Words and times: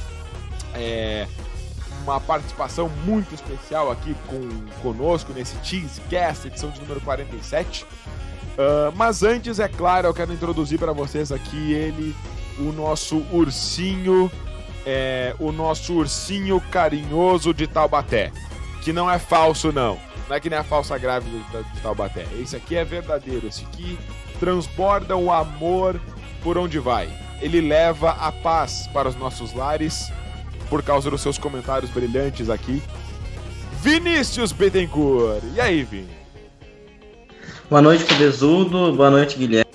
é, 0.73 1.27
uma 2.11 2.21
participação 2.21 2.89
muito 3.05 3.35
especial 3.35 3.91
aqui 3.91 4.15
com 4.27 4.39
conosco 4.81 5.33
nesse 5.33 5.55
Cheesecast, 5.63 6.47
edição 6.47 6.69
de 6.69 6.79
número 6.79 7.01
47. 7.01 7.83
Uh, 7.83 8.95
mas 8.95 9.23
antes, 9.23 9.59
é 9.59 9.67
claro, 9.67 10.07
eu 10.07 10.13
quero 10.13 10.33
introduzir 10.33 10.79
para 10.79 10.93
vocês 10.93 11.31
aqui 11.31 11.73
ele, 11.73 12.15
o 12.57 12.71
nosso 12.71 13.17
ursinho, 13.31 14.31
é, 14.85 15.35
o 15.37 15.51
nosso 15.51 15.93
ursinho 15.93 16.61
carinhoso 16.71 17.53
de 17.53 17.67
Taubaté. 17.67 18.31
Que 18.81 18.93
não 18.93 19.11
é 19.11 19.19
falso, 19.19 19.71
não. 19.71 19.99
Não 20.27 20.35
é 20.35 20.39
que 20.39 20.49
nem 20.49 20.57
a 20.57 20.63
falsa 20.63 20.97
grávida 20.97 21.63
de 21.63 21.81
Taubaté. 21.81 22.25
Esse 22.39 22.55
aqui 22.55 22.75
é 22.75 22.83
verdadeiro. 22.83 23.47
Esse 23.47 23.63
aqui 23.65 23.99
transborda 24.39 25.15
o 25.15 25.31
amor 25.31 25.99
por 26.41 26.57
onde 26.57 26.79
vai. 26.79 27.09
Ele 27.41 27.61
leva 27.61 28.11
a 28.11 28.31
paz 28.31 28.89
para 28.93 29.07
os 29.07 29.15
nossos 29.15 29.53
lares 29.53 30.11
por 30.69 30.83
causa 30.83 31.09
dos 31.09 31.21
seus 31.21 31.37
comentários 31.37 31.91
brilhantes 31.91 32.49
aqui. 32.49 32.81
Vinícius 33.81 34.51
Bittencourt. 34.51 35.43
E 35.55 35.61
aí, 35.61 35.83
Vini? 35.83 36.17
Boa 37.69 37.81
noite, 37.81 38.05
Cabezudo. 38.05 38.93
Boa 38.93 39.09
noite, 39.09 39.37
Guilherme. 39.37 39.67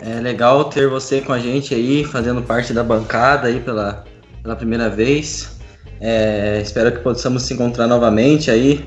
É 0.00 0.20
legal 0.20 0.64
ter 0.64 0.88
você 0.88 1.20
com 1.20 1.32
a 1.32 1.38
gente 1.38 1.74
aí, 1.74 2.04
fazendo 2.04 2.42
parte 2.42 2.72
da 2.72 2.84
bancada 2.84 3.48
aí 3.48 3.60
pela, 3.60 4.04
pela 4.42 4.54
primeira 4.54 4.88
vez. 4.88 5.58
É, 6.00 6.60
espero 6.62 6.92
que 6.92 6.98
possamos 6.98 7.42
se 7.42 7.54
encontrar 7.54 7.86
novamente 7.86 8.50
aí 8.50 8.84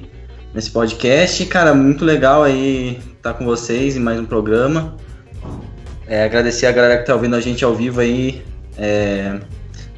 nesse 0.54 0.72
podcast. 0.72 1.46
Cara, 1.48 1.74
muito 1.74 2.06
legal 2.06 2.44
aí 2.44 3.00
estar 3.18 3.34
com 3.34 3.46
vocês 3.46 3.96
em 3.96 4.00
mais 4.00 4.20
um 4.20 4.26
programa. 4.26 4.96
É, 6.08 6.24
agradecer 6.24 6.68
a 6.68 6.72
galera 6.72 6.96
que 6.96 7.02
está 7.02 7.14
ouvindo 7.14 7.36
a 7.36 7.42
gente 7.42 7.64
ao 7.66 7.76
vivo 7.76 8.00
aí 8.00 8.44
é, 8.78 9.40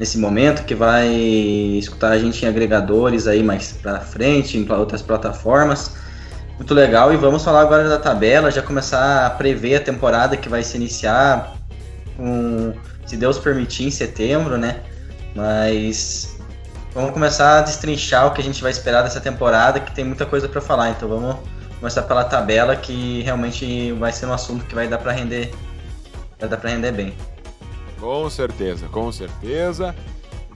nesse 0.01 0.17
momento, 0.17 0.63
que 0.63 0.73
vai 0.73 1.07
escutar 1.77 2.09
a 2.09 2.17
gente 2.17 2.43
em 2.43 2.47
agregadores 2.47 3.27
aí 3.27 3.43
mais 3.43 3.71
para 3.71 3.99
frente, 3.99 4.57
em 4.57 4.67
outras 4.71 4.99
plataformas. 4.99 5.91
Muito 6.57 6.73
legal. 6.73 7.13
E 7.13 7.17
vamos 7.17 7.43
falar 7.43 7.61
agora 7.61 7.87
da 7.87 7.99
tabela, 7.99 8.49
já 8.49 8.63
começar 8.63 9.27
a 9.27 9.29
prever 9.29 9.75
a 9.75 9.79
temporada 9.79 10.35
que 10.35 10.49
vai 10.49 10.63
se 10.63 10.75
iniciar, 10.75 11.55
se 13.05 13.15
Deus 13.15 13.37
permitir, 13.37 13.85
em 13.85 13.91
setembro, 13.91 14.57
né? 14.57 14.79
Mas 15.35 16.35
vamos 16.95 17.11
começar 17.11 17.59
a 17.59 17.61
destrinchar 17.61 18.25
o 18.25 18.31
que 18.31 18.41
a 18.41 18.43
gente 18.43 18.59
vai 18.59 18.71
esperar 18.71 19.03
dessa 19.03 19.21
temporada, 19.21 19.79
que 19.79 19.93
tem 19.93 20.03
muita 20.03 20.25
coisa 20.25 20.49
para 20.49 20.61
falar. 20.61 20.89
Então 20.89 21.07
vamos 21.07 21.35
começar 21.79 22.01
pela 22.01 22.23
tabela, 22.23 22.75
que 22.75 23.21
realmente 23.21 23.91
vai 23.99 24.11
ser 24.11 24.25
um 24.25 24.33
assunto 24.33 24.65
que 24.65 24.73
vai 24.73 24.87
dar 24.87 24.97
para 24.97 25.11
render, 25.11 25.51
vai 26.39 26.49
dar 26.49 26.57
para 26.57 26.71
render 26.71 26.91
bem. 26.91 27.13
Com 28.01 28.29
certeza, 28.29 28.87
com 28.89 29.11
certeza. 29.11 29.95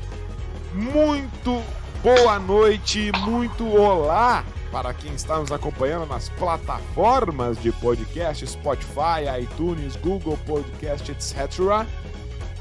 Muito 0.75 1.63
boa 2.03 2.39
noite, 2.39 3.11
muito 3.25 3.67
olá 3.67 4.45
para 4.71 4.93
quem 4.95 5.13
está 5.15 5.39
nos 5.39 5.51
acompanhando 5.51 6.07
nas 6.07 6.29
plataformas 6.31 7.61
de 7.61 7.73
podcast, 7.73 8.47
Spotify, 8.47 9.41
iTunes, 9.41 9.97
Google 9.97 10.39
Podcast, 10.47 11.11
etc. 11.11 11.87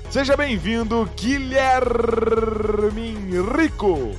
Seja 0.09 0.37
bem-vindo, 0.37 1.09
Guilherme 1.15 3.15
Rico. 3.57 4.11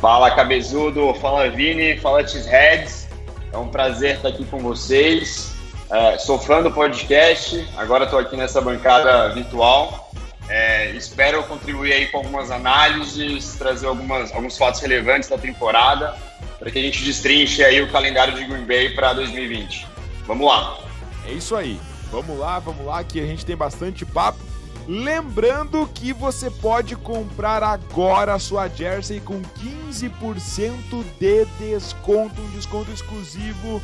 Fala, 0.00 0.30
Cabezudo, 0.30 1.14
fala, 1.14 1.48
Vini, 1.50 1.98
fala, 1.98 2.26
Cheeseheads. 2.26 3.08
É 3.52 3.56
um 3.56 3.68
prazer 3.68 4.16
estar 4.16 4.28
aqui 4.28 4.44
com 4.44 4.58
vocês. 4.58 5.54
É, 5.90 6.18
sou 6.18 6.38
fã 6.38 6.62
do 6.62 6.70
podcast, 6.70 7.66
agora 7.76 8.04
estou 8.04 8.18
aqui 8.18 8.36
nessa 8.36 8.60
bancada 8.60 9.32
virtual. 9.32 10.05
É, 10.48 10.90
espero 10.92 11.42
contribuir 11.44 11.92
aí 11.92 12.06
com 12.06 12.18
algumas 12.18 12.50
análises, 12.50 13.54
trazer 13.56 13.86
algumas, 13.86 14.32
alguns 14.32 14.56
fatos 14.56 14.80
relevantes 14.80 15.28
da 15.28 15.36
temporada, 15.36 16.16
para 16.58 16.70
que 16.70 16.78
a 16.78 16.82
gente 16.82 17.02
destrinche 17.02 17.64
aí 17.64 17.82
o 17.82 17.90
calendário 17.90 18.34
de 18.34 18.44
Green 18.44 18.64
Bay 18.64 18.94
para 18.94 19.12
2020. 19.14 19.86
Vamos 20.26 20.46
lá. 20.46 20.78
É 21.26 21.32
isso 21.32 21.56
aí. 21.56 21.80
Vamos 22.10 22.38
lá, 22.38 22.58
vamos 22.60 22.86
lá, 22.86 23.02
que 23.02 23.18
a 23.20 23.26
gente 23.26 23.44
tem 23.44 23.56
bastante 23.56 24.04
papo. 24.04 24.38
Lembrando 24.86 25.88
que 25.92 26.12
você 26.12 26.48
pode 26.48 26.94
comprar 26.94 27.60
agora 27.62 28.34
a 28.34 28.38
sua 28.38 28.68
jersey 28.68 29.18
com 29.18 29.42
15% 29.42 31.04
de 31.18 31.44
desconto, 31.58 32.40
um 32.40 32.50
desconto 32.50 32.92
exclusivo 32.92 33.82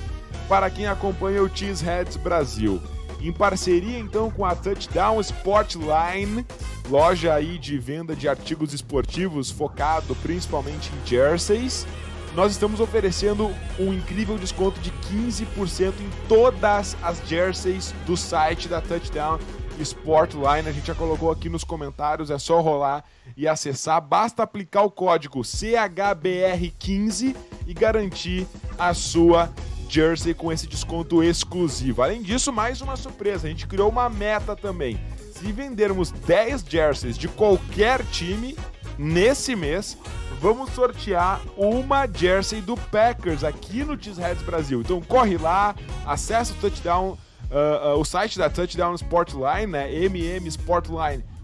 para 0.48 0.70
quem 0.70 0.86
acompanha 0.86 1.42
o 1.42 1.50
Cheeseheads 1.52 2.16
Brasil. 2.16 2.80
Em 3.22 3.32
parceria 3.32 3.98
então 3.98 4.30
com 4.30 4.44
a 4.44 4.54
Touchdown 4.54 5.20
Sportline, 5.20 6.44
loja 6.88 7.34
aí 7.34 7.58
de 7.58 7.78
venda 7.78 8.16
de 8.16 8.28
artigos 8.28 8.74
esportivos 8.74 9.50
focado 9.50 10.14
principalmente 10.16 10.90
em 10.90 11.06
jerseys 11.06 11.86
nós 12.34 12.52
estamos 12.52 12.80
oferecendo 12.80 13.54
um 13.78 13.92
incrível 13.92 14.38
desconto 14.38 14.80
de 14.80 14.90
15% 14.90 15.92
em 16.00 16.10
todas 16.26 16.96
as 17.02 17.20
jerseys 17.28 17.94
do 18.06 18.16
site 18.16 18.68
da 18.68 18.80
Touchdown 18.80 19.38
Sportline. 19.78 20.66
A 20.66 20.72
gente 20.72 20.86
já 20.86 20.94
colocou 20.94 21.30
aqui 21.30 21.50
nos 21.50 21.62
comentários, 21.62 22.30
é 22.30 22.38
só 22.38 22.62
rolar 22.62 23.04
e 23.36 23.46
acessar. 23.46 24.00
Basta 24.00 24.42
aplicar 24.42 24.80
o 24.82 24.90
código 24.90 25.42
CHBR15 25.42 27.36
e 27.66 27.74
garantir 27.74 28.46
a 28.78 28.94
sua 28.94 29.52
jersey 29.92 30.32
com 30.32 30.50
esse 30.50 30.66
desconto 30.66 31.22
exclusivo. 31.22 32.02
Além 32.02 32.22
disso, 32.22 32.52
mais 32.52 32.80
uma 32.80 32.96
surpresa, 32.96 33.46
a 33.46 33.50
gente 33.50 33.66
criou 33.66 33.90
uma 33.90 34.08
meta 34.08 34.56
também. 34.56 34.98
Se 35.32 35.52
vendermos 35.52 36.10
10 36.10 36.64
jerseys 36.66 37.18
de 37.18 37.28
qualquer 37.28 38.04
time 38.06 38.56
nesse 38.96 39.54
mês, 39.54 39.98
vamos 40.40 40.70
sortear 40.70 41.42
uma 41.56 42.06
jersey 42.06 42.60
do 42.60 42.76
Packers 42.76 43.44
aqui 43.44 43.84
no 43.84 44.00
Cheeseheads 44.00 44.42
Brasil. 44.42 44.80
Então 44.80 45.00
corre 45.02 45.36
lá, 45.36 45.74
acessa 46.06 46.52
o 46.52 46.56
Touchdown, 46.56 47.18
uh, 47.50 47.94
uh, 47.94 48.00
o 48.00 48.04
site 48.04 48.38
da 48.38 48.48
Touchdown 48.48 48.94
Sportline, 48.94 49.66
né? 49.66 49.88
mmsportline.com.br 50.08 51.42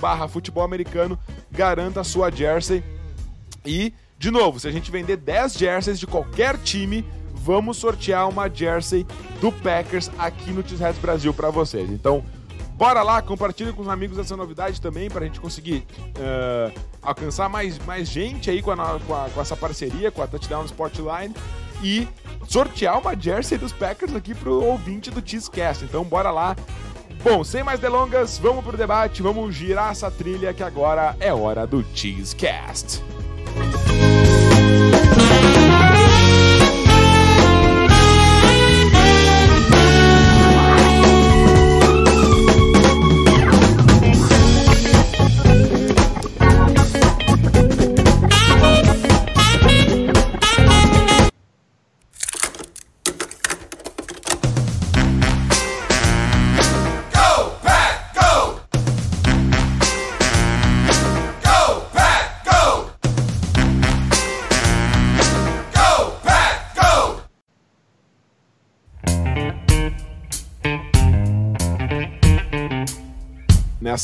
barra 0.00 0.26
futebol 0.26 0.64
americano, 0.64 1.18
garanta 1.50 2.00
a 2.00 2.04
sua 2.04 2.30
jersey. 2.30 2.82
E, 3.64 3.92
de 4.18 4.30
novo, 4.30 4.58
se 4.58 4.68
a 4.68 4.70
gente 4.70 4.90
vender 4.90 5.16
10 5.16 5.54
jerseys 5.54 5.98
de 5.98 6.06
qualquer 6.06 6.56
time, 6.58 7.04
vamos 7.44 7.76
sortear 7.76 8.26
uma 8.26 8.48
jersey 8.48 9.06
do 9.38 9.52
Packers 9.52 10.10
aqui 10.18 10.50
no 10.50 10.66
Cheeseheads 10.66 10.98
Brasil 10.98 11.34
para 11.34 11.50
vocês. 11.50 11.90
Então, 11.90 12.24
bora 12.74 13.02
lá, 13.02 13.20
compartilhe 13.20 13.70
com 13.70 13.82
os 13.82 13.88
amigos 13.88 14.18
essa 14.18 14.34
novidade 14.34 14.80
também 14.80 15.10
para 15.10 15.20
a 15.20 15.26
gente 15.26 15.40
conseguir 15.40 15.86
uh, 16.16 16.80
alcançar 17.02 17.50
mais, 17.50 17.78
mais 17.84 18.08
gente 18.08 18.50
aí 18.50 18.62
com, 18.62 18.70
a, 18.70 18.98
com, 18.98 19.14
a, 19.14 19.28
com 19.28 19.40
essa 19.42 19.54
parceria, 19.54 20.10
com 20.10 20.22
a 20.22 20.26
Touchdown 20.26 20.64
Sportline 20.64 21.34
e 21.82 22.08
sortear 22.48 22.98
uma 22.98 23.14
jersey 23.14 23.58
dos 23.58 23.72
Packers 23.72 24.14
aqui 24.14 24.34
pro 24.34 24.64
ouvinte 24.64 25.10
do 25.10 25.22
Cheesecast. 25.22 25.84
Então, 25.84 26.02
bora 26.02 26.30
lá. 26.30 26.56
Bom, 27.22 27.44
sem 27.44 27.62
mais 27.62 27.78
delongas, 27.78 28.38
vamos 28.38 28.64
pro 28.64 28.76
debate, 28.76 29.22
vamos 29.22 29.54
girar 29.54 29.92
essa 29.92 30.10
trilha 30.10 30.52
que 30.52 30.62
agora 30.62 31.14
é 31.20 31.32
hora 31.32 31.66
do 31.66 31.84
Cheesecast. 31.94 33.02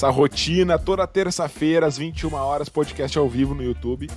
Nessa 0.01 0.09
rotina 0.09 0.79
toda 0.79 1.07
terça-feira 1.07 1.87
às 1.87 1.99
21 1.99 2.33
horas, 2.33 2.71
podcast 2.71 3.19
ao 3.19 3.29
vivo 3.29 3.55
no 3.55 3.63
YouTube. 3.63 4.09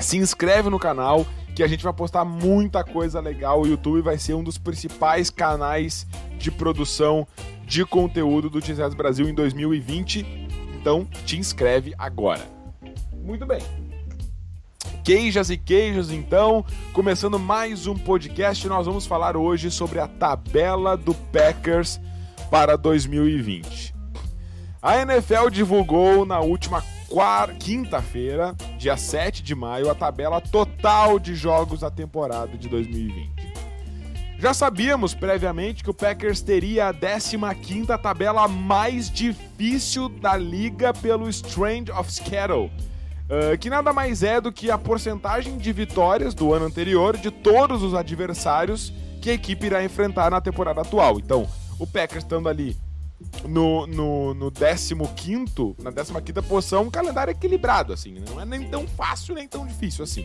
Se 0.00 0.16
inscreve 0.16 0.68
no 0.68 0.80
canal 0.80 1.24
que 1.54 1.62
a 1.62 1.68
gente 1.68 1.84
vai 1.84 1.92
postar 1.92 2.24
muita 2.24 2.82
coisa 2.82 3.20
legal. 3.20 3.62
O 3.62 3.66
YouTube 3.68 4.00
vai 4.00 4.18
ser 4.18 4.34
um 4.34 4.42
dos 4.42 4.58
principais 4.58 5.30
canais 5.30 6.08
de 6.38 6.50
produção 6.50 7.24
de 7.64 7.84
conteúdo 7.84 8.50
do 8.50 8.60
Teams 8.60 8.94
Brasil 8.94 9.28
em 9.28 9.34
2020. 9.34 10.26
Então, 10.80 11.04
te 11.24 11.38
inscreve 11.38 11.94
agora. 11.96 12.42
Muito 13.12 13.46
bem. 13.46 13.60
Queijas 15.04 15.50
e 15.50 15.56
queijos, 15.56 16.10
então, 16.10 16.64
começando 16.92 17.38
mais 17.38 17.86
um 17.86 17.96
podcast, 17.96 18.66
nós 18.66 18.86
vamos 18.86 19.06
falar 19.06 19.36
hoje 19.36 19.70
sobre 19.70 20.00
a 20.00 20.08
tabela 20.08 20.96
do 20.96 21.14
Packers 21.14 22.00
para 22.50 22.76
2020. 22.76 23.97
A 24.80 24.98
NFL 24.98 25.50
divulgou 25.50 26.24
na 26.24 26.38
última 26.38 26.84
quinta-feira, 27.58 28.54
dia 28.78 28.96
7 28.96 29.42
de 29.42 29.52
maio, 29.52 29.90
a 29.90 29.94
tabela 29.94 30.40
total 30.40 31.18
de 31.18 31.34
jogos 31.34 31.80
da 31.80 31.90
temporada 31.90 32.56
de 32.56 32.68
2020. 32.68 33.48
Já 34.38 34.54
sabíamos 34.54 35.14
previamente 35.14 35.82
que 35.82 35.90
o 35.90 35.94
Packers 35.94 36.42
teria 36.42 36.90
a 36.90 36.94
15ª 36.94 37.98
tabela 37.98 38.46
mais 38.46 39.10
difícil 39.10 40.08
da 40.08 40.36
liga 40.36 40.94
pelo 40.94 41.28
Strange 41.28 41.90
of 41.90 42.08
Schedule, 42.12 42.70
uh, 43.28 43.58
que 43.58 43.68
nada 43.68 43.92
mais 43.92 44.22
é 44.22 44.40
do 44.40 44.52
que 44.52 44.70
a 44.70 44.78
porcentagem 44.78 45.58
de 45.58 45.72
vitórias 45.72 46.34
do 46.34 46.54
ano 46.54 46.66
anterior 46.66 47.16
de 47.16 47.32
todos 47.32 47.82
os 47.82 47.94
adversários 47.94 48.92
que 49.20 49.30
a 49.30 49.34
equipe 49.34 49.66
irá 49.66 49.82
enfrentar 49.82 50.30
na 50.30 50.40
temporada 50.40 50.82
atual. 50.82 51.18
Então, 51.18 51.48
o 51.80 51.86
Packers 51.86 52.22
estando 52.22 52.48
ali 52.48 52.76
no, 53.46 53.86
no, 53.86 54.34
no 54.34 54.50
15, 54.50 55.76
na 55.82 55.90
15 55.92 56.48
posição, 56.48 56.84
um 56.84 56.90
calendário 56.90 57.30
equilibrado, 57.30 57.92
assim. 57.92 58.12
Né? 58.12 58.24
Não 58.28 58.40
é 58.40 58.44
nem 58.44 58.68
tão 58.68 58.86
fácil, 58.86 59.34
nem 59.34 59.48
tão 59.48 59.66
difícil 59.66 60.04
assim. 60.04 60.24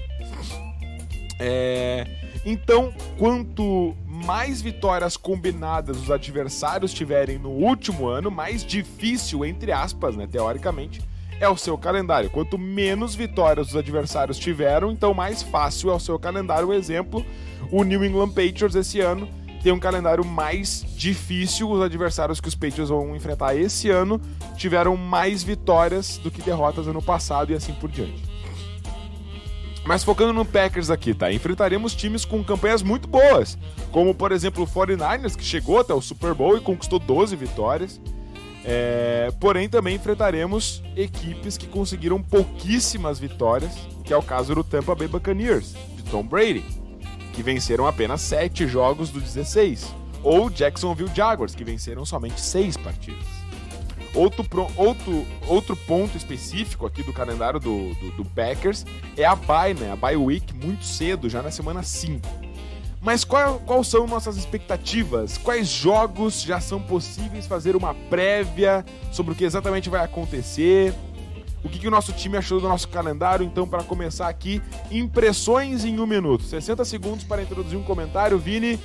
É, 1.39 2.05
então, 2.45 2.93
quanto 3.17 3.95
mais 4.05 4.61
vitórias 4.61 5.17
combinadas 5.17 5.97
os 5.97 6.11
adversários 6.11 6.93
tiverem 6.93 7.39
no 7.39 7.49
último 7.49 8.07
ano, 8.07 8.29
mais 8.29 8.63
difícil, 8.63 9.43
entre 9.43 9.71
aspas, 9.71 10.15
né, 10.15 10.27
teoricamente, 10.27 11.01
é 11.39 11.49
o 11.49 11.57
seu 11.57 11.77
calendário. 11.77 12.29
Quanto 12.29 12.57
menos 12.57 13.15
vitórias 13.15 13.69
os 13.69 13.75
adversários 13.75 14.37
tiveram, 14.37 14.91
então 14.91 15.13
mais 15.13 15.41
fácil 15.41 15.89
é 15.89 15.93
o 15.93 15.99
seu 15.99 16.17
calendário. 16.19 16.71
Exemplo, 16.71 17.25
o 17.71 17.83
New 17.83 18.05
England 18.05 18.29
Patriots 18.29 18.75
esse 18.75 18.99
ano 19.01 19.27
tem 19.63 19.71
um 19.71 19.79
calendário 19.79 20.25
mais 20.25 20.85
difícil. 20.95 21.71
Os 21.71 21.81
adversários 21.81 22.41
que 22.41 22.49
os 22.49 22.53
Patriots 22.53 22.89
vão 22.89 23.15
enfrentar 23.15 23.55
esse 23.55 23.89
ano 23.89 24.19
tiveram 24.57 24.97
mais 24.97 25.41
vitórias 25.41 26.17
do 26.17 26.29
que 26.29 26.41
derrotas 26.41 26.85
ano 26.87 27.01
passado 27.01 27.51
e 27.51 27.55
assim 27.55 27.73
por 27.73 27.89
diante. 27.89 28.21
Mas 29.85 30.03
focando 30.03 30.33
no 30.33 30.45
Packers 30.45 30.89
aqui, 30.89 31.13
tá? 31.13 31.31
Enfrentaremos 31.31 31.95
times 31.95 32.23
com 32.23 32.43
campanhas 32.43 32.81
muito 32.81 33.07
boas, 33.07 33.57
como 33.91 34.13
por 34.13 34.31
exemplo 34.31 34.63
o 34.63 34.67
49ers, 34.67 35.35
que 35.35 35.43
chegou 35.43 35.79
até 35.79 35.93
o 35.93 36.01
Super 36.01 36.33
Bowl 36.33 36.55
e 36.57 36.61
conquistou 36.61 36.99
12 36.99 37.35
vitórias. 37.35 37.99
É... 38.65 39.29
Porém, 39.41 39.67
também 39.67 39.95
enfrentaremos 39.95 40.81
equipes 40.95 41.57
que 41.57 41.67
conseguiram 41.67 42.21
pouquíssimas 42.21 43.19
vitórias, 43.19 43.73
que 44.05 44.13
é 44.13 44.17
o 44.17 44.23
caso 44.23 44.55
do 44.55 44.63
Tampa 44.63 44.95
Bay 44.95 45.07
Buccaneers, 45.07 45.73
de 45.95 46.03
Tom 46.03 46.23
Brady 46.23 46.82
que 47.33 47.43
venceram 47.43 47.85
apenas 47.85 48.21
7 48.21 48.67
jogos 48.67 49.09
dos 49.09 49.23
16, 49.23 49.93
ou 50.23 50.49
Jacksonville 50.49 51.11
Jaguars, 51.13 51.53
que 51.53 51.63
venceram 51.63 52.05
somente 52.05 52.39
6 52.39 52.77
partidas. 52.77 53.43
Outro, 54.15 54.45
outro, 54.77 55.25
outro 55.47 55.75
ponto 55.75 56.15
específico 56.15 56.85
aqui 56.85 57.01
do 57.01 57.11
calendário 57.11 57.59
do, 57.59 57.95
do, 57.95 58.11
do 58.11 58.25
Packers 58.25 58.85
é 59.17 59.25
a 59.25 59.35
bye, 59.35 59.73
né? 59.73 59.91
A 59.91 59.95
bye 59.95 60.15
week 60.15 60.53
muito 60.53 60.85
cedo, 60.85 61.27
já 61.27 61.41
na 61.41 61.49
semana 61.49 61.81
5. 61.81 62.21
Mas 63.01 63.25
qual, 63.25 63.59
qual 63.59 63.83
são 63.83 64.07
nossas 64.07 64.37
expectativas? 64.37 65.37
Quais 65.37 65.67
jogos 65.67 66.41
já 66.41 66.61
são 66.61 66.79
possíveis 66.79 67.47
fazer 67.47 67.75
uma 67.75 67.93
prévia 67.93 68.85
sobre 69.11 69.33
o 69.33 69.35
que 69.35 69.43
exatamente 69.43 69.89
vai 69.89 70.05
acontecer? 70.05 70.93
O 71.63 71.69
que, 71.69 71.79
que 71.79 71.87
o 71.87 71.91
nosso 71.91 72.11
time 72.11 72.37
achou 72.37 72.59
do 72.59 72.67
nosso 72.67 72.87
calendário. 72.89 73.45
Então, 73.45 73.67
para 73.67 73.83
começar 73.83 74.27
aqui, 74.27 74.61
impressões 74.91 75.85
em 75.85 75.99
um 75.99 76.05
minuto. 76.05 76.43
60 76.43 76.83
segundos 76.85 77.23
para 77.23 77.41
introduzir 77.41 77.77
um 77.77 77.83
comentário. 77.83 78.37
Vini, 78.37 78.79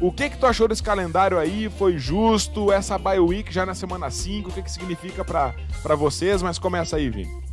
o 0.00 0.10
que, 0.10 0.28
que 0.30 0.36
tu 0.36 0.46
achou 0.46 0.66
desse 0.66 0.82
calendário 0.82 1.38
aí? 1.38 1.70
Foi 1.78 1.96
justo? 1.98 2.72
Essa 2.72 2.98
bye 2.98 3.20
week 3.20 3.52
já 3.52 3.64
na 3.64 3.74
semana 3.74 4.10
5, 4.10 4.50
o 4.50 4.52
que, 4.52 4.62
que 4.62 4.70
significa 4.70 5.24
para 5.24 5.94
vocês? 5.94 6.42
Mas 6.42 6.58
começa 6.58 6.96
aí, 6.96 7.08
Vini. 7.08 7.44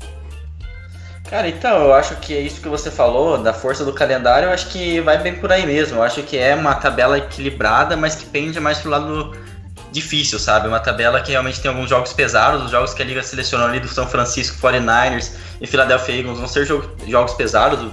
Cara, 1.29 1.47
então, 1.47 1.85
eu 1.85 1.93
acho 1.93 2.17
que 2.17 2.35
é 2.35 2.41
isso 2.41 2.59
que 2.59 2.67
você 2.67 2.91
falou, 2.91 3.38
da 3.38 3.53
força 3.53 3.85
do 3.85 3.93
calendário, 3.93 4.47
eu 4.47 4.51
acho 4.51 4.67
que 4.67 5.00
vai 5.00 5.17
bem 5.17 5.35
por 5.35 5.50
aí 5.50 5.65
mesmo. 5.65 5.97
Eu 5.97 6.03
acho 6.03 6.21
que 6.23 6.38
é 6.38 6.53
uma 6.53 6.75
tabela 6.75 7.17
equilibrada, 7.17 7.95
mas 7.95 8.15
que 8.15 8.25
pende 8.25 8.59
mais 8.59 8.79
pro 8.79 8.89
lado 8.89 9.07
do 9.07 9.50
difícil, 9.91 10.39
sabe? 10.39 10.67
Uma 10.67 10.79
tabela 10.79 11.21
que 11.21 11.31
realmente 11.31 11.60
tem 11.60 11.69
alguns 11.69 11.89
jogos 11.89 12.13
pesados, 12.13 12.63
os 12.63 12.71
jogos 12.71 12.93
que 12.93 13.01
a 13.01 13.05
liga 13.05 13.21
selecionou 13.21 13.67
ali 13.67 13.79
do 13.79 13.88
São 13.88 14.07
Francisco 14.07 14.57
49ers 14.62 15.31
e 15.60 15.67
Philadelphia 15.67 16.15
Eagles 16.15 16.38
vão 16.38 16.48
ser 16.48 16.65
jogos 16.65 17.33
pesados. 17.33 17.91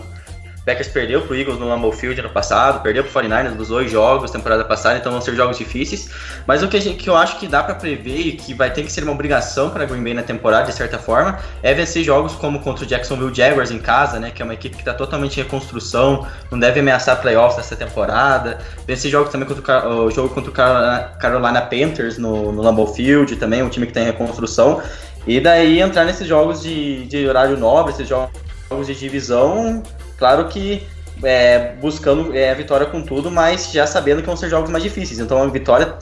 Packers 0.68 0.88
perdeu 0.88 1.22
pro 1.22 1.34
Eagles 1.34 1.58
no 1.58 1.66
Lambeau 1.66 1.90
Field 1.90 2.20
ano 2.20 2.28
passado, 2.28 2.82
perdeu 2.82 3.02
pro 3.02 3.10
49ers 3.10 3.54
nos 3.54 3.68
dois 3.68 3.90
jogos 3.90 4.30
temporada 4.30 4.62
passada, 4.66 4.98
então 4.98 5.10
vão 5.10 5.20
ser 5.22 5.34
jogos 5.34 5.56
difíceis. 5.56 6.10
Mas 6.46 6.62
o 6.62 6.68
que, 6.68 6.78
gente, 6.78 7.02
que 7.02 7.08
eu 7.08 7.16
acho 7.16 7.38
que 7.38 7.48
dá 7.48 7.62
para 7.62 7.74
prever 7.74 8.18
e 8.18 8.32
que 8.32 8.52
vai 8.52 8.70
ter 8.70 8.82
que 8.82 8.92
ser 8.92 9.02
uma 9.02 9.12
obrigação 9.12 9.70
para 9.70 9.86
Green 9.86 10.04
Bay 10.04 10.12
na 10.12 10.22
temporada, 10.22 10.66
de 10.66 10.74
certa 10.74 10.98
forma, 10.98 11.38
é 11.62 11.72
vencer 11.72 12.04
jogos 12.04 12.34
como 12.34 12.60
contra 12.60 12.84
o 12.84 12.86
Jacksonville 12.86 13.34
Jaguars 13.34 13.70
em 13.70 13.78
casa, 13.78 14.20
né, 14.20 14.30
que 14.30 14.42
é 14.42 14.44
uma 14.44 14.52
equipe 14.52 14.76
que 14.76 14.82
está 14.82 14.92
totalmente 14.92 15.40
em 15.40 15.42
reconstrução, 15.42 16.26
não 16.50 16.58
deve 16.58 16.80
ameaçar 16.80 17.18
playoffs 17.18 17.56
nessa 17.56 17.74
temporada. 17.74 18.58
Vencer 18.86 19.10
jogos 19.10 19.32
também 19.32 19.48
contra 19.48 19.88
o, 19.88 20.04
o 20.04 20.10
jogo 20.10 20.28
contra 20.34 20.50
o 20.50 21.18
Carolina 21.18 21.62
Panthers 21.62 22.18
no, 22.18 22.52
no 22.52 22.60
Lambeau 22.60 22.88
Field, 22.88 23.36
também 23.36 23.62
um 23.62 23.70
time 23.70 23.86
que 23.86 23.92
está 23.92 24.02
em 24.02 24.04
reconstrução. 24.04 24.82
E 25.26 25.40
daí 25.40 25.80
entrar 25.80 26.04
nesses 26.04 26.26
jogos 26.26 26.62
de, 26.62 27.06
de 27.06 27.26
horário 27.26 27.56
nobre, 27.56 27.94
esses 27.94 28.06
jogos 28.06 28.86
de 28.86 28.94
divisão 28.94 29.82
Claro 30.18 30.48
que 30.48 30.86
é, 31.22 31.72
buscando 31.80 32.36
é, 32.36 32.54
vitória 32.54 32.86
com 32.86 33.02
tudo, 33.02 33.30
mas 33.30 33.72
já 33.72 33.86
sabendo 33.86 34.20
que 34.20 34.26
vão 34.26 34.36
ser 34.36 34.50
jogos 34.50 34.70
mais 34.70 34.82
difíceis. 34.82 35.18
Então, 35.18 35.42
a 35.42 35.46
vitória, 35.46 35.94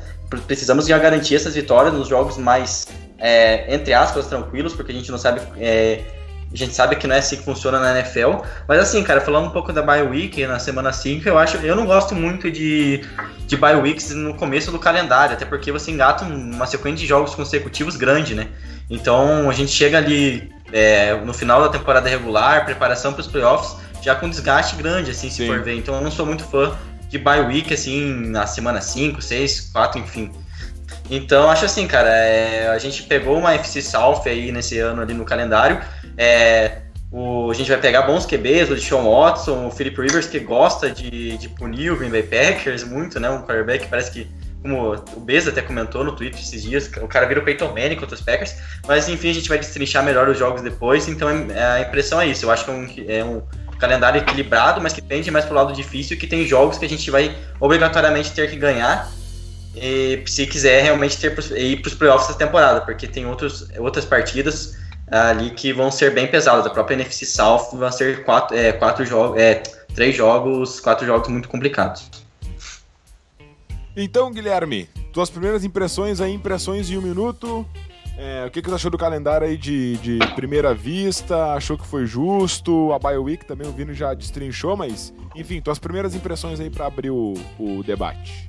precisamos 0.47 0.87
já 0.87 0.99
garantir 0.99 1.37
essas 1.37 1.55
vitórias 1.55 1.93
nos 1.95 2.09
jogos 2.09 2.37
mais, 2.37 2.87
é, 3.19 3.73
entre 3.75 3.93
aspas, 3.93 4.27
tranquilos, 4.27 4.75
porque 4.75 4.93
a 4.93 4.95
gente 4.95 5.11
não 5.11 5.19
sabe 5.19 5.41
é, 5.59 6.01
A 6.53 6.57
gente 6.57 6.75
sabe 6.75 6.97
que 6.97 7.07
não 7.07 7.15
é 7.15 7.19
assim 7.19 7.37
que 7.37 7.45
funciona 7.45 7.79
na 7.79 7.99
NFL. 7.99 8.43
Mas 8.67 8.81
assim, 8.81 9.03
cara, 9.03 9.21
falando 9.21 9.49
um 9.49 9.51
pouco 9.51 9.73
da 9.73 9.83
bye 9.83 10.03
week 10.03 10.47
na 10.47 10.59
semana 10.59 10.93
5, 10.93 11.29
eu 11.29 11.39
acho, 11.39 11.59
eu 11.59 11.77
não 11.77 11.87
gosto 11.87 12.15
muito 12.15 12.51
de, 12.51 13.05
de 13.47 13.57
bye 13.57 13.77
weeks 13.77 14.11
no 14.11 14.35
começo 14.35 14.71
do 14.71 14.79
calendário, 14.79 15.35
até 15.35 15.45
porque 15.45 15.73
você 15.73 15.91
engata 15.91 16.25
uma 16.25 16.67
sequência 16.67 16.99
de 16.99 17.07
jogos 17.07 17.35
consecutivos 17.35 17.97
grande, 17.97 18.35
né? 18.35 18.49
Então 18.89 19.51
a 19.51 19.53
gente 19.53 19.73
chega 19.73 19.99
ali 19.99 20.51
é, 20.73 21.15
no 21.17 21.35
final 21.35 21.61
da 21.61 21.69
temporada 21.69 22.09
regular, 22.09 22.65
preparação 22.65 23.13
para 23.13 23.21
os 23.21 23.27
playoffs, 23.27 23.77
já 24.07 24.15
com 24.15 24.31
desgaste 24.31 24.77
grande, 24.77 25.11
assim, 25.11 25.29
se 25.29 25.39
Sim. 25.39 25.49
for 25.49 25.61
ver. 25.61 25.75
Então 25.75 25.97
eu 25.97 26.01
não 26.01 26.13
sou 26.13 26.25
muito 26.25 26.45
fã 26.45 26.79
de 27.09 27.19
bye 27.19 27.41
week, 27.41 27.75
assim, 27.75 28.29
na 28.29 28.47
semana 28.47 28.81
5, 28.81 29.21
6, 29.21 29.71
4, 29.73 30.01
enfim. 30.01 30.31
Então, 31.11 31.51
acho 31.51 31.65
assim, 31.65 31.89
cara, 31.89 32.09
é, 32.09 32.69
a 32.69 32.79
gente 32.79 33.03
pegou 33.03 33.37
uma 33.37 33.53
FC 33.55 33.83
South 33.83 34.23
aí 34.27 34.53
nesse 34.53 34.79
ano 34.79 35.03
ali 35.03 35.13
no 35.13 35.25
calendário. 35.25 35.81
É, 36.17 36.83
o, 37.11 37.51
a 37.51 37.55
gente 37.55 37.69
vai 37.69 37.81
pegar 37.81 38.03
bons 38.03 38.25
QBs, 38.27 38.71
o 38.71 38.79
Sean 38.79 39.03
Watson, 39.03 39.67
o 39.67 39.71
Philip 39.73 40.01
Rivers, 40.01 40.27
que 40.27 40.39
gosta 40.39 40.89
de, 40.89 41.37
de 41.37 41.49
punir 41.49 41.91
o 41.91 41.97
Green 41.97 42.11
Bay 42.11 42.23
Packers 42.23 42.85
muito, 42.85 43.19
né? 43.19 43.29
Um 43.29 43.43
quarterback 43.43 43.89
parece 43.89 44.13
que, 44.13 44.29
como 44.63 44.95
o 44.95 45.21
Bez 45.21 45.49
até 45.49 45.63
comentou 45.63 46.05
no 46.05 46.15
Twitter 46.15 46.41
esses 46.41 46.63
dias, 46.63 46.89
o 47.03 47.09
cara 47.09 47.27
vira 47.27 47.41
o 47.41 47.45
Peyton 47.45 47.69
Manning 47.69 47.97
contra 47.97 48.15
os 48.15 48.21
Packers. 48.21 48.55
Mas, 48.87 49.09
enfim, 49.09 49.31
a 49.31 49.35
gente 49.35 49.49
vai 49.49 49.59
destrinchar 49.59 50.05
melhor 50.05 50.29
os 50.29 50.39
jogos 50.39 50.63
depois. 50.63 51.09
Então, 51.09 51.29
é, 51.29 51.63
a 51.63 51.81
impressão 51.81 52.21
é 52.21 52.29
isso. 52.29 52.45
Eu 52.45 52.53
acho 52.53 52.65
que 52.65 52.71
é 52.71 52.75
um, 52.75 52.87
é 53.09 53.25
um 53.25 53.66
calendário 53.79 54.21
equilibrado, 54.21 54.81
mas 54.81 54.93
que 54.93 55.03
tende 55.03 55.31
mais 55.31 55.45
pro 55.45 55.55
lado 55.55 55.73
difícil, 55.73 56.17
que 56.17 56.27
tem 56.27 56.47
jogos 56.47 56.79
que 56.79 56.85
a 56.85 56.89
gente 56.89 57.11
vai 57.11 57.37
obrigatoriamente 57.61 58.33
ter 58.33 58.51
que 58.51 58.57
ganhar 58.57 59.11
e, 59.75 60.23
se 60.27 60.47
quiser 60.47 60.83
realmente 60.83 61.19
ter 61.19 61.33
ir 61.57 61.83
para 61.83 61.89
os 61.89 61.95
playoffs 61.95 62.29
da 62.29 62.35
temporada, 62.35 62.81
porque 62.81 63.07
tem 63.07 63.27
outros, 63.27 63.69
outras 63.79 64.05
partidas 64.05 64.77
ali 65.09 65.51
que 65.51 65.73
vão 65.73 65.91
ser 65.91 66.13
bem 66.13 66.27
pesadas. 66.27 66.67
A 66.67 66.71
própria 66.71 66.95
NFC 66.95 67.27
South 67.27 67.71
vai 67.75 67.93
ser 67.93 68.25
quatro, 68.25 68.57
é, 68.57 68.73
quatro 68.73 69.05
jogos, 69.05 69.39
é, 69.39 69.63
três 69.95 70.17
jogos, 70.17 70.81
quatro 70.81 71.07
jogos 71.07 71.29
muito 71.29 71.49
complicados. 71.49 72.11
Então, 73.97 74.31
Guilherme, 74.31 74.89
tuas 75.13 75.31
primeiras 75.31 75.65
impressões 75.65 76.21
aí, 76.21 76.33
impressões 76.33 76.91
em 76.91 76.99
um 76.99 77.03
minuto. 77.03 77.67
É, 78.19 78.47
o 78.47 78.51
que, 78.51 78.63
que 78.63 78.69
você 78.69 78.77
achou 78.77 78.91
do 78.91 78.97
calendário 78.97 79.47
aí 79.47 79.57
de, 79.59 79.97
de 79.99 80.19
primeira 80.35 80.73
vista? 80.73 81.53
Achou 81.53 81.77
que 81.77 81.87
foi 81.87 82.07
justo? 82.07 82.93
A 82.93 82.99
BioWeek 82.99 83.45
também 83.45 83.69
o 83.69 83.73
Vino 83.73 83.93
já 83.93 84.15
destrinchou, 84.15 84.77
mas 84.77 85.13
enfim, 85.35 85.61
tuas 85.61 85.79
primeiras 85.79 86.15
impressões 86.15 86.59
aí 86.59 86.71
para 86.71 86.87
abrir 86.87 87.11
o, 87.11 87.35
o 87.59 87.83
debate. 87.83 88.49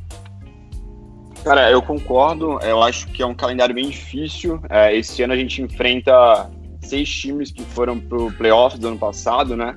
Cara, 1.43 1.69
eu 1.69 1.81
concordo. 1.81 2.59
Eu 2.61 2.81
acho 2.81 3.07
que 3.07 3.21
é 3.21 3.25
um 3.25 3.33
calendário 3.33 3.75
bem 3.75 3.89
difícil. 3.89 4.59
É, 4.69 4.95
esse 4.95 5.21
ano 5.21 5.33
a 5.33 5.37
gente 5.37 5.61
enfrenta 5.61 6.49
seis 6.81 7.09
times 7.09 7.51
que 7.51 7.63
foram 7.63 7.99
pro 7.99 8.31
playoffs 8.33 8.79
do 8.79 8.87
ano 8.87 8.97
passado, 8.97 9.55
né? 9.55 9.75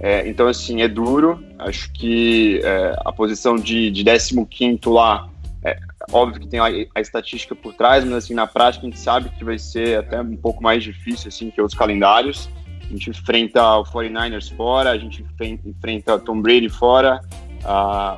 É, 0.00 0.28
então, 0.28 0.46
assim, 0.46 0.82
é 0.82 0.88
duro. 0.88 1.42
Acho 1.58 1.92
que 1.92 2.60
é, 2.62 2.96
a 3.04 3.12
posição 3.12 3.56
de, 3.56 3.90
de 3.90 4.04
15 4.04 4.80
lá, 4.86 5.28
é, 5.64 5.78
óbvio 6.12 6.40
que 6.40 6.48
tem 6.48 6.60
a, 6.60 6.66
a, 6.94 7.00
estatística 7.00 7.54
por 7.54 7.74
trás, 7.74 8.04
mas, 8.04 8.14
assim, 8.14 8.34
na 8.34 8.46
prática 8.46 8.86
a 8.86 8.90
gente 8.90 9.00
sabe 9.00 9.28
que 9.30 9.44
vai 9.44 9.58
ser 9.58 9.98
até 9.98 10.20
um 10.20 10.36
pouco 10.36 10.62
mais 10.62 10.82
difícil, 10.82 11.28
assim, 11.28 11.50
que 11.50 11.60
outros 11.60 11.78
calendários. 11.78 12.48
A 12.82 12.90
gente 12.90 13.10
enfrenta 13.10 13.62
o 13.76 13.84
49ers 13.84 14.54
fora, 14.56 14.90
a 14.90 14.98
gente 14.98 15.24
enfrenta 15.64 16.18
Tom 16.18 16.40
Brady 16.40 16.68
fora, 16.68 17.20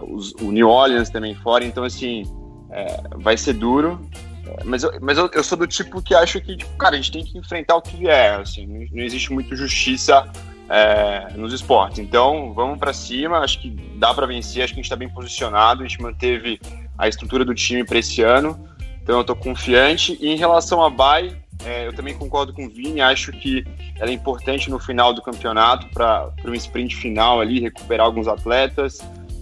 os, 0.02 0.32
o 0.34 0.52
New 0.52 0.68
Orleans 0.68 1.10
também 1.10 1.34
fora. 1.34 1.64
Então, 1.64 1.82
assim, 1.82 2.22
é, 2.70 3.00
vai 3.16 3.36
ser 3.36 3.54
duro, 3.54 4.00
é, 4.46 4.64
mas, 4.64 4.82
eu, 4.82 4.92
mas 5.00 5.18
eu, 5.18 5.30
eu, 5.32 5.42
sou 5.42 5.58
do 5.58 5.66
tipo 5.66 6.00
que 6.02 6.14
acho 6.14 6.40
que, 6.40 6.56
tipo, 6.56 6.76
cara, 6.76 6.94
a 6.94 6.96
gente 6.96 7.12
tem 7.12 7.24
que 7.24 7.38
enfrentar 7.38 7.76
o 7.76 7.82
que 7.82 7.96
vier, 7.96 8.40
assim, 8.40 8.66
não, 8.66 8.86
não 8.92 9.02
existe 9.02 9.32
muito 9.32 9.54
justiça 9.56 10.24
é, 10.68 11.32
nos 11.36 11.52
esportes. 11.52 11.98
Então, 11.98 12.52
vamos 12.54 12.78
para 12.78 12.92
cima, 12.92 13.38
acho 13.38 13.60
que 13.60 13.70
dá 13.96 14.14
para 14.14 14.26
vencer, 14.26 14.62
acho 14.62 14.72
que 14.72 14.78
a 14.78 14.82
gente 14.82 14.86
está 14.86 14.96
bem 14.96 15.08
posicionado, 15.08 15.82
a 15.82 15.86
gente 15.86 16.00
manteve 16.00 16.60
a 17.00 17.08
estrutura 17.08 17.44
do 17.44 17.54
time 17.54 17.82
para 17.82 17.98
esse 17.98 18.22
ano, 18.22 18.68
então 19.02 19.16
eu 19.16 19.22
estou 19.22 19.34
confiante. 19.34 20.16
E 20.20 20.28
em 20.28 20.36
relação 20.36 20.84
a 20.84 20.90
Bay, 20.90 21.34
é, 21.64 21.86
eu 21.86 21.92
também 21.94 22.14
concordo 22.14 22.52
com 22.52 22.66
o 22.66 22.68
Vini, 22.68 23.00
acho 23.00 23.32
que 23.32 23.64
ela 23.98 24.10
é 24.10 24.14
importante 24.14 24.70
no 24.70 24.78
final 24.78 25.12
do 25.14 25.22
campeonato 25.22 25.88
para 25.88 26.30
um 26.44 26.54
sprint 26.54 26.94
final 26.94 27.40
ali, 27.40 27.58
recuperar 27.58 28.06
alguns 28.06 28.28
atletas, 28.28 28.98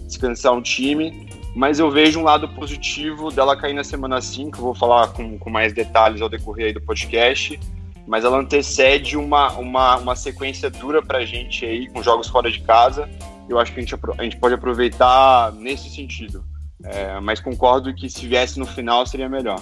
descansar 0.07 0.53
um 0.53 0.61
time. 0.61 1.27
Mas 1.55 1.79
eu 1.79 1.91
vejo 1.91 2.19
um 2.19 2.23
lado 2.23 2.47
positivo 2.49 3.31
dela 3.31 3.57
cair 3.57 3.73
na 3.73 3.83
semana 3.83 4.21
5, 4.21 4.57
vou 4.57 4.73
falar 4.73 5.09
com, 5.09 5.37
com 5.37 5.49
mais 5.49 5.73
detalhes 5.73 6.21
ao 6.21 6.29
decorrer 6.29 6.73
do 6.73 6.81
podcast, 6.81 7.59
mas 8.07 8.23
ela 8.23 8.37
antecede 8.37 9.17
uma, 9.17 9.51
uma, 9.53 9.97
uma 9.97 10.15
sequência 10.15 10.69
dura 10.69 11.01
pra 11.01 11.25
gente 11.25 11.65
aí, 11.65 11.87
com 11.89 12.01
jogos 12.01 12.27
fora 12.27 12.49
de 12.49 12.61
casa, 12.61 13.09
eu 13.49 13.57
acho 13.59 13.73
que 13.73 13.79
a 13.79 13.83
gente, 13.83 13.95
a 14.17 14.23
gente 14.23 14.37
pode 14.37 14.53
aproveitar 14.53 15.51
nesse 15.53 15.89
sentido, 15.89 16.43
é, 16.83 17.19
mas 17.19 17.39
concordo 17.39 17.93
que 17.93 18.09
se 18.09 18.27
viesse 18.27 18.59
no 18.59 18.65
final 18.65 19.05
seria 19.05 19.29
melhor. 19.29 19.61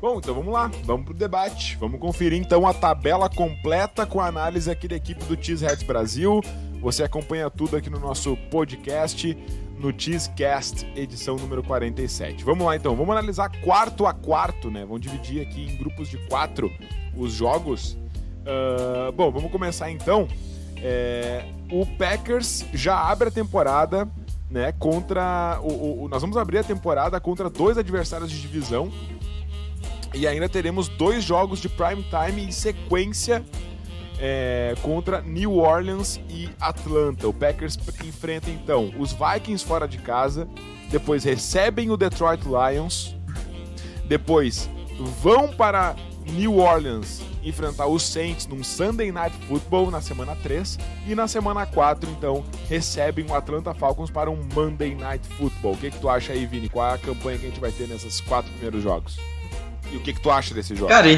Bom, 0.00 0.18
então 0.18 0.34
vamos 0.34 0.52
lá, 0.52 0.70
vamos 0.84 1.06
pro 1.06 1.14
debate. 1.14 1.76
Vamos 1.80 1.98
conferir 1.98 2.38
então 2.38 2.66
a 2.66 2.74
tabela 2.74 3.28
completa 3.28 4.04
com 4.06 4.20
a 4.20 4.26
análise 4.26 4.70
aqui 4.70 4.86
da 4.86 4.96
equipe 4.96 5.24
do 5.24 5.42
Cheeseheads 5.42 5.82
Brasil. 5.82 6.40
Você 6.80 7.02
acompanha 7.02 7.48
tudo 7.48 7.76
aqui 7.76 7.88
no 7.88 7.98
nosso 7.98 8.36
podcast 8.50 9.36
no 9.78 9.92
Cheesecast, 9.96 10.86
edição 10.96 11.36
número 11.36 11.62
47. 11.62 12.44
Vamos 12.44 12.66
lá 12.66 12.76
então, 12.76 12.94
vamos 12.96 13.12
analisar 13.12 13.50
quarto 13.60 14.06
a 14.06 14.14
quarto, 14.14 14.70
né? 14.70 14.80
Vamos 14.80 15.00
dividir 15.00 15.42
aqui 15.42 15.66
em 15.66 15.76
grupos 15.76 16.08
de 16.08 16.18
quatro 16.28 16.72
os 17.16 17.32
jogos. 17.32 17.96
Uh, 18.42 19.12
bom, 19.12 19.30
vamos 19.30 19.50
começar 19.50 19.90
então. 19.90 20.28
É, 20.78 21.44
o 21.70 21.86
Packers 21.86 22.64
já 22.72 22.98
abre 22.98 23.28
a 23.28 23.30
temporada, 23.30 24.08
né? 24.50 24.72
Contra. 24.72 25.58
O, 25.62 26.04
o, 26.04 26.08
nós 26.08 26.20
vamos 26.20 26.36
abrir 26.36 26.58
a 26.58 26.64
temporada 26.64 27.20
contra 27.20 27.50
dois 27.50 27.78
adversários 27.78 28.30
de 28.30 28.40
divisão. 28.40 28.90
E 30.14 30.26
ainda 30.26 30.48
teremos 30.48 30.88
dois 30.88 31.22
jogos 31.22 31.60
de 31.60 31.68
prime 31.68 32.04
time 32.04 32.44
em 32.44 32.50
sequência 32.50 33.44
é, 34.18 34.74
contra 34.82 35.20
New 35.20 35.58
Orleans 35.58 36.20
e 36.28 36.48
Atlanta. 36.60 37.28
O 37.28 37.32
Packers 37.32 37.78
enfrenta 38.04 38.50
então 38.50 38.92
os 38.98 39.12
Vikings 39.12 39.64
fora 39.64 39.86
de 39.86 39.98
casa, 39.98 40.48
depois 40.90 41.24
recebem 41.24 41.90
o 41.90 41.96
Detroit 41.96 42.42
Lions, 42.44 43.14
depois 44.06 44.70
vão 45.20 45.52
para 45.52 45.94
New 46.32 46.58
Orleans 46.58 47.22
enfrentar 47.48 47.86
os 47.86 48.02
Saints 48.02 48.46
num 48.46 48.62
Sunday 48.64 49.12
Night 49.12 49.36
Football 49.48 49.90
na 49.90 50.00
semana 50.00 50.36
3 50.42 50.78
e 51.06 51.14
na 51.14 51.28
semana 51.28 51.64
4 51.64 52.10
então 52.10 52.44
recebem 52.68 53.24
o 53.28 53.34
Atlanta 53.34 53.72
Falcons 53.72 54.10
para 54.10 54.30
um 54.30 54.46
Monday 54.54 54.94
Night 54.94 55.26
Football. 55.36 55.72
O 55.72 55.76
que, 55.76 55.90
que 55.90 55.98
tu 55.98 56.08
acha 56.08 56.32
aí, 56.32 56.44
Vini? 56.46 56.68
Qual 56.68 56.88
é 56.90 56.94
a 56.94 56.98
campanha 56.98 57.38
que 57.38 57.46
a 57.46 57.48
gente 57.48 57.60
vai 57.60 57.70
ter 57.70 57.86
nesses 57.88 58.20
quatro 58.20 58.50
primeiros 58.52 58.82
jogos? 58.82 59.18
E 59.92 59.96
o 59.96 60.00
que, 60.00 60.12
que 60.12 60.20
tu 60.20 60.30
acha 60.30 60.52
desse 60.52 60.74
jogo? 60.74 60.88
Cara, 60.88 61.08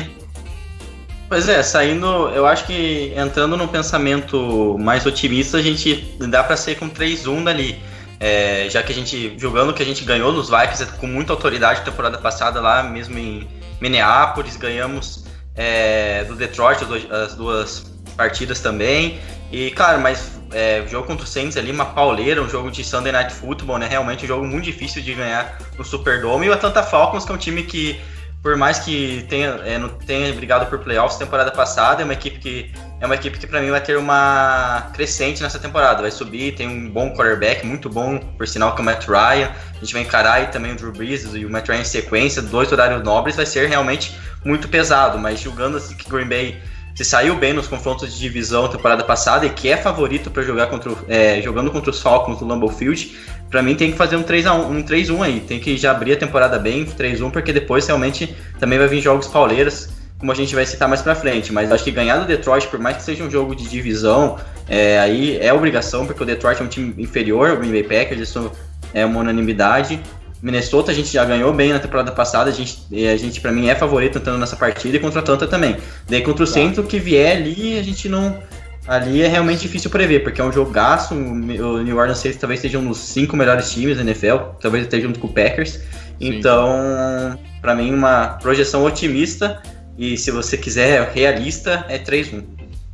Pois 1.29 1.47
é, 1.47 1.63
saindo, 1.63 2.07
eu 2.31 2.47
acho 2.47 2.65
que 2.65 3.13
entrando 3.15 3.55
num 3.55 3.69
pensamento 3.69 4.77
mais 4.79 5.05
otimista, 5.05 5.59
a 5.59 5.63
gente 5.63 6.17
dá 6.21 6.43
para 6.43 6.57
ser 6.57 6.79
com 6.79 6.89
3-1 6.89 7.45
dali. 7.45 7.79
É, 8.19 8.67
já 8.71 8.83
que 8.83 8.91
a 8.91 8.95
gente, 8.95 9.39
jogando 9.39 9.75
que 9.75 9.83
a 9.83 9.87
gente 9.87 10.05
ganhou 10.05 10.33
nos 10.33 10.49
Vikings 10.49 10.87
com 10.97 11.07
muita 11.07 11.33
autoridade 11.35 11.83
temporada 11.83 12.17
passada 12.17 12.61
lá, 12.61 12.83
mesmo 12.83 13.19
em 13.19 13.47
Minneapolis, 13.79 14.57
ganhamos 14.57 15.28
é, 15.59 16.23
do 16.25 16.37
Detroit 16.37 16.79
as 17.11 17.35
duas 17.35 17.93
partidas 18.17 18.61
também. 18.61 19.21
E, 19.51 19.73
claro, 19.73 20.01
mas 20.01 20.41
é, 20.53 20.87
jogo 20.87 21.07
contra 21.07 21.25
o 21.25 21.29
Saints 21.29 21.57
ali, 21.57 21.73
uma 21.73 21.87
pauleira, 21.87 22.41
um 22.41 22.49
jogo 22.49 22.71
de 22.71 22.85
Sunday 22.85 23.11
Night 23.11 23.35
Football, 23.35 23.79
né? 23.79 23.89
Realmente 23.89 24.25
um 24.25 24.29
jogo 24.29 24.47
muito 24.47 24.65
difícil 24.65 25.03
de 25.03 25.15
ganhar 25.15 25.59
no 25.77 25.85
Superdome. 25.85 26.47
E 26.47 26.49
o 26.49 26.53
Atlanta 26.53 26.83
Falcons, 26.83 27.25
que 27.25 27.33
é 27.33 27.35
um 27.35 27.39
time 27.39 27.65
que 27.65 28.01
por 28.43 28.57
mais 28.57 28.79
que 28.79 29.27
tenha, 29.29 29.49
é, 29.65 29.79
não 29.79 29.89
tenha 29.89 30.33
brigado 30.33 30.67
por 30.67 30.79
playoffs 30.79 31.19
temporada 31.19 31.51
passada, 31.51 32.03
é 32.03 32.05
uma 32.05 32.13
equipe 32.13 32.39
que 32.39 32.73
é 33.01 33.07
uma 33.07 33.15
equipe 33.15 33.39
que 33.39 33.47
para 33.47 33.61
mim 33.61 33.71
vai 33.71 33.81
ter 33.81 33.97
uma 33.97 34.91
crescente 34.93 35.41
nessa 35.41 35.59
temporada, 35.59 36.03
vai 36.03 36.11
subir, 36.11 36.57
tem 36.57 36.67
um 36.67 36.91
bom 36.91 37.15
quarterback, 37.15 37.65
muito 37.65 37.89
bom, 37.89 38.19
por 38.19 38.47
sinal 38.49 38.75
que 38.75 38.81
é 38.81 38.83
o 38.83 38.85
Matt 38.85 39.07
Ryan. 39.07 39.53
A 39.77 39.81
gente 39.81 39.93
vai 39.93 40.03
encarar 40.03 40.33
aí 40.35 40.47
também 40.49 40.73
o 40.73 40.77
Drew 40.77 40.93
Brees 40.93 41.25
e 41.33 41.45
o 41.45 41.51
Matt 41.51 41.69
Ryan 41.69 41.81
em 41.81 41.85
sequência, 41.85 42.43
dois 42.43 42.73
horários 42.73 43.03
nobres, 43.05 43.37
vai 43.37 43.47
ser 43.47 43.69
realmente 43.69 44.19
muito 44.45 44.69
pesado, 44.69 45.17
mas 45.19 45.39
julgando 45.39 45.77
assim 45.77 45.95
que 45.95 46.11
Green 46.11 46.29
Bay 46.29 46.61
se 46.99 47.05
saiu 47.05 47.37
bem 47.37 47.53
nos 47.53 47.69
confrontos 47.69 48.13
de 48.13 48.19
divisão 48.19 48.67
temporada 48.67 49.05
passada 49.05 49.47
e 49.47 49.51
que 49.51 49.69
é 49.69 49.77
favorito 49.77 50.33
para 50.33 50.43
jogar 50.43 50.67
contra 50.67 50.93
é, 51.07 51.41
jogando 51.41 51.71
contra 51.71 51.91
os 51.91 52.03
Falcons 52.03 52.41
no 52.41 52.49
Lambeau 52.49 52.69
Field, 52.69 53.17
para 53.49 53.63
mim 53.63 53.77
tem 53.77 53.93
que 53.93 53.97
fazer 53.97 54.17
um 54.17 54.25
3x1 54.25 54.69
um 54.69 54.83
3-1 54.83 55.23
aí, 55.23 55.39
tem 55.39 55.61
que 55.61 55.77
já 55.77 55.93
abrir 55.93 56.15
a 56.15 56.17
temporada 56.17 56.59
bem, 56.59 56.85
3-1, 56.85 57.31
porque 57.31 57.53
depois 57.53 57.87
realmente 57.87 58.35
também 58.59 58.81
vai 58.81 58.89
vir 58.89 59.01
jogos 59.01 59.29
pauleiras, 59.29 59.91
como 60.19 60.33
a 60.33 60.35
gente 60.35 60.53
vai 60.57 60.67
citar 60.67 60.89
mais 60.89 61.01
pra 61.01 61.15
frente, 61.15 61.53
mas 61.53 61.71
acho 61.71 61.85
que 61.85 61.93
ganhar 61.93 62.17
do 62.17 62.27
Detroit, 62.27 62.67
por 62.67 62.81
mais 62.81 62.97
que 62.97 63.05
seja 63.05 63.23
um 63.23 63.31
jogo 63.31 63.55
de 63.55 63.69
divisão, 63.69 64.37
é, 64.69 64.99
aí 64.99 65.39
é 65.39 65.53
obrigação, 65.53 66.05
porque 66.05 66.25
o 66.25 66.27
Detroit 66.27 66.61
é 66.61 66.65
um 66.65 66.69
time 66.69 67.01
inferior 67.01 67.51
ao 67.51 67.59
Green 67.59 67.71
Bay 67.71 67.85
Packers, 67.85 68.23
isso 68.23 68.51
é 68.93 69.07
uma 69.07 69.21
unanimidade, 69.21 70.01
Minnesota 70.43 70.91
a 70.91 70.95
gente 70.95 71.13
já 71.13 71.25
ganhou 71.25 71.53
bem 71.53 71.73
na 71.73 71.79
temporada 71.79 72.13
passada, 72.13 72.51
a 72.51 72.53
gente, 72.53 72.79
a 72.93 73.17
gente 73.17 73.41
para 73.41 73.51
mim 73.51 73.69
é 73.69 73.75
favorito 73.75 74.19
entrando 74.19 74.39
nessa 74.39 74.57
partida 74.57 74.97
e 74.97 75.01
contra 75.01 75.21
a 75.21 75.23
Atlanta 75.23 75.47
também. 75.47 75.77
Daí 76.09 76.23
contra 76.23 76.45
o 76.45 76.47
tá. 76.47 76.53
centro 76.53 76.85
que 76.85 76.99
vier 76.99 77.37
ali, 77.37 77.79
a 77.79 77.83
gente 77.83 78.09
não 78.09 78.39
ali 78.87 79.23
é 79.23 79.29
realmente 79.29 79.61
difícil 79.61 79.91
prever, 79.91 80.23
porque 80.23 80.41
é 80.41 80.45
um 80.45 80.51
jogaço, 80.51 81.15
o 81.15 81.83
New 81.83 81.97
Orleans 81.97 82.19
Saints 82.19 82.39
talvez 82.39 82.61
seja 82.61 82.79
um 82.79 82.89
dos 82.89 82.99
cinco 82.99 83.37
melhores 83.37 83.71
times 83.71 83.99
da 83.99 84.03
NFL, 84.03 84.37
talvez 84.61 84.85
esteja 84.85 85.07
junto 85.07 85.21
com 85.21 85.27
o 85.27 85.33
Packers. 85.33 85.73
Sim. 85.73 85.83
Então, 86.21 87.39
para 87.61 87.75
mim 87.75 87.93
uma 87.93 88.39
projeção 88.41 88.85
otimista 88.85 89.63
e 89.99 90.17
se 90.17 90.31
você 90.31 90.57
quiser 90.57 91.11
realista 91.13 91.85
é 91.89 91.99
3-1. 91.99 92.45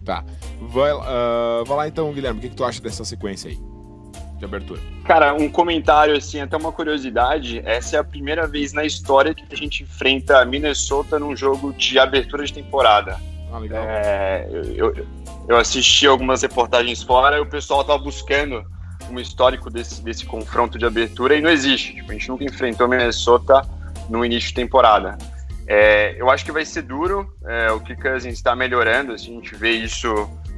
Tá. 0.05 0.25
Vai, 0.61 0.93
uh, 0.93 1.65
vai 1.65 1.77
lá 1.77 1.89
então, 1.89 2.13
Guilherme, 2.13 2.39
o 2.39 2.43
que, 2.43 2.49
que 2.49 2.57
tu 2.57 2.65
acha 2.65 2.81
dessa 2.81 3.05
sequência 3.05 3.51
aí? 3.51 3.74
De 4.47 4.55
abertura. 4.55 4.81
Cara, 5.05 5.35
um 5.35 5.49
comentário 5.49 6.17
assim, 6.17 6.41
até 6.41 6.57
uma 6.57 6.73
curiosidade, 6.73 7.63
essa 7.65 7.97
é 7.97 7.99
a 7.99 8.05
primeira 8.05 8.47
vez 8.47 8.73
na 8.73 8.85
história 8.85 9.35
que 9.35 9.45
a 9.51 9.57
gente 9.57 9.83
enfrenta 9.83 10.45
Minnesota 10.45 11.19
num 11.19 11.37
jogo 11.37 11.73
de 11.73 11.99
abertura 11.99 12.45
de 12.45 12.53
temporada. 12.53 13.19
Ah, 13.53 13.59
legal. 13.59 13.85
É, 13.87 14.49
eu, 14.75 14.95
eu 15.49 15.57
assisti 15.57 16.07
algumas 16.07 16.43
reportagens 16.43 17.03
fora 17.03 17.37
e 17.37 17.41
o 17.41 17.47
pessoal 17.47 17.85
tava 17.85 17.99
buscando 17.99 18.65
um 19.11 19.21
histórico 19.21 19.71
desse, 19.71 20.03
desse 20.03 20.25
confronto 20.25 20.79
de 20.79 20.85
abertura 20.85 21.37
e 21.37 21.41
não 21.41 21.51
existe. 21.51 21.95
Tipo, 21.95 22.11
a 22.11 22.15
gente 22.15 22.29
nunca 22.29 22.45
enfrentou 22.45 22.89
Minnesota 22.89 23.63
no 24.09 24.25
início 24.25 24.49
de 24.49 24.55
temporada. 24.55 25.19
É, 25.67 26.21
eu 26.21 26.31
acho 26.31 26.45
que 26.45 26.53
vai 26.53 26.65
ser 26.65 26.83
duro. 26.83 27.33
É, 27.45 27.71
o 27.71 27.81
Kirk 27.81 28.03
Cousins 28.03 28.35
está 28.35 28.57
melhorando. 28.57 29.13
Assim, 29.13 29.33
a 29.33 29.35
gente 29.35 29.55
vê 29.55 29.73
isso 29.73 30.09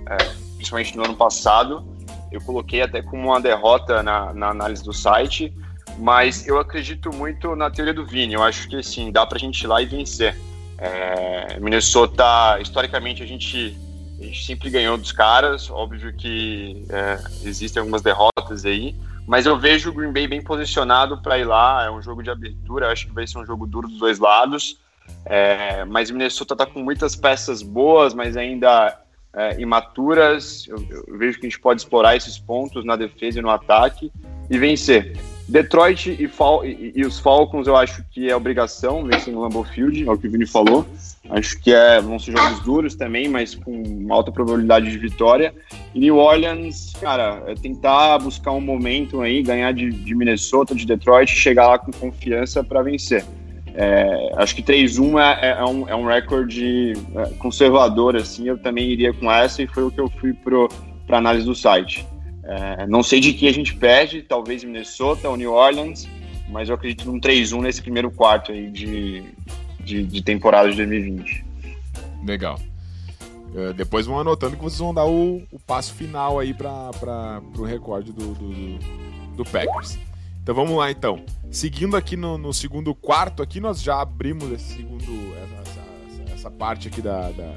é, 0.08 0.16
principalmente 0.56 0.96
no 0.96 1.04
ano 1.04 1.16
passado. 1.16 1.95
Eu 2.30 2.40
coloquei 2.40 2.82
até 2.82 3.02
como 3.02 3.28
uma 3.28 3.40
derrota 3.40 4.02
na, 4.02 4.32
na 4.32 4.48
análise 4.50 4.82
do 4.82 4.92
site, 4.92 5.54
mas 5.98 6.46
eu 6.46 6.58
acredito 6.58 7.10
muito 7.14 7.54
na 7.56 7.70
teoria 7.70 7.94
do 7.94 8.04
Vini. 8.04 8.34
Eu 8.34 8.42
acho 8.42 8.68
que 8.68 8.82
sim, 8.82 9.10
dá 9.10 9.24
pra 9.24 9.38
gente 9.38 9.62
ir 9.62 9.66
lá 9.66 9.80
e 9.80 9.86
vencer. 9.86 10.36
É, 10.78 11.58
Minnesota, 11.58 12.58
historicamente, 12.60 13.22
a 13.22 13.26
gente, 13.26 13.76
a 14.20 14.24
gente 14.24 14.44
sempre 14.44 14.68
ganhou 14.68 14.98
dos 14.98 15.12
caras. 15.12 15.70
Óbvio 15.70 16.12
que 16.14 16.84
é, 16.90 17.18
existem 17.44 17.80
algumas 17.80 18.02
derrotas 18.02 18.64
aí, 18.64 18.94
mas 19.26 19.46
eu 19.46 19.58
vejo 19.58 19.90
o 19.90 19.92
Green 19.92 20.12
Bay 20.12 20.26
bem 20.26 20.42
posicionado 20.42 21.20
para 21.22 21.38
ir 21.38 21.44
lá. 21.44 21.84
É 21.84 21.90
um 21.90 22.02
jogo 22.02 22.22
de 22.22 22.30
abertura, 22.30 22.92
acho 22.92 23.06
que 23.06 23.14
vai 23.14 23.26
ser 23.26 23.38
um 23.38 23.46
jogo 23.46 23.66
duro 23.66 23.88
dos 23.88 23.98
dois 23.98 24.18
lados. 24.18 24.78
É, 25.24 25.84
mas 25.84 26.10
Minnesota 26.10 26.54
está 26.54 26.66
com 26.66 26.80
muitas 26.80 27.16
peças 27.16 27.62
boas, 27.62 28.12
mas 28.12 28.36
ainda 28.36 28.98
é, 29.36 29.60
imaturas. 29.60 30.66
Eu, 30.66 30.82
eu, 30.88 31.18
vejo 31.18 31.38
que 31.38 31.46
a 31.46 31.48
gente 31.48 31.60
pode 31.60 31.82
explorar 31.82 32.16
esses 32.16 32.38
pontos 32.38 32.84
na 32.84 32.96
defesa 32.96 33.38
e 33.38 33.42
no 33.42 33.50
ataque 33.50 34.10
e 34.50 34.58
vencer. 34.58 35.16
Detroit 35.48 36.08
e, 36.18 36.26
Fal 36.26 36.64
e, 36.64 36.92
e, 36.96 37.06
os 37.06 37.20
Falcons, 37.20 37.68
eu 37.68 37.76
acho 37.76 38.02
que 38.10 38.28
é 38.28 38.34
obrigação 38.34 39.04
vencer 39.04 39.32
no 39.32 39.42
Lambeau 39.42 39.62
Field, 39.62 40.04
é 40.04 40.10
o 40.10 40.18
que 40.18 40.26
o 40.26 40.30
Vini 40.30 40.46
falou. 40.46 40.84
Acho 41.30 41.60
que 41.60 41.72
é, 41.72 42.00
vão 42.00 42.18
ser 42.18 42.32
jogos 42.32 42.60
duros 42.60 42.96
também, 42.96 43.28
mas 43.28 43.54
com 43.54 44.06
alta 44.10 44.32
probabilidade 44.32 44.90
de 44.90 44.98
vitória. 44.98 45.54
E 45.94 46.00
New 46.00 46.16
Orleans, 46.16 46.94
cara, 47.00 47.42
é 47.46 47.54
tentar 47.54 48.18
buscar 48.18 48.50
um 48.52 48.60
momento 48.60 49.20
aí, 49.20 49.40
ganhar 49.42 49.72
de, 49.72 49.90
de 49.90 50.14
Minnesota, 50.16 50.74
de 50.74 50.84
Detroit, 50.84 51.30
chegar 51.30 51.68
lá 51.68 51.78
com 51.78 51.92
confiança 51.92 52.64
para 52.64 52.82
vencer. 52.82 53.24
É, 53.78 54.30
acho 54.36 54.56
que 54.56 54.62
3-1 54.62 55.20
é, 55.20 55.50
é, 55.50 55.64
um, 55.64 55.86
é 55.86 55.94
um 55.94 56.06
recorde 56.06 56.94
é, 57.14 57.26
conservador, 57.38 58.16
assim, 58.16 58.48
eu 58.48 58.56
também 58.56 58.90
iria 58.90 59.12
com 59.12 59.30
essa 59.30 59.62
e 59.62 59.66
foi 59.66 59.82
o 59.82 59.90
que 59.90 60.00
eu 60.00 60.08
fui 60.08 60.32
para 60.32 61.18
análise 61.18 61.44
do 61.44 61.54
site. 61.54 62.06
É, 62.42 62.86
não 62.86 63.02
sei 63.02 63.20
de 63.20 63.34
que 63.34 63.46
a 63.46 63.52
gente 63.52 63.74
perde, 63.74 64.22
talvez 64.22 64.64
Minnesota 64.64 65.28
ou 65.28 65.36
New 65.36 65.52
Orleans, 65.52 66.08
mas 66.48 66.70
eu 66.70 66.74
acredito 66.74 67.04
num 67.04 67.20
3-1 67.20 67.60
nesse 67.60 67.82
primeiro 67.82 68.10
quarto 68.10 68.50
aí 68.50 68.70
de, 68.70 69.24
de, 69.80 70.04
de 70.04 70.22
temporada 70.22 70.70
de 70.70 70.76
2020. 70.76 71.44
Legal. 72.24 72.58
Uh, 73.52 73.74
depois 73.74 74.06
vão 74.06 74.18
anotando 74.18 74.56
que 74.56 74.62
vocês 74.62 74.78
vão 74.78 74.94
dar 74.94 75.06
o, 75.06 75.42
o 75.52 75.58
passo 75.58 75.92
final 75.92 76.38
aí 76.38 76.54
para 76.54 77.42
o 77.58 77.62
recorde 77.62 78.10
do, 78.10 78.32
do, 78.34 78.78
do 79.36 79.44
Packers. 79.44 79.98
Então 80.46 80.54
vamos 80.54 80.76
lá 80.76 80.92
então. 80.92 81.24
Seguindo 81.50 81.96
aqui 81.96 82.16
no, 82.16 82.38
no 82.38 82.54
segundo 82.54 82.94
quarto, 82.94 83.42
aqui 83.42 83.58
nós 83.58 83.82
já 83.82 84.00
abrimos 84.00 84.48
esse 84.52 84.76
segundo, 84.76 85.34
essa, 85.38 85.80
essa, 86.22 86.32
essa 86.34 86.50
parte 86.52 86.86
aqui 86.86 87.02
da, 87.02 87.32
da, 87.32 87.52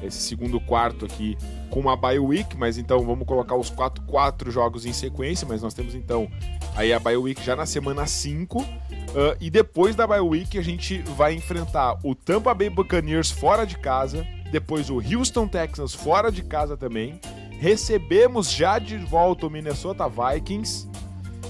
esse 0.00 0.18
segundo 0.18 0.60
quarto 0.60 1.06
aqui 1.06 1.36
com 1.68 1.80
uma 1.80 1.96
bye 1.96 2.20
week, 2.20 2.56
mas 2.56 2.78
então 2.78 3.04
vamos 3.04 3.26
colocar 3.26 3.56
os 3.56 3.68
quatro, 3.68 4.00
quatro 4.04 4.48
jogos 4.48 4.86
em 4.86 4.92
sequência, 4.92 5.44
mas 5.44 5.60
nós 5.60 5.74
temos 5.74 5.92
então 5.92 6.30
aí 6.76 6.92
a 6.92 7.00
bye 7.00 7.16
week 7.16 7.42
já 7.42 7.56
na 7.56 7.66
semana 7.66 8.06
5 8.06 8.60
uh, 8.60 8.66
e 9.40 9.50
depois 9.50 9.96
da 9.96 10.06
bye 10.06 10.20
week 10.20 10.56
a 10.56 10.62
gente 10.62 10.98
vai 11.16 11.34
enfrentar 11.34 11.98
o 12.04 12.14
Tampa 12.14 12.54
Bay 12.54 12.70
Buccaneers 12.70 13.32
fora 13.32 13.64
de 13.66 13.76
casa, 13.76 14.24
depois 14.52 14.88
o 14.88 15.00
Houston 15.00 15.48
Texans 15.48 15.92
fora 15.92 16.30
de 16.30 16.44
casa 16.44 16.76
também, 16.76 17.20
recebemos 17.58 18.52
já 18.52 18.78
de 18.78 18.98
volta 18.98 19.48
o 19.48 19.50
Minnesota 19.50 20.08
Vikings 20.08 20.88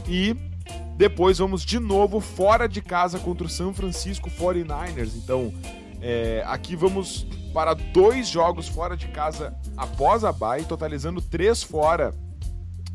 e 0.08 0.53
depois 0.96 1.38
vamos 1.38 1.64
de 1.64 1.78
novo 1.78 2.20
fora 2.20 2.68
de 2.68 2.80
casa 2.80 3.18
contra 3.18 3.46
o 3.46 3.50
São 3.50 3.74
Francisco 3.74 4.30
49ers. 4.30 5.12
Então, 5.16 5.52
é, 6.00 6.42
aqui 6.46 6.76
vamos 6.76 7.26
para 7.52 7.74
dois 7.74 8.28
jogos 8.28 8.68
fora 8.68 8.96
de 8.96 9.08
casa 9.08 9.54
após 9.76 10.24
a 10.24 10.32
bye, 10.32 10.64
totalizando 10.64 11.20
três 11.20 11.62
fora 11.62 12.12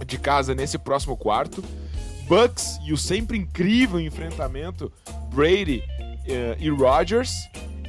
de 0.05 0.17
casa 0.17 0.55
nesse 0.55 0.77
próximo 0.77 1.17
quarto. 1.17 1.63
Bucks 2.27 2.79
e 2.85 2.93
o 2.93 2.97
sempre 2.97 3.37
incrível 3.37 3.99
enfrentamento 3.99 4.91
Brady 5.33 5.79
uh, 5.79 6.55
e 6.59 6.69
Rodgers 6.69 7.33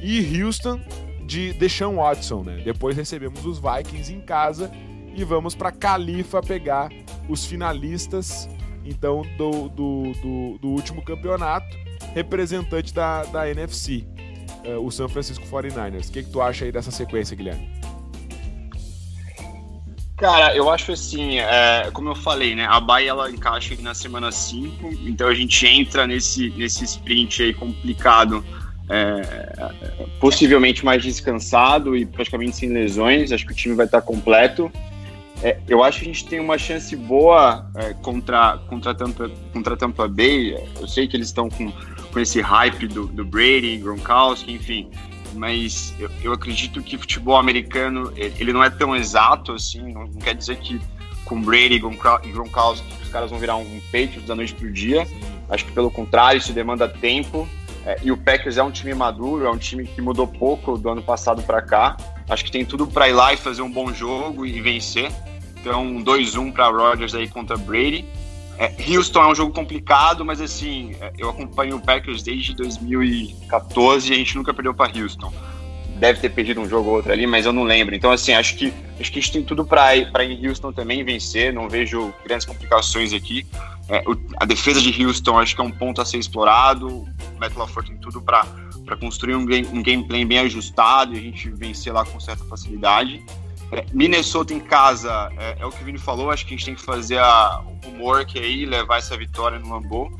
e 0.01 0.41
Houston 0.41 0.81
de 1.27 1.53
Deshaun 1.53 1.97
Watson, 1.97 2.43
né? 2.43 2.61
Depois 2.65 2.97
recebemos 2.97 3.45
os 3.45 3.59
Vikings 3.59 4.11
em 4.11 4.19
casa 4.19 4.71
e 5.15 5.23
vamos 5.23 5.53
para 5.53 5.71
Califa 5.71 6.41
pegar 6.41 6.89
os 7.29 7.45
finalistas 7.45 8.49
então 8.91 9.23
do, 9.37 9.69
do, 9.69 10.11
do, 10.21 10.57
do 10.59 10.67
último 10.67 11.01
campeonato, 11.01 11.75
representante 12.13 12.93
da, 12.93 13.23
da 13.23 13.49
NFC, 13.49 14.05
uh, 14.63 14.67
eh, 14.67 14.77
o 14.77 14.91
San 14.91 15.07
Francisco 15.07 15.45
49ers. 15.45 16.09
O 16.09 16.11
que, 16.11 16.23
que 16.23 16.29
tu 16.29 16.41
acha 16.41 16.65
aí 16.65 16.71
dessa 16.71 16.91
sequência, 16.91 17.35
Guilherme? 17.35 17.81
Cara, 20.21 20.55
eu 20.55 20.69
acho 20.69 20.91
assim, 20.91 21.39
é, 21.39 21.89
como 21.91 22.09
eu 22.09 22.15
falei, 22.15 22.53
né? 22.53 22.67
A 22.69 22.79
Bahia 22.79 23.09
ela 23.09 23.31
encaixa 23.31 23.75
na 23.79 23.95
semana 23.95 24.31
5, 24.31 24.91
então 25.07 25.27
a 25.27 25.33
gente 25.33 25.65
entra 25.65 26.05
nesse, 26.05 26.51
nesse 26.51 26.83
sprint 26.83 27.41
aí 27.41 27.53
complicado, 27.55 28.45
é, 28.87 29.71
possivelmente 30.19 30.85
mais 30.85 31.01
descansado 31.01 31.97
e 31.97 32.05
praticamente 32.05 32.55
sem 32.55 32.69
lesões. 32.69 33.31
Acho 33.31 33.47
que 33.47 33.51
o 33.51 33.55
time 33.55 33.73
vai 33.73 33.87
estar 33.87 34.03
completo. 34.03 34.71
É, 35.43 35.57
eu 35.67 35.83
acho 35.83 35.99
que 35.99 36.05
a 36.05 36.07
gente 36.13 36.25
tem 36.27 36.39
uma 36.39 36.57
chance 36.57 36.95
boa 36.95 37.67
é, 37.75 37.93
contra, 37.95 38.59
contra, 38.67 38.93
Tampa, 38.93 39.31
contra 39.51 39.75
Tampa 39.75 40.07
Bay. 40.07 40.55
Eu 40.79 40.87
sei 40.87 41.07
que 41.07 41.17
eles 41.17 41.27
estão 41.27 41.49
com, 41.49 41.71
com 41.71 42.19
esse 42.19 42.41
hype 42.41 42.87
do, 42.87 43.07
do 43.07 43.25
Brady, 43.25 43.77
Gronkowski, 43.77 44.53
enfim. 44.53 44.89
Mas 45.33 45.95
eu, 45.97 46.09
eu 46.21 46.33
acredito 46.33 46.83
que 46.83 46.95
o 46.95 46.99
futebol 46.99 47.37
americano 47.37 48.13
ele 48.15 48.53
não 48.53 48.63
é 48.63 48.69
tão 48.69 48.95
exato 48.95 49.53
assim. 49.53 49.91
Não, 49.91 50.01
não 50.01 50.19
quer 50.19 50.35
dizer 50.35 50.57
que 50.57 50.79
com 51.25 51.41
Brady 51.41 51.75
e 51.75 51.79
Gronkowski 51.79 52.85
os 53.01 53.09
caras 53.09 53.29
vão 53.29 53.39
virar 53.39 53.55
um 53.55 53.79
Patriots 53.85 54.25
da 54.25 54.35
noite 54.35 54.53
pro 54.53 54.71
dia. 54.71 55.07
Acho 55.49 55.65
que 55.65 55.71
pelo 55.71 55.89
contrário, 55.89 56.37
isso 56.37 56.53
demanda 56.53 56.87
tempo. 56.87 57.47
É, 57.85 57.97
e 58.03 58.11
o 58.11 58.17
Packers 58.17 58.57
é 58.57 58.63
um 58.63 58.69
time 58.69 58.93
maduro, 58.93 59.45
é 59.45 59.49
um 59.49 59.57
time 59.57 59.85
que 59.87 60.01
mudou 60.01 60.27
pouco 60.27 60.77
do 60.77 60.89
ano 60.89 61.01
passado 61.01 61.41
para 61.41 61.61
cá. 61.61 61.97
Acho 62.31 62.45
que 62.45 62.51
tem 62.51 62.63
tudo 62.63 62.87
para 62.87 63.09
ir 63.09 63.11
lá 63.11 63.33
e 63.33 63.37
fazer 63.37 63.61
um 63.61 63.69
bom 63.69 63.93
jogo 63.93 64.45
e 64.45 64.61
vencer. 64.61 65.11
Então, 65.59 66.01
2-1 66.01 66.53
para 66.53 66.69
Rodgers 66.69 67.13
aí 67.13 67.27
contra 67.27 67.57
Brady. 67.57 68.05
É, 68.57 68.73
Houston 68.87 69.21
é 69.21 69.27
um 69.27 69.35
jogo 69.35 69.51
complicado, 69.51 70.23
mas 70.23 70.39
assim, 70.39 70.95
é, 71.01 71.11
eu 71.17 71.29
acompanho 71.29 71.75
o 71.75 71.81
Packers 71.81 72.23
desde 72.23 72.55
2014 72.55 74.09
e 74.09 74.13
a 74.13 74.15
gente 74.15 74.37
nunca 74.37 74.53
perdeu 74.53 74.73
para 74.73 74.97
Houston. 74.97 75.33
Deve 75.97 76.21
ter 76.21 76.29
perdido 76.29 76.61
um 76.61 76.69
jogo 76.69 76.89
ou 76.89 76.95
outro 76.95 77.11
ali, 77.11 77.27
mas 77.27 77.45
eu 77.45 77.51
não 77.51 77.63
lembro. 77.63 77.93
Então, 77.93 78.09
assim, 78.09 78.31
acho 78.31 78.55
que, 78.55 78.73
acho 78.97 79.11
que 79.11 79.19
a 79.19 79.21
gente 79.21 79.33
tem 79.33 79.43
tudo 79.43 79.65
para 79.65 79.93
ir, 79.97 80.09
ir 80.21 80.31
em 80.31 80.47
Houston 80.47 80.71
também 80.71 81.03
vencer. 81.03 81.53
Não 81.53 81.67
vejo 81.67 82.13
grandes 82.23 82.45
complicações 82.47 83.11
aqui. 83.11 83.45
É, 83.89 84.01
o, 84.07 84.15
a 84.37 84.45
defesa 84.45 84.79
de 84.79 85.05
Houston 85.05 85.37
acho 85.37 85.53
que 85.53 85.59
é 85.59 85.65
um 85.65 85.71
ponto 85.71 86.01
a 86.01 86.05
ser 86.05 86.17
explorado. 86.17 86.87
O 86.87 87.07
Matt 87.37 87.51
tem 87.85 87.97
tudo 87.97 88.21
para 88.21 88.45
construir 88.95 89.35
um, 89.35 89.45
game, 89.45 89.67
um 89.67 89.81
gameplay 89.81 90.25
bem 90.25 90.39
ajustado 90.39 91.15
e 91.15 91.17
a 91.17 91.21
gente 91.21 91.49
vencer 91.49 91.93
lá 91.93 92.05
com 92.05 92.19
certa 92.19 92.43
facilidade. 92.45 93.23
É, 93.71 93.85
Minnesota 93.93 94.53
em 94.53 94.59
casa, 94.59 95.31
é, 95.37 95.57
é, 95.59 95.65
o 95.65 95.71
que 95.71 95.81
o 95.81 95.85
Vini 95.85 95.97
falou, 95.97 96.29
acho 96.29 96.45
que 96.45 96.53
a 96.53 96.57
gente 96.57 96.65
tem 96.65 96.75
que 96.75 96.81
fazer 96.81 97.19
a, 97.19 97.61
o 97.65 97.87
homework 97.87 98.37
aí, 98.37 98.65
levar 98.65 98.97
essa 98.97 99.15
vitória 99.15 99.57
no 99.59 99.69
Lambeau, 99.69 100.11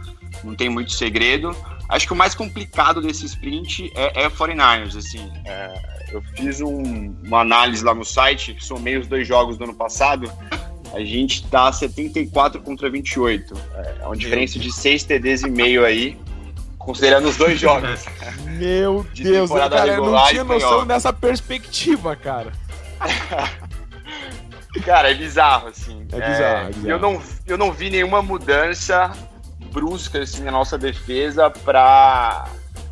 não 0.44 0.56
tem 0.56 0.70
muito 0.70 0.94
segredo. 0.94 1.56
Acho 1.90 2.08
que 2.08 2.14
o 2.14 2.16
mais 2.16 2.34
complicado 2.34 3.02
desse 3.02 3.26
sprint 3.26 3.92
é, 3.94 4.24
é 4.24 4.30
49ers, 4.30 4.98
assim, 4.98 5.30
é, 5.46 6.02
eu 6.12 6.22
fiz 6.36 6.62
um, 6.62 7.14
uma 7.24 7.42
análise 7.42 7.84
lá 7.84 7.94
no 7.94 8.06
site, 8.06 8.56
somei 8.60 8.98
os 8.98 9.08
dois 9.08 9.28
jogos 9.28 9.58
do 9.58 9.66
ano 9.66 9.74
passado, 9.74 10.32
a 10.94 11.00
gente 11.02 11.48
tá 11.48 11.72
74 11.72 12.62
contra 12.62 12.90
28. 12.90 13.54
É 14.00 14.06
uma 14.06 14.16
diferença 14.16 14.60
de 14.60 14.72
6 14.72 15.04
TDs 15.04 15.44
e 15.44 15.50
meio 15.50 15.86
aí, 15.86 16.18
considerando 16.86 17.28
os 17.28 17.38
dois 17.38 17.60
jogos. 17.60 18.06
Meu 18.46 19.06
de 19.14 19.24
Deus, 19.24 19.50
cara, 19.50 19.88
eu 19.88 20.06
não 20.06 20.26
tinha 20.28 20.44
noção 20.44 20.86
dessa 20.86 21.14
perspectiva, 21.14 22.16
cara. 22.16 22.52
cara, 24.86 25.12
é 25.12 25.14
bizarro, 25.14 25.68
assim. 25.68 26.06
É 26.12 26.16
bizarro, 26.16 26.44
é, 26.44 26.62
é 26.64 26.68
bizarro. 26.68 26.90
Eu, 26.90 27.00
não, 27.00 27.22
eu 27.48 27.58
não 27.58 27.72
vi 27.72 27.90
nenhuma 27.90 28.22
mudança 28.22 29.12
brusca 29.72 30.20
assim, 30.20 30.44
na 30.44 30.52
nossa 30.52 30.78
defesa 30.78 31.50
para 31.50 32.46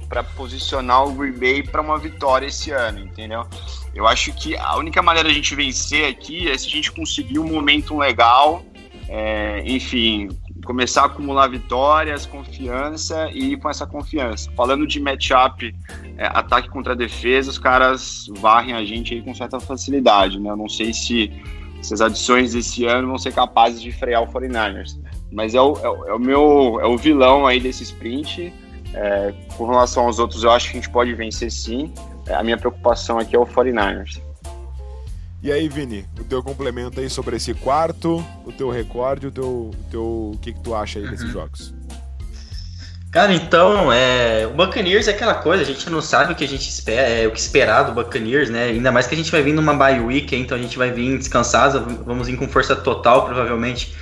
para 0.07 0.23
posicionar 0.23 1.05
o 1.05 1.11
Green 1.11 1.33
Bay 1.33 1.61
para 1.61 1.81
uma 1.81 1.95
vitória 1.99 2.47
esse 2.47 2.71
ano, 2.71 2.97
entendeu? 2.97 3.45
Eu 3.93 4.07
acho 4.07 4.33
que 4.33 4.57
a 4.57 4.75
única 4.75 5.03
maneira 5.03 5.29
de 5.29 5.35
a 5.35 5.37
gente 5.37 5.53
vencer 5.53 6.09
aqui 6.09 6.49
é 6.49 6.57
se 6.57 6.65
a 6.65 6.71
gente 6.71 6.91
conseguir 6.91 7.37
um 7.37 7.47
momento 7.47 7.95
legal, 7.95 8.65
é, 9.07 9.61
enfim, 9.63 10.29
começar 10.69 11.01
a 11.01 11.05
acumular 11.05 11.47
vitórias, 11.47 12.27
confiança 12.27 13.27
e 13.33 13.53
ir 13.53 13.57
com 13.57 13.67
essa 13.71 13.87
confiança. 13.87 14.51
Falando 14.55 14.85
de 14.85 14.99
matchup, 14.99 15.75
é, 16.15 16.27
ataque 16.27 16.69
contra 16.69 16.95
defesa, 16.95 17.49
os 17.49 17.57
caras 17.57 18.27
varrem 18.37 18.75
a 18.75 18.85
gente 18.85 19.15
aí 19.15 19.21
com 19.23 19.33
certa 19.33 19.59
facilidade, 19.59 20.39
né? 20.39 20.51
Eu 20.51 20.55
não 20.55 20.69
sei 20.69 20.93
se, 20.93 21.31
se 21.81 21.91
as 21.91 22.01
adições 22.01 22.53
desse 22.53 22.85
ano 22.85 23.07
vão 23.07 23.17
ser 23.17 23.33
capazes 23.33 23.81
de 23.81 23.91
frear 23.91 24.21
o 24.21 24.27
49ers. 24.27 24.95
Mas 25.31 25.55
é 25.55 25.61
o, 25.61 25.75
é, 25.75 26.09
é 26.11 26.13
o 26.13 26.19
meu 26.19 26.79
é 26.79 26.85
o 26.85 26.95
vilão 26.95 27.47
aí 27.47 27.59
desse 27.59 27.81
sprint. 27.81 28.53
É, 28.93 29.33
com 29.57 29.65
relação 29.65 30.05
aos 30.05 30.19
outros, 30.19 30.43
eu 30.43 30.51
acho 30.51 30.69
que 30.69 30.77
a 30.77 30.81
gente 30.81 30.91
pode 30.91 31.11
vencer 31.15 31.51
sim. 31.51 31.91
É, 32.27 32.35
a 32.35 32.43
minha 32.43 32.59
preocupação 32.59 33.17
aqui 33.17 33.35
é 33.35 33.39
o 33.39 33.45
49ers. 33.47 34.21
E 35.41 35.51
aí, 35.51 35.69
Vini, 35.69 36.05
o 36.19 36.23
teu 36.23 36.43
complemento 36.43 36.99
aí 36.99 37.09
sobre 37.09 37.37
esse 37.37 37.53
quarto, 37.53 38.23
o 38.45 38.51
teu 38.51 38.69
recorde, 38.69 39.27
o 39.27 39.31
teu, 39.31 39.45
o 39.45 39.75
teu, 39.89 40.03
o 40.33 40.39
que, 40.41 40.51
que 40.51 40.59
tu 40.59 40.75
acha 40.75 40.99
aí 40.99 41.05
uhum. 41.05 41.11
desses 41.11 41.29
jogos? 41.31 41.73
Cara, 43.11 43.33
então, 43.33 43.91
é, 43.91 44.45
o 44.45 44.51
Buccaneers 44.51 45.07
é 45.07 45.11
aquela 45.11 45.33
coisa, 45.33 45.63
a 45.63 45.65
gente 45.65 45.89
não 45.89 46.01
sabe 46.01 46.33
o 46.33 46.35
que 46.35 46.43
a 46.43 46.47
gente 46.47 46.69
espera, 46.69 47.09
é, 47.09 47.27
o 47.27 47.31
que 47.31 47.39
esperar 47.39 47.83
do 47.83 47.93
Buccaneers, 47.93 48.49
né? 48.49 48.65
Ainda 48.65 48.91
mais 48.91 49.07
que 49.07 49.15
a 49.15 49.17
gente 49.17 49.31
vai 49.31 49.41
vir 49.41 49.53
numa 49.53 49.73
bye 49.73 49.99
week, 49.99 50.35
então 50.35 50.57
a 50.57 50.61
gente 50.61 50.77
vai 50.77 50.91
vir 50.91 51.17
descansado, 51.17 52.03
vamos 52.05 52.27
vir 52.27 52.37
com 52.37 52.47
força 52.47 52.75
total, 52.75 53.25
provavelmente, 53.25 53.95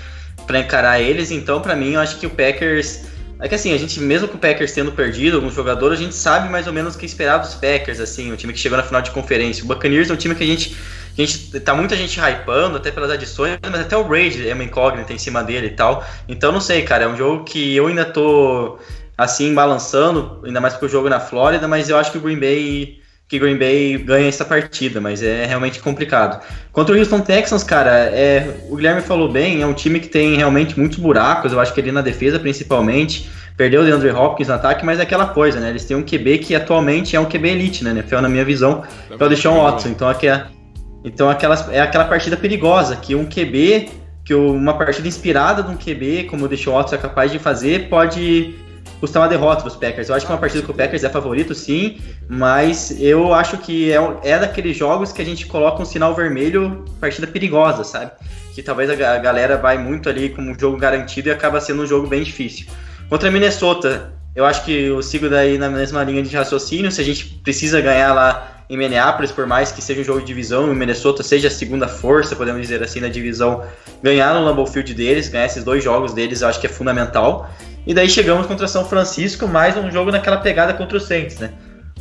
para 0.46 0.60
encarar 0.60 1.00
eles. 1.00 1.32
Então, 1.32 1.62
para 1.62 1.76
mim, 1.76 1.94
eu 1.94 2.02
acho 2.02 2.18
que 2.18 2.26
o 2.26 2.30
Packers 2.30 3.06
é 3.40 3.48
que 3.48 3.54
assim, 3.54 3.72
a 3.72 3.78
gente, 3.78 4.00
mesmo 4.00 4.28
com 4.28 4.36
o 4.36 4.40
Packers 4.40 4.72
tendo 4.72 4.92
perdido 4.92 5.38
alguns 5.38 5.54
jogadores, 5.54 6.00
a 6.00 6.04
gente 6.04 6.16
sabe 6.16 6.50
mais 6.50 6.66
ou 6.66 6.74
menos 6.74 6.96
o 6.96 6.98
que 6.98 7.06
esperar 7.06 7.38
dos 7.38 7.54
Packers, 7.54 8.00
assim, 8.00 8.32
o 8.32 8.38
time 8.38 8.52
que 8.52 8.60
chegou 8.60 8.78
na 8.78 8.84
final 8.84 9.02
de 9.02 9.12
conferência. 9.12 9.64
O 9.64 9.68
Buccaneers 9.68 10.10
é 10.10 10.14
um 10.14 10.18
time 10.18 10.34
que 10.34 10.44
a 10.44 10.48
gente, 10.48 10.76
a 11.18 11.26
gente 11.26 11.60
tá 11.62 11.74
muita 11.74 11.96
gente 11.96 12.20
hypando, 12.20 12.78
até 12.78 12.92
pelas 12.92 13.12
adições, 13.12 13.58
mas 13.62 13.82
até 13.82 13.98
o 13.98 14.08
Raid 14.08 14.48
é 14.48 14.54
uma 14.54 14.64
incógnita 14.64 15.14
em 15.14 15.18
cima 15.18 15.44
dele 15.44 15.68
e 15.68 15.72
tal. 15.72 16.06
Então 16.28 16.52
não 16.52 16.62
sei, 16.62 16.84
cara, 16.84 17.06
é 17.06 17.08
um 17.08 17.18
jogo 17.18 17.44
que 17.44 17.76
eu 17.76 17.88
ainda 17.88 18.06
tô 18.06 18.78
assim 19.18 19.54
balançando, 19.54 20.42
ainda 20.46 20.62
mais 20.62 20.74
porque 20.74 20.86
o 20.86 20.90
jogo 20.90 21.10
na 21.10 21.20
Flórida, 21.20 21.68
mas 21.68 21.90
eu 21.90 21.98
acho 21.98 22.12
que 22.12 22.18
o 22.18 22.22
Green 22.22 22.40
Bay 22.40 23.02
que 23.28 23.38
Green 23.38 23.58
Bay 23.58 23.98
ganha 23.98 24.30
essa 24.30 24.46
partida, 24.46 25.02
mas 25.02 25.22
é 25.22 25.46
realmente 25.46 25.82
complicado. 25.82 26.42
Contra 26.72 26.96
o 26.96 26.98
Houston 26.98 27.20
Texans, 27.20 27.62
cara, 27.62 27.92
é, 27.92 28.48
o 28.70 28.76
Guilherme 28.78 29.02
falou 29.02 29.30
bem, 29.30 29.62
é 29.62 29.66
um 29.66 29.74
time 29.74 30.00
que 30.00 30.08
tem 30.08 30.38
realmente 30.38 30.80
muitos 30.80 30.98
buracos, 30.98 31.52
eu 31.52 31.60
acho 31.60 31.74
que 31.74 31.82
ali 31.82 31.92
na 31.92 32.02
defesa 32.02 32.40
principalmente, 32.40 33.30
perdeu 33.58 33.82
o 33.82 33.86
DeAndre 33.86 34.12
Hopkins 34.12 34.48
no 34.48 34.54
ataque, 34.54 34.86
mas 34.86 35.00
é 35.00 35.04
aquela 35.04 35.26
coisa, 35.26 35.60
né, 35.60 35.70
eles 35.70 35.84
têm 35.84 35.98
um 35.98 36.04
QB 36.04 36.38
que 36.38 36.56
atualmente 36.56 37.18
é 37.18 37.20
um 37.20 37.26
QB 37.26 37.50
elite, 37.50 37.84
né, 37.84 38.02
na 38.10 38.30
minha 38.30 38.46
visão, 38.46 38.84
que 39.10 39.22
é 39.22 39.26
o 39.26 39.30
Deshaun 39.30 39.62
Watson, 39.62 39.90
então, 39.90 40.08
aqui 40.08 40.28
é, 40.28 40.46
então 41.04 41.30
é 41.30 41.80
aquela 41.80 42.06
partida 42.06 42.36
perigosa, 42.36 42.96
que 42.96 43.16
um 43.16 43.26
QB, 43.26 43.90
que 44.26 44.34
uma 44.34 44.74
partida 44.78 45.08
inspirada 45.08 45.64
de 45.64 45.72
um 45.72 45.78
QB, 45.78 46.26
como 46.30 46.46
o 46.46 46.48
Deshaun 46.48 46.74
Watson 46.74 46.96
é 46.96 46.98
capaz 46.98 47.32
de 47.32 47.40
fazer, 47.40 47.88
pode 47.90 48.56
custar 49.00 49.22
uma 49.22 49.30
derrota 49.30 49.62
para 49.62 49.68
os 49.70 49.76
Packers. 49.76 50.10
Eu 50.10 50.16
acho 50.16 50.26
que 50.26 50.32
é 50.32 50.36
uma 50.36 50.42
partida 50.42 50.64
que 50.64 50.72
o 50.72 50.74
Packers 50.74 51.04
é 51.04 51.10
favorito, 51.10 51.54
sim, 51.54 52.00
mas 52.28 53.00
eu 53.00 53.34
acho 53.34 53.58
que 53.58 53.92
é, 53.92 53.98
é 54.24 54.40
daqueles 54.40 54.76
jogos 54.76 55.12
que 55.12 55.22
a 55.22 55.26
gente 55.26 55.46
coloca 55.46 55.82
um 55.82 55.86
sinal 55.86 56.14
vermelho, 56.16 56.86
partida 57.00 57.28
perigosa, 57.28 57.84
sabe? 57.84 58.12
Que 58.54 58.64
talvez 58.64 58.90
a, 58.90 59.14
a 59.14 59.18
galera 59.18 59.58
vai 59.58 59.78
muito 59.78 60.10
ali 60.10 60.30
como 60.30 60.52
um 60.52 60.60
jogo 60.60 60.78
garantido 60.78 61.30
e 61.30 61.32
acaba 61.32 61.62
sendo 61.62 61.84
um 61.84 61.88
jogo 61.88 62.08
bem 62.08 62.24
difícil. 62.24 62.66
Contra 63.10 63.32
Minnesota, 63.32 64.14
eu 64.36 64.46
acho 64.46 64.66
que 64.66 64.72
eu 64.72 65.02
sigo 65.02 65.30
daí 65.30 65.58
na 65.58 65.70
mesma 65.70 66.04
linha 66.04 66.22
de 66.22 66.36
raciocínio. 66.36 66.92
Se 66.92 67.02
a 67.02 67.04
gente 67.04 67.26
precisa 67.44 67.80
ganhar 67.80 68.14
lá 68.14 68.57
em 68.70 68.78
Minneapolis, 68.78 69.32
por 69.32 69.48
mais 69.48 69.72
que 69.72 69.82
seja 69.82 70.02
um 70.02 70.04
jogo 70.04 70.20
de 70.20 70.26
divisão, 70.26 70.72
e 70.72 70.76
Minnesota 70.76 71.24
seja 71.24 71.48
a 71.48 71.52
segunda 71.52 71.88
força, 71.88 72.36
podemos 72.36 72.62
dizer 72.62 72.84
assim, 72.84 73.00
na 73.00 73.08
divisão, 73.08 73.64
ganhar 74.04 74.34
no 74.34 74.44
Lambeau 74.44 74.68
Field 74.68 74.94
deles, 74.94 75.30
ganhar 75.30 75.46
esses 75.46 75.64
dois 75.64 75.84
jogos 75.84 76.14
deles, 76.14 76.42
eu 76.42 76.48
acho 76.48 76.60
que 76.60 76.68
é 76.68 76.70
fundamental. 76.70 77.50
E 77.86 77.94
daí 77.94 78.10
chegamos 78.10 78.46
contra 78.46 78.68
São 78.68 78.84
Francisco, 78.84 79.48
mais 79.48 79.78
um 79.78 79.90
jogo 79.90 80.12
naquela 80.12 80.38
pegada 80.38 80.74
contra 80.74 80.98
o 80.98 81.00
Saints, 81.00 81.40
né? 81.40 81.52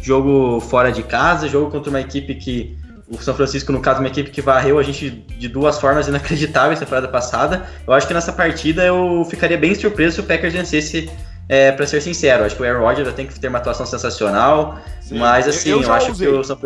Jogo 0.03 0.61
fora 0.61 0.91
de 0.91 1.05
casa, 1.05 1.49
jogo 1.49 1.71
contra 1.71 1.91
uma 1.91 2.01
equipe 2.01 2.35
que. 2.35 2.77
O 3.09 3.23
São 3.23 3.33
Francisco, 3.37 3.71
no 3.71 3.81
caso, 3.81 4.01
uma 4.01 4.09
equipe 4.09 4.33
que 4.33 4.43
varreu 4.43 4.81
a 4.81 4.83
gente 4.83 5.09
de 5.11 5.49
duas 5.49 5.79
formas 5.79 6.09
inacreditáveis 6.09 6.81
na 6.81 6.87
temporada 6.87 7.07
passada. 7.07 7.65
Eu 7.87 7.93
acho 7.93 8.05
que 8.05 8.13
nessa 8.13 8.33
partida 8.33 8.85
eu 8.85 9.25
ficaria 9.31 9.57
bem 9.57 9.77
surpreso 9.77 10.17
se 10.17 10.21
o 10.23 10.25
Packers 10.25 10.53
vencesse 10.53 11.09
é, 11.49 11.71
para 11.73 11.87
ser 11.87 12.01
sincero, 12.01 12.45
acho 12.45 12.57
que 12.57 12.63
o 12.63 12.67
Aaron 12.67 12.81
Rodgers 12.81 13.15
tem 13.15 13.27
que 13.27 13.39
ter 13.39 13.49
uma 13.49 13.59
atuação 13.59 13.87
sensacional, 13.87 14.79
Sim. 15.01 15.19
mas 15.19 15.47
assim, 15.47 15.71
eu, 15.71 15.81
eu, 15.81 15.89
eu 15.89 15.93
acho 15.93 16.13
usei. 16.13 16.29
que 16.29 16.35
o 16.35 16.45
São 16.45 16.59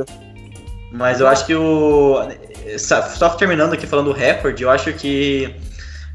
Mas 0.93 1.21
eu 1.21 1.29
acho 1.29 1.47
que 1.47 1.55
o. 1.55 2.29
Só 2.79 3.29
terminando 3.31 3.75
aqui 3.75 3.87
falando 3.87 4.07
do 4.07 4.13
recorde, 4.13 4.63
eu 4.63 4.71
acho 4.71 4.93
que 4.93 5.55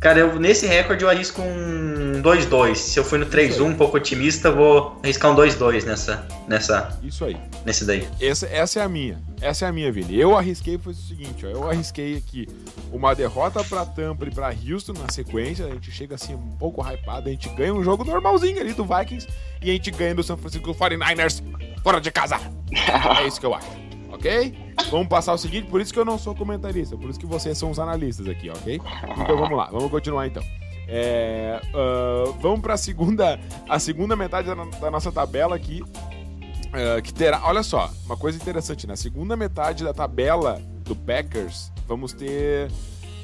Cara, 0.06 0.20
eu, 0.20 0.40
nesse 0.40 0.68
recorde 0.68 1.04
eu 1.04 1.10
arrisco 1.10 1.42
um 1.42 2.22
2-2. 2.22 2.76
Se 2.76 3.00
eu 3.00 3.04
fui 3.04 3.18
no 3.18 3.26
3-1, 3.26 3.64
um 3.64 3.74
pouco 3.74 3.98
otimista, 3.98 4.52
vou 4.52 5.00
arriscar 5.02 5.32
um 5.32 5.36
2-2 5.36 5.84
nessa, 5.84 6.28
nessa. 6.48 7.00
Isso 7.02 7.26
aí. 7.26 7.36
Nesse 7.66 7.86
daí. 7.86 8.08
Essa, 8.22 8.46
essa 8.46 8.80
é 8.82 8.84
a 8.84 8.88
minha. 8.88 9.20
Essa 9.42 9.66
é 9.66 9.70
a 9.70 9.72
minha, 9.72 9.92
Vini. 9.92 10.16
Eu 10.16 10.38
arrisquei 10.38 10.78
foi 10.78 10.94
o 10.94 10.96
seguinte, 10.96 11.44
ó. 11.44 11.50
Eu 11.50 11.68
arrisquei 11.68 12.18
aqui 12.18 12.48
uma 12.94 13.16
derrota 13.16 13.64
pra 13.64 13.84
Tampa 13.84 14.28
e 14.28 14.30
pra 14.30 14.54
Houston 14.70 14.94
na 14.94 15.10
sequência. 15.10 15.66
A 15.66 15.70
gente 15.72 15.92
chega 15.92 16.14
assim 16.14 16.36
um 16.36 16.56
pouco 16.56 16.84
hypado. 16.84 17.28
A 17.28 17.32
gente 17.32 17.50
ganha 17.56 17.74
um 17.74 17.84
jogo 17.84 18.04
normalzinho 18.04 18.62
ali 18.62 18.74
do 18.74 18.86
Vikings. 18.86 19.28
E 19.60 19.72
a 19.72 19.74
gente 19.74 19.90
ganha 19.90 20.14
do 20.14 20.22
San 20.22 20.38
Francisco 20.38 20.72
49ers 20.72 21.42
fora 21.82 22.00
de 22.00 22.12
casa. 22.12 22.40
é 23.24 23.28
isso 23.28 23.40
que 23.40 23.46
eu 23.48 23.56
acho 23.56 23.85
ok? 24.16 24.54
Vamos 24.90 25.08
passar 25.08 25.34
o 25.34 25.38
seguinte, 25.38 25.68
por 25.70 25.80
isso 25.80 25.94
que 25.94 26.00
eu 26.00 26.06
não 26.06 26.18
sou 26.18 26.36
comentarista, 26.36 26.98
por 26.98 27.10
isso 27.10 27.20
que 27.20 27.26
vocês 27.26 27.58
são 27.58 27.72
os 27.72 27.80
analistas 27.80 28.28
aqui, 28.28 28.50
ok? 28.50 28.82
Então 29.18 29.38
vamos 29.38 29.58
lá, 29.58 29.70
vamos 29.72 29.90
continuar 29.90 30.28
então. 30.28 30.44
É, 30.88 31.60
uh, 31.74 32.32
vamos 32.40 32.62
para 32.62 32.76
a 32.76 32.78
segunda, 32.78 33.40
a 33.68 33.80
segunda 33.80 34.16
metade 34.16 34.48
da, 34.48 34.56
da 34.56 34.92
nossa 34.92 35.12
tabela 35.12 35.56
aqui, 35.56 35.82
uh, 35.82 37.02
que 37.02 37.14
terá, 37.14 37.42
olha 37.44 37.64
só, 37.64 37.92
uma 38.06 38.18
coisa 38.18 38.38
interessante, 38.38 38.86
na 38.86 38.96
segunda 38.96 39.36
metade 39.36 39.84
da 39.84 39.94
tabela 39.94 40.62
do 40.84 40.96
Packers, 40.96 41.72
vamos 41.88 42.14
ter 42.14 42.70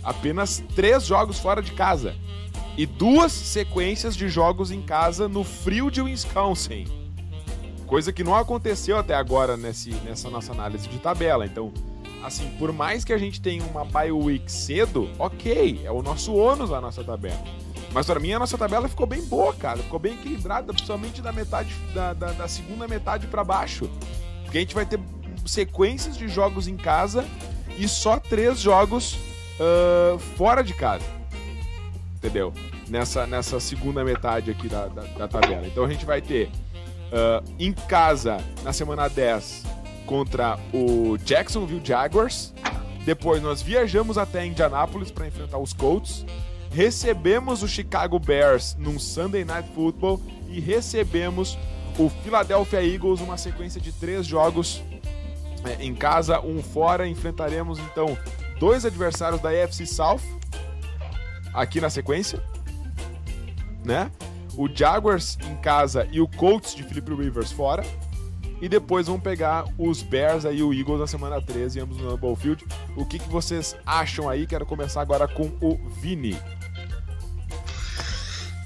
apenas 0.04 0.64
três 0.76 1.06
jogos 1.06 1.40
fora 1.40 1.62
de 1.62 1.72
casa 1.74 2.16
e 2.78 2.86
duas 2.86 3.32
sequências 3.32 4.16
de 4.16 4.28
jogos 4.28 4.72
em 4.72 4.82
casa 4.82 5.28
no 5.28 5.44
frio 5.44 5.92
de 5.92 6.02
Wisconsin. 6.02 7.01
Coisa 7.92 8.14
que 8.14 8.24
não 8.24 8.34
aconteceu 8.34 8.98
até 8.98 9.14
agora 9.14 9.58
nesse, 9.58 9.90
nessa 10.06 10.30
nossa 10.30 10.54
análise 10.54 10.88
de 10.88 10.98
tabela. 10.98 11.46
Então, 11.46 11.74
assim, 12.24 12.50
por 12.58 12.72
mais 12.72 13.04
que 13.04 13.12
a 13.12 13.18
gente 13.18 13.42
tenha 13.42 13.62
uma 13.66 13.84
bye 13.84 14.14
week 14.14 14.50
cedo, 14.50 15.10
ok, 15.20 15.82
é 15.84 15.92
o 15.92 16.02
nosso 16.02 16.34
ônus 16.34 16.72
a 16.72 16.80
nossa 16.80 17.04
tabela. 17.04 17.44
Mas 17.92 18.06
para 18.06 18.18
mim 18.18 18.32
a 18.32 18.40
nossa 18.40 18.58
tabela 18.58 18.88
ficou 18.88 19.06
bem 19.06 19.22
boa, 19.26 19.54
cara. 19.54 19.80
Ficou 19.80 20.00
bem 20.00 20.14
equilibrada, 20.14 20.72
principalmente 20.72 21.22
da 21.22 21.34
metade 21.34 21.76
da, 21.94 22.14
da, 22.14 22.32
da 22.32 22.48
segunda 22.48 22.88
metade 22.88 23.28
para 23.28 23.44
baixo. 23.44 23.92
Porque 24.44 24.60
a 24.60 24.62
gente 24.62 24.74
vai 24.74 24.86
ter 24.86 24.98
sequências 25.46 26.18
de 26.18 26.30
jogos 26.30 26.70
em 26.70 26.78
casa 26.78 27.26
e 27.78 27.90
só 27.90 28.18
três 28.18 28.62
jogos 28.62 29.16
uh, 29.60 30.18
fora 30.38 30.64
de 30.64 30.74
casa. 30.74 31.04
Entendeu? 32.16 32.54
Nessa, 32.88 33.28
nessa 33.28 33.60
segunda 33.60 34.02
metade 34.02 34.50
aqui 34.50 34.70
da, 34.70 34.88
da, 34.88 35.02
da 35.02 35.28
tabela. 35.28 35.68
Então 35.68 35.84
a 35.84 35.90
gente 35.90 36.06
vai 36.06 36.22
ter 36.22 36.50
uh, 37.12 37.44
em 37.60 37.74
casa 37.74 38.38
na 38.64 38.74
semana 38.74 39.08
10 39.08 39.64
contra 40.06 40.58
o 40.74 41.18
Jacksonville 41.18 41.82
Jaguars. 41.84 42.54
Depois 43.06 43.42
nós 43.42 43.62
viajamos 43.62 44.18
até 44.18 44.46
Indianápolis 44.46 45.12
para 45.12 45.28
enfrentar 45.28 45.58
os 45.58 45.74
Colts. 45.74 46.26
Recebemos 46.72 47.64
o 47.64 47.68
Chicago 47.68 48.18
Bears 48.20 48.76
num 48.80 49.00
Sunday 49.00 49.44
Night 49.44 49.70
Football 49.74 50.22
e 50.50 50.60
recebemos 50.60 51.58
o 51.98 52.10
Philadelphia 52.10 52.84
Eagles, 52.84 53.20
uma 53.20 53.38
sequência 53.38 53.82
de 53.82 53.92
três 53.92 54.26
jogos 54.26 54.82
é, 55.66 55.84
em 55.84 55.94
casa, 55.94 56.40
um 56.40 56.62
fora. 56.62 57.08
Enfrentaremos 57.08 57.80
então 57.80 58.18
dois 58.60 58.86
adversários 58.86 59.42
da 59.42 59.50
AFC 59.50 59.86
South 59.86 60.22
aqui 61.54 61.82
na 61.82 61.90
sequência, 61.90 62.42
né? 63.84 64.10
O 64.58 64.68
Jaguars 64.74 65.38
em 65.50 65.56
casa 65.58 66.08
e 66.12 66.20
o 66.20 66.28
Colts 66.28 66.76
de 66.76 66.84
Philip 66.84 67.14
Rivers 67.14 67.52
fora. 67.52 67.84
e 68.62 68.70
depois 68.70 69.08
vão 69.08 69.20
pegar 69.20 69.66
os 69.76 70.04
Bears 70.04 70.46
aí, 70.46 70.62
o 70.62 70.72
Eagles 70.72 71.00
na 71.00 71.08
semana 71.08 71.42
13, 71.42 71.80
ambos 71.80 71.98
no 71.98 72.12
Lambeau 72.12 72.36
Field. 72.36 72.64
O 72.96 73.04
que, 73.04 73.18
que 73.18 73.28
vocês 73.28 73.76
acham 73.86 74.30
aí? 74.30 74.46
Quero 74.46 74.68
começar 74.68 75.02
agora 75.02 75.28
com 75.28 75.52
o 75.60 75.80
Vini. 76.00 76.38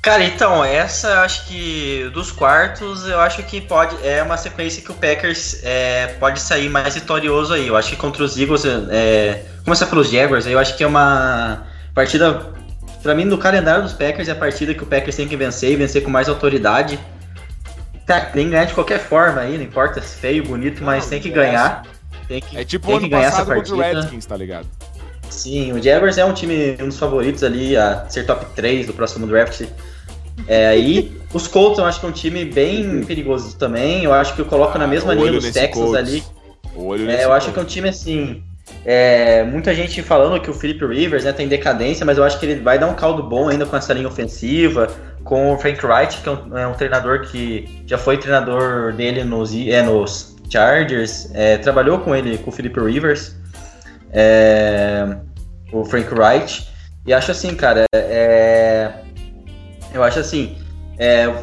Cara, 0.06 0.24
então, 0.24 0.63
essa 0.63 1.21
acho 1.21 1.48
que 1.48 2.12
dos 2.13 2.32
quartos, 2.32 3.08
eu 3.08 3.19
acho 3.19 3.41
que 3.41 3.60
pode 3.60 3.95
é 4.06 4.21
uma 4.21 4.38
sequência 4.38 4.84
que 4.84 4.91
o 4.91 4.93
Packers 4.93 5.62
é, 5.63 6.15
pode 6.19 6.39
sair 6.39 6.69
mais 6.69 6.93
vitorioso 6.93 7.54
aí. 7.54 7.67
Eu 7.67 7.76
acho 7.76 7.89
que 7.89 7.95
contra 7.95 8.24
os 8.24 8.38
Eagles, 8.38 8.65
é, 8.91 9.45
começar 9.63 9.88
pelos 9.88 10.12
Jaguars, 10.12 10.45
eu 10.45 10.60
acho 10.60 10.78
que 10.78 10.84
é 10.84 10.88
uma 10.88 11.65
partida, 11.95 12.54
para 13.06 13.13
mim, 13.13 13.24
no 13.24 13.38
calendário 13.38 13.84
dos 13.84 13.94
Packers, 13.94 14.28
é 14.28 14.32
a 14.32 14.36
partida 14.36 14.74
que 14.74 14.82
o 14.82 14.86
Packers 14.88 15.15
tem 15.15 15.28
que 15.28 15.38
vencer 15.38 15.72
e 15.72 15.76
vencer 15.76 16.04
com 16.04 16.10
mais 16.10 16.28
autoridade. 16.28 17.00
Tá, 18.04 18.20
tem 18.20 18.46
que 18.46 18.50
ganhar 18.52 18.65
de 18.65 18.74
qualquer 18.74 18.98
forma 19.00 19.41
aí, 19.41 19.58
não 19.58 19.63
importa 19.63 20.02
se 20.02 20.18
feio, 20.18 20.44
bonito, 20.44 20.84
mas 20.84 21.06
tem 21.06 21.22
que 21.22 21.30
ganhar. 21.30 21.84
Tem 22.28 22.41
que, 22.41 22.58
É 22.58 22.65
tipo 22.65 22.88
tem 22.88 22.96
o 22.96 22.98
ano 22.98 23.10
passado 23.12 23.28
essa 23.28 23.46
contra 23.56 23.74
o 23.76 23.78
partida. 23.78 24.00
Redskins, 24.02 24.26
tá 24.26 24.36
ligado? 24.36 24.68
Sim, 25.30 25.74
o 25.74 25.82
Jaguars 25.84 26.18
é 26.18 26.26
um 26.26 26.34
time, 26.34 26.76
um 26.82 26.88
dos 26.88 26.98
favoritos 26.98 27.44
ali 27.44 27.78
a 27.78 28.06
ser 28.10 28.26
top 28.26 28.44
3 28.56 28.88
do 28.88 28.94
próximo 28.94 29.28
draft. 29.28 29.62
É, 30.48 30.65
aí, 30.68 31.15
os 31.32 31.48
Colts 31.48 31.78
eu 31.78 31.86
acho 31.86 32.00
que 32.00 32.08
é 32.08 32.10
um 32.10 32.12
time 32.12 32.44
bem 32.44 33.04
perigoso 33.04 33.56
também. 33.56 34.04
Eu 34.04 34.13
acho 34.13 34.34
que 34.34 34.41
eu 34.41 34.46
coloco 34.46 34.80
na 34.80 34.88
mesma 34.88 35.12
Ah, 35.12 35.15
linha 35.15 35.32
dos 35.32 35.44
Texans 35.52 35.74
Colts. 35.76 35.96
ali. 35.96 36.24
Olho 36.76 37.08
É, 37.10 37.24
eu 37.24 37.32
acho 37.32 37.52
que 37.52 37.60
é 37.60 37.62
um 37.62 37.65
time 37.65 37.88
assim. 37.89 38.44
É, 38.86 39.43
muita 39.43 39.74
gente 39.74 40.04
falando 40.04 40.39
que 40.39 40.50
o 40.50 40.54
Philip 40.54 40.86
Rivers 40.86 41.24
né, 41.24 41.34
tem 41.34 41.48
decadência, 41.48 42.06
mas 42.06 42.19
eu 42.19 42.24
acho 42.24 42.39
que 42.39 42.45
ele 42.45 42.62
vai 42.62 42.78
dar 42.78 42.86
um 42.86 42.93
caldo 42.93 43.24
bom 43.24 43.50
ainda 43.50 43.65
com 43.65 43.76
essa 43.76 43.91
linha 43.91 44.08
ofensiva, 44.08 44.88
com 45.24 45.54
o 45.54 45.58
Frank 45.58 45.84
Wright, 45.84 46.21
que 46.21 46.30
é 46.30 46.32
um, 46.32 46.58
é 46.58 46.67
um 46.67 46.74
treinador 46.74 47.21
que 47.21 47.84
já 47.88 47.98
foi 47.98 48.17
treinador 48.17 48.93
dele 48.93 49.24
nos, 49.24 49.52
é, 49.56 49.82
nos 49.82 50.36
Chargers, 50.52 51.32
é, 51.34 51.58
trabalhou 51.58 51.98
com 51.98 52.15
ele, 52.15 52.38
com 52.38 52.52
o 52.52 52.54
Philip 52.54 52.80
Rivers, 52.80 53.36
é, 54.13 55.17
o 55.74 55.84
Frank 55.84 56.08
Wright, 56.13 56.69
e 57.08 57.13
acho 57.13 57.32
assim, 57.32 57.56
cara, 57.56 57.86
é, 57.91 58.91
eu 59.95 60.04
acho 60.04 60.19
assim, 60.19 60.60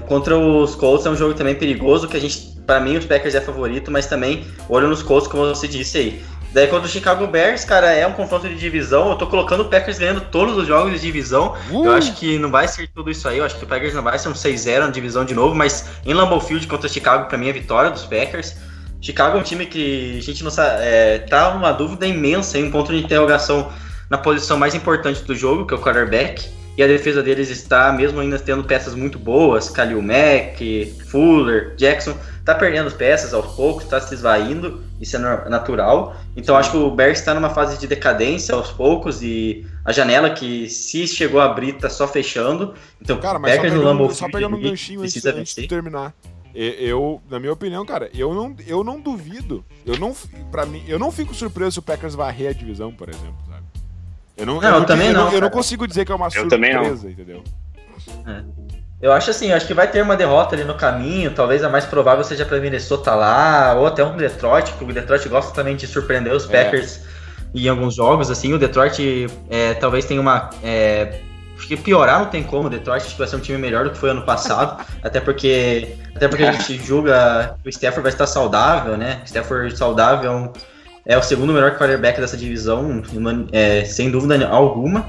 contra 0.06 0.38
os 0.38 0.76
Colts 0.76 1.06
é 1.06 1.10
um 1.10 1.16
jogo 1.16 1.34
também 1.34 1.56
perigoso, 1.56 2.06
que 2.06 2.16
a 2.16 2.20
gente, 2.20 2.56
para 2.64 2.78
mim, 2.78 2.96
os 2.96 3.04
Packers 3.04 3.34
é 3.34 3.40
favorito, 3.40 3.90
mas 3.90 4.06
também 4.06 4.46
olho 4.68 4.86
nos 4.86 5.02
Colts, 5.02 5.26
como 5.26 5.44
você 5.48 5.66
disse 5.66 5.98
aí. 5.98 6.31
Daí 6.52 6.66
contra 6.66 6.86
o 6.86 6.90
Chicago 6.90 7.26
Bears, 7.26 7.64
cara, 7.64 7.92
é 7.92 8.06
um 8.06 8.12
confronto 8.12 8.46
de 8.46 8.54
divisão. 8.54 9.08
Eu 9.08 9.16
tô 9.16 9.26
colocando 9.26 9.60
o 9.60 9.64
Packers 9.64 9.98
ganhando 9.98 10.20
todos 10.20 10.56
os 10.58 10.66
jogos 10.66 10.92
de 10.92 11.00
divisão. 11.00 11.54
Uh! 11.70 11.86
Eu 11.86 11.92
acho 11.92 12.12
que 12.14 12.38
não 12.38 12.50
vai 12.50 12.68
ser 12.68 12.88
tudo 12.88 13.10
isso 13.10 13.26
aí. 13.26 13.38
Eu 13.38 13.44
acho 13.44 13.56
que 13.56 13.64
o 13.64 13.66
Packers 13.66 13.94
não 13.94 14.02
vai 14.02 14.18
ser 14.18 14.28
um 14.28 14.34
6-0 14.34 14.80
na 14.80 14.90
divisão 14.90 15.24
de 15.24 15.34
novo, 15.34 15.54
mas 15.54 15.88
em 16.04 16.12
Lambeau 16.12 16.40
Field 16.40 16.66
contra 16.66 16.86
o 16.86 16.92
Chicago, 16.92 17.26
pra 17.26 17.38
mim, 17.38 17.48
é 17.48 17.52
vitória 17.52 17.90
dos 17.90 18.04
Packers. 18.04 18.54
Chicago 19.00 19.38
é 19.38 19.40
um 19.40 19.42
time 19.42 19.64
que 19.64 20.18
a 20.18 20.22
gente 20.22 20.44
não 20.44 20.50
sabe. 20.50 20.82
É, 20.82 21.20
tá 21.20 21.48
uma 21.54 21.72
dúvida 21.72 22.06
imensa, 22.06 22.58
aí, 22.58 22.64
um 22.64 22.70
ponto 22.70 22.92
de 22.92 23.02
interrogação 23.02 23.72
na 24.10 24.18
posição 24.18 24.58
mais 24.58 24.74
importante 24.74 25.22
do 25.22 25.34
jogo, 25.34 25.66
que 25.66 25.72
é 25.72 25.76
o 25.76 25.80
quarterback. 25.80 26.50
E 26.76 26.82
a 26.82 26.86
defesa 26.86 27.22
deles 27.22 27.50
está, 27.50 27.92
mesmo 27.92 28.18
ainda 28.20 28.38
tendo 28.38 28.64
peças 28.64 28.94
muito 28.94 29.18
boas, 29.18 29.70
Khalil 29.70 30.00
Mack, 30.00 30.94
Fuller, 31.06 31.74
Jackson, 31.76 32.16
tá 32.44 32.54
perdendo 32.54 32.90
peças 32.90 33.34
aos 33.34 33.54
poucos, 33.54 33.84
tá 33.84 34.00
se 34.00 34.14
esvaindo, 34.14 34.82
isso 35.00 35.16
é 35.16 35.48
natural. 35.50 36.16
Então 36.34 36.56
acho 36.56 36.70
que 36.70 36.76
o 36.78 36.90
Bears 36.90 37.18
está 37.18 37.34
numa 37.34 37.50
fase 37.50 37.78
de 37.78 37.86
decadência 37.86 38.54
aos 38.54 38.70
poucos 38.70 39.22
e 39.22 39.66
a 39.84 39.92
janela 39.92 40.30
que 40.30 40.68
se 40.68 41.06
chegou 41.06 41.40
a 41.40 41.44
abrir 41.44 41.74
tá 41.74 41.90
só 41.90 42.08
fechando. 42.08 42.74
Então 43.00 43.18
Cara, 43.20 43.38
mas 43.38 43.52
só 43.52 43.56
Packers 43.58 43.74
no 43.74 43.80
pegando, 43.80 44.14
só 44.14 44.28
pegando 44.30 44.56
um 44.56 44.60
ganchinho 44.60 45.02
antes, 45.02 45.26
antes 45.26 45.54
de 45.54 45.68
terminar. 45.68 46.14
Eu, 46.54 47.20
na 47.30 47.40
minha 47.40 47.52
opinião, 47.52 47.84
cara, 47.84 48.10
eu 48.12 48.34
não, 48.34 48.54
eu 48.66 48.84
não 48.84 49.00
duvido. 49.00 49.64
Eu 49.86 49.98
não, 49.98 50.14
para 50.50 50.66
mim, 50.66 50.84
eu 50.86 50.98
não 50.98 51.10
fico 51.10 51.34
surpreso 51.34 51.72
se 51.72 51.78
o 51.78 51.82
Packers 51.82 52.14
varrer 52.14 52.50
a 52.50 52.52
divisão, 52.52 52.92
por 52.92 53.08
exemplo? 53.08 53.51
Eu 54.42 54.46
não, 54.46 54.60
Não, 54.60 54.78
eu 54.78 54.84
também 54.84 55.08
eu 55.08 55.14
não, 55.14 55.32
Eu 55.32 55.40
não 55.40 55.50
consigo 55.50 55.86
dizer 55.86 56.04
que 56.04 56.10
é 56.10 56.14
uma 56.14 56.28
Eu 56.34 56.48
também 56.48 56.74
não. 56.74 56.82
surpresa, 56.84 57.08
entendeu? 57.10 57.44
Eu 59.00 59.12
acho 59.12 59.30
assim, 59.30 59.50
eu 59.50 59.56
acho 59.56 59.66
que 59.66 59.74
vai 59.74 59.88
ter 59.88 60.02
uma 60.02 60.16
derrota 60.16 60.56
ali 60.56 60.64
no 60.64 60.74
caminho, 60.74 61.32
talvez 61.32 61.62
a 61.62 61.68
mais 61.68 61.84
provável 61.84 62.24
seja 62.24 62.44
para 62.44 62.58
Minnesota 62.58 63.14
lá, 63.14 63.74
ou 63.76 63.86
até 63.86 64.04
um 64.04 64.16
Detroit, 64.16 64.70
porque 64.72 64.84
o 64.90 64.94
Detroit 64.94 65.28
gosta 65.28 65.52
também 65.54 65.76
de 65.76 65.86
surpreender 65.86 66.32
os 66.32 66.48
É. 66.50 66.64
Packers 66.64 67.00
em 67.54 67.68
alguns 67.68 67.94
jogos, 67.94 68.30
assim, 68.30 68.52
o 68.52 68.58
Detroit 68.58 69.28
é, 69.50 69.74
talvez 69.74 70.04
tenha 70.06 70.20
uma... 70.20 70.50
É, 70.62 71.20
acho 71.56 71.68
que 71.68 71.76
piorar 71.76 72.18
não 72.20 72.26
tem 72.26 72.42
como, 72.42 72.66
o 72.66 72.70
Detroit 72.70 73.02
acho 73.04 73.12
que 73.12 73.18
vai 73.18 73.28
ser 73.28 73.36
um 73.36 73.40
time 73.40 73.58
melhor 73.58 73.84
do 73.84 73.90
que 73.90 73.98
foi 73.98 74.10
ano 74.10 74.22
passado, 74.22 74.84
até 75.04 75.20
porque 75.20 75.96
até 76.16 76.26
porque 76.28 76.44
a 76.44 76.52
gente 76.52 76.76
julga 76.84 77.56
que 77.62 77.68
o 77.68 77.70
Stafford 77.70 78.02
vai 78.02 78.12
estar 78.12 78.26
saudável, 78.26 78.96
né? 78.96 79.20
O 79.22 79.24
Stafford 79.26 79.76
saudável 79.76 80.30
é, 80.30 80.34
um- 80.34 80.52
é 81.04 81.16
o 81.16 81.22
segundo 81.22 81.52
melhor 81.52 81.76
quarterback 81.76 82.20
dessa 82.20 82.36
divisão, 82.36 83.02
é, 83.52 83.84
sem 83.84 84.10
dúvida 84.10 84.46
alguma. 84.46 85.06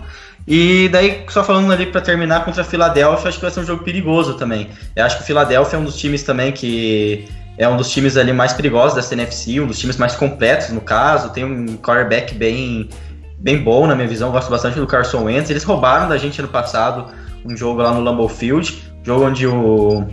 E 0.47 0.89
daí, 0.89 1.23
só 1.29 1.43
falando 1.43 1.71
ali 1.71 1.85
pra 1.85 2.01
terminar 2.01 2.43
contra 2.43 2.61
a 2.61 2.65
Filadélfia, 2.65 3.29
acho 3.29 3.37
que 3.37 3.43
vai 3.43 3.51
ser 3.51 3.61
um 3.61 3.65
jogo 3.65 3.83
perigoso 3.83 4.33
também. 4.33 4.69
Eu 4.95 5.05
acho 5.05 5.17
que 5.17 5.23
o 5.23 5.25
Filadélfia 5.25 5.77
é 5.77 5.79
um 5.79 5.85
dos 5.85 5.95
times 5.97 6.23
também 6.23 6.51
que 6.51 7.25
é 7.57 7.67
um 7.67 7.77
dos 7.77 7.89
times 7.91 8.17
ali 8.17 8.33
mais 8.33 8.51
perigosos 8.51 8.95
dessa 8.95 9.13
NFC, 9.13 9.59
um 9.59 9.67
dos 9.67 9.79
times 9.79 9.95
mais 9.97 10.15
completos 10.15 10.69
no 10.69 10.81
caso. 10.81 11.31
Tem 11.31 11.45
um 11.45 11.77
quarterback 11.77 12.35
bem, 12.35 12.89
bem 13.39 13.63
bom 13.63 13.87
na 13.87 13.95
minha 13.95 14.07
visão, 14.07 14.31
gosto 14.31 14.49
bastante 14.49 14.79
do 14.79 14.87
Carson 14.87 15.23
Wentz. 15.23 15.49
Eles 15.49 15.63
roubaram 15.63 16.09
da 16.09 16.17
gente 16.17 16.41
ano 16.41 16.49
passado 16.49 17.13
um 17.45 17.55
jogo 17.55 17.81
lá 17.81 17.93
no 17.93 18.01
Lambeau 18.01 18.27
Field, 18.27 18.83
jogo 19.03 19.25
onde 19.25 19.47
o, 19.47 20.05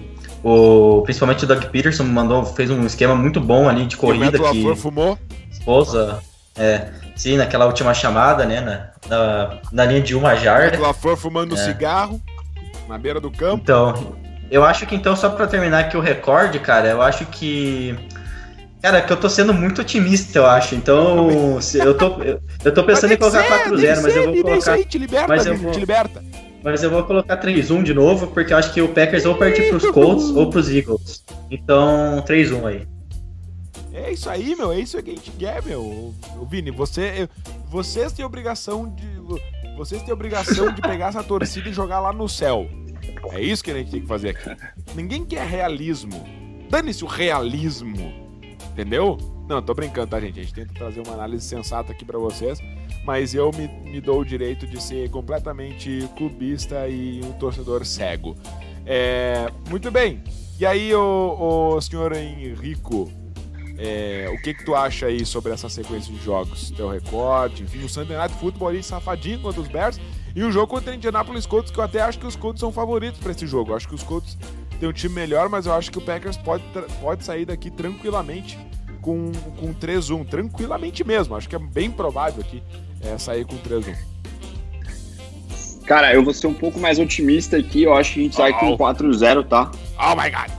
o 0.42 1.02
principalmente 1.02 1.44
o 1.44 1.46
Doug 1.46 1.64
Peterson 1.64 2.04
mandou 2.04 2.44
fez 2.44 2.70
um 2.70 2.84
esquema 2.86 3.14
muito 3.14 3.40
bom 3.40 3.68
ali 3.68 3.86
de 3.86 3.94
o 3.96 3.98
corrida 3.98 4.38
Matt 4.38 4.52
que 4.52 4.76
fumou. 4.76 5.18
esposa 5.50 6.22
é, 6.56 6.88
sim, 7.16 7.36
naquela 7.36 7.66
última 7.66 7.92
chamada, 7.94 8.44
né, 8.44 8.60
na, 8.60 8.90
na, 9.08 9.58
na 9.72 9.84
linha 9.86 10.00
de 10.00 10.14
uma 10.14 10.34
jarda. 10.34 10.78
LaFleur 10.78 11.16
fumando 11.16 11.54
É. 11.54 11.58
cigarro 11.58 12.20
na 12.88 12.98
beira 12.98 13.20
do 13.20 13.30
campo. 13.30 13.62
Então, 13.62 14.16
eu 14.50 14.64
acho 14.64 14.84
que 14.86 14.94
então, 14.94 15.14
só 15.14 15.28
pra 15.30 15.46
terminar 15.46 15.80
aqui 15.80 15.96
o 15.96 16.00
recorde, 16.00 16.58
cara, 16.58 16.88
eu 16.88 17.00
acho 17.02 17.24
que. 17.26 17.94
Cara, 18.82 19.02
que 19.02 19.12
eu 19.12 19.16
tô 19.18 19.28
sendo 19.28 19.52
muito 19.52 19.82
otimista, 19.82 20.38
eu 20.38 20.46
acho. 20.46 20.74
Então, 20.74 21.58
eu 21.74 21.94
tô, 21.96 22.06
eu, 22.22 22.40
eu 22.64 22.72
tô 22.74 22.82
pensando 22.82 23.12
em 23.12 23.16
colocar 23.18 23.42
4-0, 23.44 24.00
mas 24.02 24.16
eu 24.16 24.24
vou 24.32 24.42
colocar. 24.42 24.72
aí, 24.72 24.84
te 24.86 24.96
liberta, 24.98 25.28
mas 25.28 25.44
eu 25.44 25.54
vou- 25.56 25.70
te 25.70 25.80
liberta. 25.80 26.24
Mas 26.62 26.82
eu 26.82 26.90
vou 26.90 27.02
colocar 27.04 27.40
3-1 27.40 27.82
de 27.82 27.94
novo, 27.94 28.26
porque 28.28 28.52
eu 28.52 28.58
acho 28.58 28.72
que 28.74 28.82
o 28.82 28.88
Packers 28.88 29.24
ou 29.24 29.34
partir 29.34 29.70
pros 29.70 29.86
Colts 29.90 30.30
ou 30.30 30.50
pros 30.50 30.68
Eagles. 30.68 31.24
Então, 31.50 32.22
3-1 32.26 32.66
aí. 32.66 32.86
É 33.92 34.12
isso 34.12 34.28
aí, 34.28 34.54
meu. 34.54 34.72
É 34.72 34.78
isso 34.78 35.02
que 35.02 35.10
a 35.10 35.14
gente 35.14 35.30
quer, 35.32 35.62
meu. 35.64 36.14
Ô, 36.38 36.44
Vini, 36.44 36.70
você, 36.70 37.28
vocês 37.68 38.12
têm 38.12 38.24
obrigação 38.24 38.88
de. 38.94 39.06
Vocês 39.76 40.02
têm 40.02 40.12
obrigação 40.12 40.72
de 40.72 40.82
pegar 40.82 41.08
essa 41.08 41.22
torcida 41.22 41.68
e 41.68 41.72
jogar 41.72 42.00
lá 42.00 42.12
no 42.12 42.28
céu. 42.28 42.68
É 43.32 43.40
isso 43.40 43.64
que 43.64 43.70
a 43.70 43.74
gente 43.74 43.90
tem 43.90 44.00
que 44.00 44.06
fazer 44.06 44.30
aqui. 44.30 44.50
Ninguém 44.94 45.24
quer 45.24 45.46
realismo. 45.46 46.24
Dane-se 46.68 47.02
o 47.02 47.06
realismo. 47.06 48.19
Entendeu? 48.72 49.18
Não, 49.48 49.60
tô 49.60 49.74
brincando, 49.74 50.08
tá, 50.08 50.20
gente? 50.20 50.38
A 50.38 50.42
gente 50.42 50.54
tenta 50.54 50.72
trazer 50.72 51.00
uma 51.00 51.14
análise 51.14 51.44
sensata 51.44 51.92
aqui 51.92 52.04
pra 52.04 52.18
vocês. 52.18 52.60
Mas 53.04 53.34
eu 53.34 53.50
me, 53.52 53.66
me 53.90 54.00
dou 54.00 54.20
o 54.20 54.24
direito 54.24 54.66
de 54.66 54.80
ser 54.80 55.10
completamente 55.10 56.08
clubista 56.16 56.88
e 56.88 57.20
um 57.24 57.32
torcedor 57.32 57.84
cego. 57.84 58.36
É, 58.86 59.50
muito 59.68 59.90
bem. 59.90 60.22
E 60.58 60.66
aí, 60.66 60.94
o, 60.94 61.74
o 61.76 61.80
senhor 61.80 62.12
Henrico, 62.12 63.10
é, 63.78 64.30
o 64.32 64.40
que 64.42 64.52
que 64.52 64.64
tu 64.64 64.74
acha 64.74 65.06
aí 65.06 65.24
sobre 65.24 65.52
essa 65.52 65.68
sequência 65.68 66.12
de 66.12 66.22
jogos? 66.22 66.70
Teu 66.70 66.88
recorde, 66.90 67.62
enfim, 67.62 67.82
o 67.82 67.88
Sunday 67.88 68.16
Night 68.16 68.34
Football 68.34 68.68
ali 68.68 68.82
safadinho 68.82 69.40
contra 69.40 69.60
os 69.60 69.68
Bears 69.68 69.98
e 70.36 70.42
o 70.44 70.52
jogo 70.52 70.66
contra 70.66 70.92
o 70.92 70.94
Indianapolis 70.94 71.46
Colts, 71.46 71.70
que 71.70 71.78
eu 71.78 71.84
até 71.84 72.02
acho 72.02 72.18
que 72.18 72.26
os 72.26 72.36
Colts 72.36 72.60
são 72.60 72.70
favoritos 72.70 73.18
pra 73.18 73.32
esse 73.32 73.46
jogo. 73.46 73.72
Eu 73.72 73.76
acho 73.76 73.88
que 73.88 73.94
os 73.94 74.02
Colts 74.02 74.36
têm 74.80 74.88
um 74.88 74.92
time 74.92 75.14
melhor, 75.14 75.48
mas 75.48 75.66
eu 75.66 75.74
acho 75.74 75.90
que 75.90 75.98
o 75.98 76.00
Packers 76.00 76.36
pode, 76.38 76.64
pode 77.00 77.22
sair 77.22 77.44
daqui 77.44 77.70
tranquilamente 77.70 78.58
com, 79.00 79.30
com 79.58 79.74
3-1. 79.74 80.26
Tranquilamente 80.26 81.04
mesmo. 81.04 81.36
Acho 81.36 81.48
que 81.48 81.54
é 81.54 81.58
bem 81.58 81.90
provável 81.90 82.42
aqui 82.42 82.62
é, 83.02 83.16
sair 83.18 83.44
com 83.44 83.56
3-1. 83.58 83.94
Cara, 85.86 86.14
eu 86.14 86.24
vou 86.24 86.32
ser 86.32 86.46
um 86.46 86.54
pouco 86.54 86.78
mais 86.78 86.98
otimista 86.98 87.56
aqui. 87.56 87.82
Eu 87.82 87.94
acho 87.94 88.14
que 88.14 88.20
a 88.20 88.22
gente 88.22 88.36
sai 88.36 88.58
com 88.58 88.66
Au. 88.66 88.78
4-0, 88.78 89.46
tá? 89.46 89.70
Oh 89.98 90.16
my 90.16 90.30
god! 90.30 90.50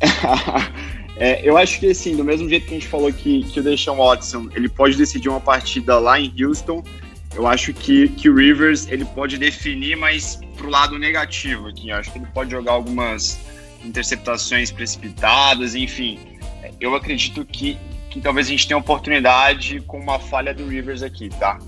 É, 1.20 1.40
eu 1.42 1.56
acho 1.58 1.80
que 1.80 1.90
assim, 1.90 2.14
do 2.14 2.22
mesmo 2.22 2.48
jeito 2.48 2.66
que 2.66 2.70
a 2.70 2.78
gente 2.78 2.86
falou 2.86 3.12
que, 3.12 3.42
que 3.42 3.58
o 3.58 3.62
Deshaun 3.62 3.96
Watson 3.96 4.48
ele 4.54 4.68
pode 4.68 4.96
decidir 4.96 5.28
uma 5.28 5.40
partida 5.40 5.98
lá 5.98 6.20
em 6.20 6.32
Houston, 6.40 6.80
eu 7.34 7.46
acho 7.46 7.72
que, 7.72 8.08
que 8.08 8.28
o 8.28 8.34
Rivers 8.34 8.88
ele 8.88 9.04
pode 9.04 9.38
definir, 9.38 9.96
mas 9.96 10.40
pro 10.56 10.68
lado 10.68 10.98
negativo 10.98 11.68
aqui. 11.68 11.90
Eu 11.90 11.96
acho 11.96 12.10
que 12.12 12.18
ele 12.18 12.26
pode 12.26 12.50
jogar 12.50 12.72
algumas 12.72 13.38
interceptações 13.84 14.70
precipitadas, 14.70 15.74
enfim. 15.74 16.18
Eu 16.80 16.94
acredito 16.94 17.44
que, 17.44 17.78
que 18.10 18.20
talvez 18.20 18.46
a 18.46 18.50
gente 18.50 18.66
tenha 18.66 18.78
oportunidade 18.78 19.80
com 19.86 19.98
uma 19.98 20.18
falha 20.18 20.52
do 20.52 20.66
Rivers 20.66 21.02
aqui, 21.02 21.28
tá? 21.28 21.58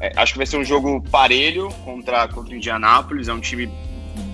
É, 0.00 0.12
acho 0.16 0.32
que 0.32 0.38
vai 0.38 0.46
ser 0.46 0.56
um 0.56 0.64
jogo 0.64 1.02
parelho 1.10 1.68
contra, 1.84 2.26
contra 2.28 2.52
o 2.52 2.56
Indianapolis, 2.56 3.28
é 3.28 3.32
um 3.32 3.40
time 3.40 3.70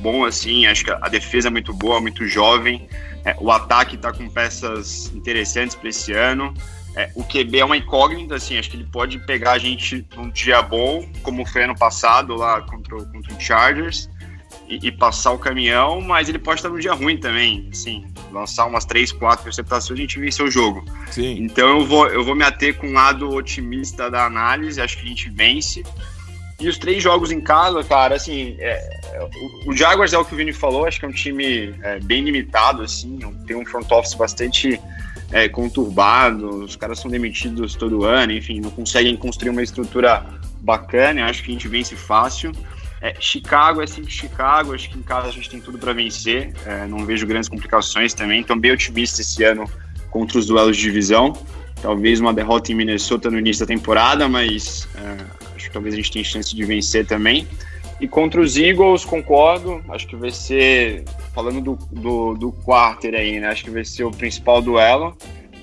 bom, 0.00 0.24
assim. 0.24 0.66
Acho 0.66 0.84
que 0.84 0.90
a 0.90 1.08
defesa 1.08 1.48
é 1.48 1.50
muito 1.50 1.72
boa, 1.74 2.00
muito 2.00 2.26
jovem. 2.26 2.88
É, 3.24 3.36
o 3.40 3.50
ataque 3.50 3.96
está 3.96 4.12
com 4.12 4.28
peças 4.28 5.12
interessantes 5.14 5.74
para 5.74 5.88
esse 5.88 6.12
ano. 6.12 6.54
É, 6.96 7.10
o 7.14 7.22
QB 7.22 7.58
é 7.58 7.64
uma 7.64 7.76
incógnita, 7.76 8.36
assim, 8.36 8.58
acho 8.58 8.70
que 8.70 8.76
ele 8.76 8.88
pode 8.90 9.18
pegar 9.26 9.52
a 9.52 9.58
gente 9.58 10.04
num 10.16 10.30
dia 10.30 10.62
bom, 10.62 11.06
como 11.22 11.44
foi 11.44 11.64
ano 11.64 11.76
passado 11.76 12.34
lá 12.34 12.62
contra, 12.62 12.96
contra 12.96 13.34
o 13.34 13.40
Chargers, 13.40 14.08
e, 14.66 14.88
e, 14.88 14.90
passar 14.90 15.32
o 15.32 15.38
caminhão, 15.38 16.00
mas 16.00 16.28
ele 16.28 16.38
pode 16.38 16.58
estar 16.58 16.70
num 16.70 16.78
dia 16.78 16.94
ruim 16.94 17.18
também, 17.18 17.68
assim, 17.70 18.06
lançar 18.32 18.66
umas 18.66 18.84
três, 18.84 19.12
quatro 19.12 19.42
interceptações 19.42 19.98
e 19.98 20.02
a 20.02 20.06
gente 20.06 20.18
vencer 20.18 20.44
o 20.44 20.50
jogo. 20.50 20.84
Sim. 21.10 21.36
Então 21.42 21.80
eu 21.80 21.86
vou, 21.86 22.08
eu 22.08 22.24
vou 22.24 22.34
me 22.34 22.42
ater 22.42 22.74
com 22.74 22.88
um 22.88 22.92
lado 22.92 23.28
otimista 23.28 24.10
da 24.10 24.24
análise, 24.24 24.80
acho 24.80 24.96
que 24.96 25.04
a 25.04 25.08
gente 25.08 25.28
vence. 25.28 25.84
E 26.58 26.68
os 26.68 26.78
três 26.78 27.02
jogos 27.02 27.30
em 27.30 27.40
casa, 27.40 27.84
cara, 27.84 28.16
assim, 28.16 28.56
é, 28.58 29.28
o, 29.66 29.70
o, 29.70 29.76
Jaguars 29.76 30.14
é 30.14 30.18
o 30.18 30.24
que 30.24 30.32
o 30.32 30.36
Vini 30.36 30.54
falou, 30.54 30.86
acho 30.86 30.98
que 30.98 31.04
é 31.04 31.08
um 31.08 31.12
time 31.12 31.74
é, 31.82 32.00
bem 32.00 32.24
limitado, 32.24 32.82
assim, 32.82 33.18
tem 33.46 33.54
um 33.54 33.66
front 33.66 33.90
office 33.92 34.14
bastante 34.14 34.80
é, 35.36 35.50
conturbado, 35.50 36.64
os 36.64 36.76
caras 36.76 36.98
são 36.98 37.10
demitidos 37.10 37.74
todo 37.74 38.04
ano, 38.04 38.32
enfim, 38.32 38.58
não 38.58 38.70
conseguem 38.70 39.14
construir 39.14 39.50
uma 39.50 39.62
estrutura 39.62 40.24
bacana, 40.62 41.26
acho 41.26 41.42
que 41.42 41.50
a 41.50 41.52
gente 41.52 41.68
vence 41.68 41.94
fácil. 41.94 42.52
É, 43.02 43.14
Chicago 43.20 43.82
é 43.82 43.86
sempre 43.86 44.10
Chicago, 44.10 44.74
acho 44.74 44.88
que 44.88 44.98
em 44.98 45.02
casa 45.02 45.28
a 45.28 45.30
gente 45.30 45.50
tem 45.50 45.60
tudo 45.60 45.76
para 45.76 45.92
vencer, 45.92 46.54
é, 46.64 46.86
não 46.86 47.04
vejo 47.04 47.26
grandes 47.26 47.50
complicações 47.50 48.14
também, 48.14 48.40
estou 48.40 48.58
bem 48.58 48.72
otimista 48.72 49.20
esse 49.20 49.44
ano 49.44 49.70
contra 50.10 50.38
os 50.38 50.46
duelos 50.46 50.74
de 50.74 50.84
divisão. 50.84 51.34
Talvez 51.82 52.18
uma 52.18 52.32
derrota 52.32 52.72
em 52.72 52.74
Minnesota 52.74 53.30
no 53.30 53.38
início 53.38 53.66
da 53.66 53.66
temporada, 53.66 54.26
mas 54.30 54.88
é, 54.94 55.54
acho 55.54 55.66
que 55.66 55.70
talvez 55.70 55.94
a 55.94 55.98
gente 55.98 56.12
tenha 56.12 56.24
chance 56.24 56.56
de 56.56 56.64
vencer 56.64 57.04
também. 57.04 57.46
E 58.00 58.06
contra 58.06 58.40
os 58.40 58.56
Eagles, 58.56 59.04
concordo. 59.04 59.82
Acho 59.88 60.06
que 60.06 60.16
vai 60.16 60.30
ser, 60.30 61.04
falando 61.34 61.60
do, 61.60 61.78
do, 61.90 62.34
do 62.34 62.52
quarter 62.52 63.14
aí, 63.14 63.40
né? 63.40 63.48
Acho 63.48 63.64
que 63.64 63.70
vai 63.70 63.84
ser 63.84 64.04
o 64.04 64.10
principal 64.10 64.60
duelo, 64.60 65.16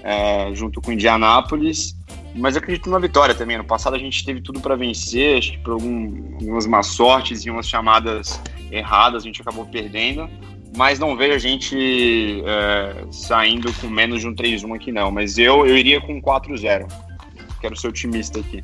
é, 0.03 0.49
junto 0.53 0.81
com 0.81 0.91
Indianápolis. 0.91 1.95
Mas 2.35 2.57
acredito 2.57 2.89
na 2.89 2.97
vitória 2.97 3.35
também. 3.35 3.57
No 3.57 3.63
passado 3.63 3.95
a 3.95 3.99
gente 3.99 4.25
teve 4.25 4.41
tudo 4.41 4.59
para 4.59 4.75
vencer, 4.75 5.37
acho 5.37 5.51
que 5.51 5.59
por 5.59 5.73
algum, 5.73 6.33
algumas 6.39 6.65
más 6.65 6.87
sortes 6.87 7.45
e 7.45 7.51
umas 7.51 7.67
chamadas 7.69 8.41
erradas 8.71 9.23
a 9.23 9.25
gente 9.27 9.41
acabou 9.41 9.65
perdendo. 9.65 10.27
Mas 10.75 10.97
não 10.97 11.15
vejo 11.15 11.35
a 11.35 11.37
gente 11.37 12.43
é, 12.47 13.05
saindo 13.11 13.71
com 13.73 13.87
menos 13.87 14.21
de 14.21 14.27
um 14.27 14.33
3-1 14.33 14.75
aqui, 14.75 14.91
não. 14.91 15.11
Mas 15.11 15.37
eu, 15.37 15.67
eu 15.67 15.77
iria 15.77 16.01
com 16.01 16.19
4-0. 16.19 16.91
Quero 17.61 17.75
ser 17.75 17.89
otimista 17.89 18.39
aqui. 18.39 18.63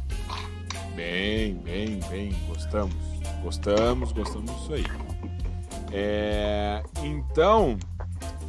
Bem, 0.95 1.53
bem, 1.63 1.99
bem. 2.09 2.33
Gostamos. 2.47 3.18
Gostamos, 3.41 4.11
gostamos 4.11 4.51
disso 4.55 4.73
aí. 4.73 4.85
É, 5.91 6.83
então, 7.03 7.77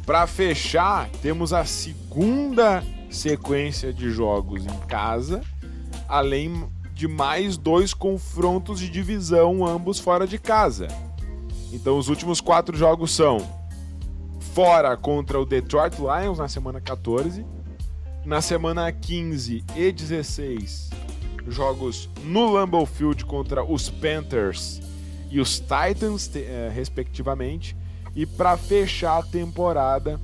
para 0.05 0.27
fechar, 0.27 1.09
temos 1.21 1.53
a 1.53 1.65
segunda 1.65 2.83
sequência 3.09 3.93
de 3.93 4.09
jogos 4.11 4.65
em 4.65 4.87
casa, 4.87 5.41
além 6.07 6.69
de 6.93 7.07
mais 7.07 7.57
dois 7.57 7.93
confrontos 7.93 8.79
de 8.79 8.89
divisão, 8.89 9.65
ambos 9.65 9.99
fora 9.99 10.27
de 10.27 10.37
casa. 10.37 10.87
Então, 11.71 11.97
os 11.97 12.09
últimos 12.09 12.41
quatro 12.41 12.77
jogos 12.77 13.11
são 13.11 13.39
fora 14.53 14.95
contra 14.97 15.39
o 15.39 15.45
Detroit 15.45 15.95
Lions 15.97 16.37
na 16.37 16.47
semana 16.47 16.81
14, 16.81 17.45
na 18.25 18.41
semana 18.41 18.91
15 18.91 19.63
e 19.75 19.91
16 19.91 20.91
jogos 21.47 22.09
no 22.23 22.51
Lambeau 22.51 22.85
Field 22.85 23.25
contra 23.25 23.63
os 23.63 23.89
Panthers 23.89 24.81
e 25.29 25.39
os 25.39 25.59
Titans, 25.59 26.29
eh, 26.35 26.71
respectivamente. 26.73 27.75
E 28.15 28.25
para 28.25 28.57
fechar 28.57 29.19
a 29.19 29.23
temporada, 29.23 30.19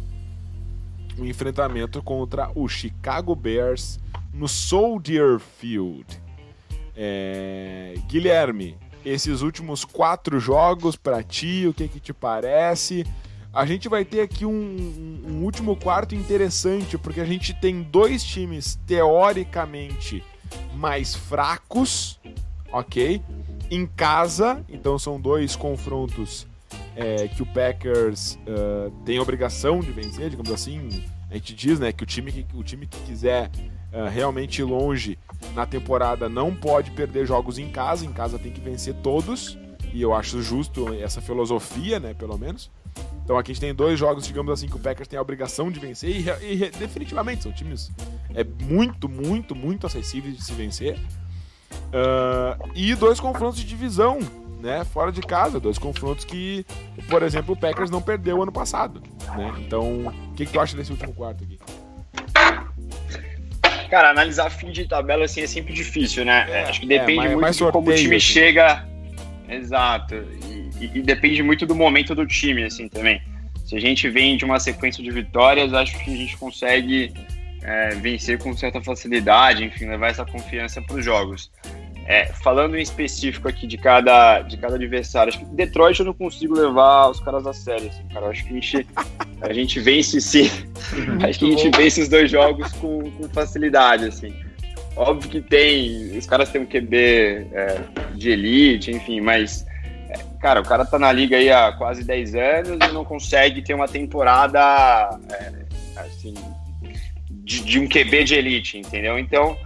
o 1.17 1.21
um 1.21 1.25
enfrentamento 1.25 2.01
contra 2.03 2.51
o 2.53 2.67
Chicago 2.67 3.36
Bears 3.36 3.99
no 4.34 4.47
Soldier 4.47 5.39
Field. 5.39 6.06
É... 6.95 7.95
Guilherme, 8.08 8.77
esses 9.06 9.41
últimos 9.41 9.86
quatro 9.86 10.39
jogos 10.39 10.95
para 10.95 11.23
ti, 11.23 11.65
o 11.67 11.73
que, 11.73 11.88
que 11.88 11.99
te 11.99 12.13
parece? 12.13 13.06
A 13.53 13.65
gente 13.65 13.88
vai 13.88 14.03
ter 14.03 14.21
aqui 14.21 14.45
um, 14.45 14.51
um, 15.25 15.43
último 15.43 15.75
quarto 15.75 16.13
interessante, 16.13 16.97
porque 16.97 17.21
a 17.21 17.25
gente 17.25 17.53
tem 17.60 17.82
dois 17.82 18.23
times 18.23 18.77
teoricamente 18.86 20.23
mais 20.75 21.15
fracos, 21.15 22.19
ok? 22.71 23.21
Em 23.69 23.86
casa, 23.86 24.63
então 24.69 24.97
são 24.97 25.19
dois 25.19 25.55
confrontos 25.55 26.47
é, 26.95 27.27
que 27.27 27.43
o 27.43 27.45
Packers 27.45 28.39
uh, 28.47 28.91
tem 29.05 29.19
obrigação 29.19 29.79
de 29.79 29.91
vencer, 29.91 30.29
digamos 30.29 30.51
assim. 30.51 31.03
A 31.29 31.36
gente 31.36 31.53
diz 31.53 31.79
né, 31.79 31.91
que 31.91 32.03
o 32.03 32.05
time 32.05 32.31
que, 32.31 32.45
o 32.55 32.63
time 32.63 32.88
que 32.88 32.99
quiser 33.01 33.51
uh, 33.93 34.10
realmente 34.10 34.62
ir 34.62 34.65
longe 34.65 35.17
na 35.53 35.65
temporada 35.65 36.27
não 36.27 36.55
pode 36.55 36.91
perder 36.91 37.25
jogos 37.25 37.60
em 37.60 37.69
casa, 37.69 38.05
em 38.05 38.12
casa 38.12 38.39
tem 38.39 38.51
que 38.51 38.62
vencer 38.62 38.95
todos, 38.95 39.57
e 39.93 40.01
eu 40.01 40.13
acho 40.13 40.41
justo 40.41 40.93
essa 40.93 41.21
filosofia, 41.21 41.99
né, 41.99 42.13
pelo 42.13 42.38
menos. 42.38 42.71
Então 43.23 43.38
aqui 43.38 43.51
a 43.51 43.53
gente 43.53 43.62
tem 43.62 43.73
dois 43.73 43.99
jogos, 43.99 44.25
digamos 44.25 44.51
assim, 44.51 44.67
que 44.67 44.75
o 44.75 44.79
Packers 44.79 45.07
tem 45.07 45.19
a 45.19 45.21
obrigação 45.21 45.69
de 45.69 45.79
vencer 45.79 46.10
e, 46.41 46.53
e 46.53 46.69
definitivamente 46.69 47.43
são 47.43 47.51
times 47.51 47.91
é 48.33 48.43
muito, 48.43 49.10
muito, 49.10 49.55
muito 49.55 49.88
acessíveis 49.88 50.38
de 50.38 50.43
se 50.43 50.53
vencer. 50.53 50.97
Uh, 51.88 52.71
e 52.75 52.93
dois 52.95 53.19
confrontos 53.19 53.57
de 53.60 53.65
divisão, 53.65 54.19
né? 54.62 54.86
Fora 54.86 55.12
de 55.12 55.21
casa, 55.21 55.60
dois 55.60 55.77
confrontos 55.77 56.23
que, 56.23 56.65
por 57.10 57.23
exemplo, 57.23 57.53
o 57.53 57.57
Packers 57.57 57.89
não 57.89 58.01
perdeu 58.01 58.41
ano 58.41 58.51
passado, 58.51 59.01
né? 59.36 59.53
Então, 59.60 60.07
o 60.07 60.33
que, 60.36 60.45
que 60.45 60.51
tu 60.51 60.60
acha 60.60 60.77
desse 60.77 60.91
último 60.91 61.13
quarto 61.13 61.43
aqui? 61.43 61.60
Cara, 63.89 64.12
analisar 64.12 64.49
fim 64.49 64.71
de 64.71 64.86
tabela 64.86 65.25
assim 65.25 65.41
é 65.41 65.47
sempre 65.47 65.73
difícil, 65.73 66.25
né? 66.25 66.45
É, 66.49 66.63
Acho 66.63 66.81
que 66.81 66.86
depende 66.86 67.27
é, 67.27 67.36
muito 67.36 67.51
de 67.51 67.71
como 67.71 67.89
o 67.89 67.95
time 67.95 68.17
assim. 68.17 68.25
chega. 68.25 68.86
Exato. 69.47 70.15
E, 70.80 71.00
e, 71.00 71.02
depende 71.02 71.42
muito 71.44 71.66
do 71.66 71.76
momento 71.76 72.13
do 72.13 72.26
time, 72.26 72.63
assim, 72.63 72.88
também. 72.88 73.22
Se 73.66 73.76
a 73.76 73.80
gente 73.80 74.10
vem 74.10 74.38
de 74.38 74.46
uma 74.46 74.60
sequência 74.60 75.04
de 75.04 75.12
vitórias, 75.12 75.74
acho 75.74 75.98
que 76.04 76.13
a 76.13 76.16
gente 76.16 76.38
consegue 76.38 77.13
é, 77.62 77.90
vencer 77.96 78.38
com 78.38 78.56
certa 78.56 78.82
facilidade, 78.82 79.63
enfim, 79.63 79.86
levar 79.86 80.10
essa 80.10 80.26
confiança 80.26 80.82
para 80.82 80.96
os 80.96 81.04
jogos. 81.04 81.52
É, 82.06 82.28
falando 82.28 82.78
em 82.78 82.82
específico 82.82 83.50
aqui 83.50 83.68
de 83.68 83.78
cada, 83.78 84.42
de 84.42 84.56
cada 84.56 84.76
adversário, 84.76 85.34
acho 85.34 85.40
que 85.40 85.46
Detroit 85.54 86.00
eu 86.00 86.06
não 86.06 86.13
consigo 86.13 86.54
levar 86.54 87.10
os 87.10 87.20
caras 87.20 87.46
a 87.46 87.52
sério, 87.52 87.90
assim, 87.90 88.08
cara. 88.13 88.30
acho 88.30 88.46
que 88.46 88.52
a 88.52 88.54
gente, 88.54 88.88
a 89.42 89.54
gente 89.54 89.80
vence 89.82 90.22
sim. 90.22 90.50
acho 91.28 91.40
que 91.40 91.46
a 91.46 91.58
gente 91.58 91.78
vence 91.78 92.02
os 92.02 92.08
dois 92.08 92.32
jogos 92.32 92.72
com, 92.74 93.12
com 93.12 93.28
facilidade, 93.28 94.06
assim. 94.06 94.34
Óbvio 94.96 95.30
que 95.30 95.42
tem. 95.42 96.18
Os 96.18 96.26
caras 96.26 96.50
têm 96.50 96.62
um 96.62 96.66
QB 96.66 96.96
é, 96.96 97.82
de 98.16 98.30
elite, 98.30 98.90
enfim, 98.92 99.20
mas 99.20 99.66
cara, 100.39 100.62
o 100.62 100.63
cara 100.63 100.86
tá 100.86 100.97
na 100.97 101.12
liga 101.12 101.38
aí 101.38 101.52
há 101.52 101.71
quase 101.71 102.04
10 102.04 102.36
anos 102.36 102.89
e 102.89 102.93
não 102.93 103.04
consegue 103.04 103.62
ter 103.62 103.73
uma 103.73 103.88
temporada 103.88 104.60
é, 105.32 105.52
assim, 106.00 106.34
de, 107.30 107.62
de, 107.62 107.80
um 107.80 107.88
QB 107.88 108.23
de 108.23 108.36
elite, 108.36 108.78
entendeu? 108.78 109.17
Então, 109.17 109.58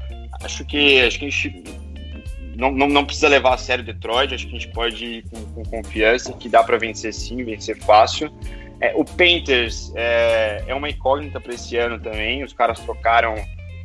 acho 0.43 0.65
que, 0.65 1.01
acho 1.01 1.19
que 1.19 1.25
a 1.25 1.29
gente 1.29 1.63
não, 2.55 2.71
não, 2.71 2.87
não 2.87 3.05
precisa 3.05 3.27
levar 3.27 3.55
a 3.55 3.57
sério 3.57 3.83
Detroit, 3.83 4.33
acho 4.33 4.45
que 4.47 4.55
a 4.55 4.59
gente 4.59 4.71
pode 4.73 5.05
ir 5.05 5.23
com, 5.29 5.41
com 5.53 5.63
confiança, 5.63 6.33
que 6.33 6.49
dá 6.49 6.63
para 6.63 6.77
vencer 6.77 7.13
sim, 7.13 7.43
vencer 7.43 7.77
fácil. 7.79 8.31
É, 8.79 8.93
o 8.95 9.05
Panthers 9.05 9.91
é, 9.95 10.63
é 10.67 10.75
uma 10.75 10.89
incógnita 10.89 11.39
para 11.39 11.53
esse 11.53 11.77
ano 11.77 11.99
também, 11.99 12.43
os 12.43 12.53
caras 12.53 12.79
trocaram 12.79 13.35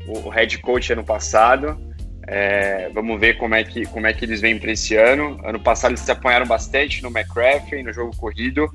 o, 0.07 0.27
o 0.27 0.29
head 0.29 0.59
coach 0.59 0.93
ano 0.93 1.05
passado, 1.05 1.79
é, 2.27 2.91
vamos 2.93 3.21
ver 3.21 3.37
como 3.39 3.55
é 3.55 3.63
que, 3.63 3.87
como 3.87 4.07
é 4.07 4.13
que 4.13 4.25
eles 4.25 4.41
vêm 4.41 4.59
para 4.59 4.73
esse 4.73 4.97
ano. 4.97 5.39
Ano 5.45 5.61
passado 5.61 5.93
eles 5.93 6.01
se 6.01 6.11
apanharam 6.11 6.47
bastante 6.47 7.03
no 7.03 7.09
McCracken, 7.09 7.85
no 7.85 7.93
jogo 7.93 8.17
corrido. 8.17 8.71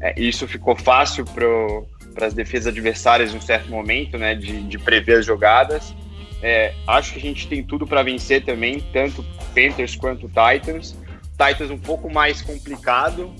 É, 0.00 0.20
isso 0.20 0.46
ficou 0.48 0.74
fácil 0.74 1.24
para 1.24 2.26
as 2.26 2.34
defesas 2.34 2.68
adversárias 2.68 3.32
em 3.32 3.36
um 3.36 3.40
certo 3.40 3.70
momento, 3.70 4.18
né, 4.18 4.34
de, 4.34 4.62
de 4.62 4.78
prever 4.78 5.18
as 5.18 5.26
jogadas. 5.26 5.94
É, 6.42 6.74
acho 6.86 7.12
que 7.12 7.18
a 7.18 7.22
gente 7.22 7.48
tem 7.48 7.62
tudo 7.62 7.86
para 7.86 8.02
vencer 8.02 8.44
também, 8.44 8.80
tanto 8.92 9.24
Panthers 9.54 9.96
quanto 9.96 10.28
Titans. 10.28 10.96
Titans 11.32 11.70
um 11.70 11.78
pouco 11.78 12.12
mais 12.12 12.42
complicado, 12.42 13.32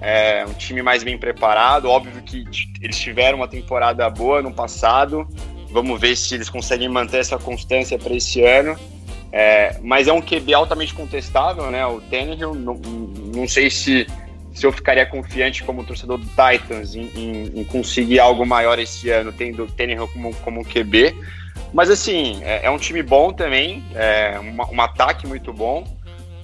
é 0.00 0.44
um 0.46 0.52
time 0.54 0.82
mais 0.82 1.04
bem 1.04 1.16
preparado. 1.16 1.88
Óbvio 1.88 2.20
que 2.22 2.44
eles 2.80 2.98
tiveram 2.98 3.38
uma 3.38 3.48
temporada 3.48 4.08
boa 4.10 4.42
no 4.42 4.52
passado. 4.52 5.28
Vamos 5.70 6.00
ver 6.00 6.16
se 6.16 6.34
eles 6.34 6.50
conseguem 6.50 6.88
manter 6.88 7.18
essa 7.18 7.38
constância 7.38 7.96
para 7.96 8.12
esse 8.14 8.42
ano. 8.42 8.76
É, 9.32 9.78
mas 9.82 10.08
é 10.08 10.12
um 10.12 10.20
QB 10.20 10.52
altamente 10.52 10.92
contestável, 10.94 11.70
né? 11.70 11.86
O 11.86 12.00
Tannehill, 12.02 12.54
não, 12.54 12.74
não 13.34 13.48
sei 13.48 13.70
se, 13.70 14.06
se 14.52 14.66
eu 14.66 14.70
ficaria 14.72 15.06
confiante 15.06 15.64
como 15.64 15.82
torcedor 15.84 16.18
do 16.18 16.26
Titans 16.26 16.94
em, 16.94 17.10
em, 17.16 17.60
em 17.60 17.64
conseguir 17.64 18.18
algo 18.20 18.44
maior 18.44 18.78
esse 18.78 19.08
ano, 19.08 19.32
tendo 19.32 19.64
o 19.64 19.66
Tannehill 19.66 20.06
como, 20.08 20.34
como 20.36 20.64
QB. 20.64 21.16
Mas 21.72 21.88
assim, 21.88 22.40
é, 22.44 22.66
é 22.66 22.70
um 22.70 22.76
time 22.76 23.02
bom 23.02 23.32
também, 23.32 23.82
é 23.94 24.38
uma, 24.38 24.70
um 24.70 24.80
ataque 24.82 25.26
muito 25.26 25.50
bom. 25.52 25.84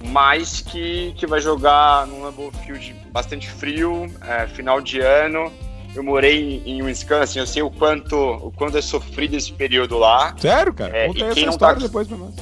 mas 0.05 0.61
que, 0.61 1.13
que 1.17 1.27
vai 1.27 1.39
jogar 1.41 2.07
num 2.07 2.23
Lambeau 2.23 2.51
Field 2.65 2.95
bastante 3.11 3.47
frio, 3.49 4.07
é, 4.25 4.47
final 4.47 4.81
de 4.81 4.99
ano. 4.99 5.51
Eu 5.95 6.03
morei 6.03 6.61
em, 6.65 6.77
em 6.77 6.81
Wisconsin, 6.83 7.39
eu 7.39 7.45
sei 7.47 7.61
o 7.61 7.69
quanto, 7.69 8.15
o 8.15 8.51
quanto 8.51 8.77
é 8.77 8.81
sofrido 8.81 9.35
esse 9.35 9.51
período 9.51 9.97
lá. 9.97 10.33
Sério, 10.37 10.73
cara? 10.73 10.95
É, 10.97 11.07
Conta 11.07 11.19
e 11.19 11.23
essa 11.23 11.33
quem 11.35 11.45
não 11.45 11.51
história 11.51 11.75
tá- 11.75 11.81
depois 11.85 12.07
pra 12.07 12.17
nós. 12.17 12.33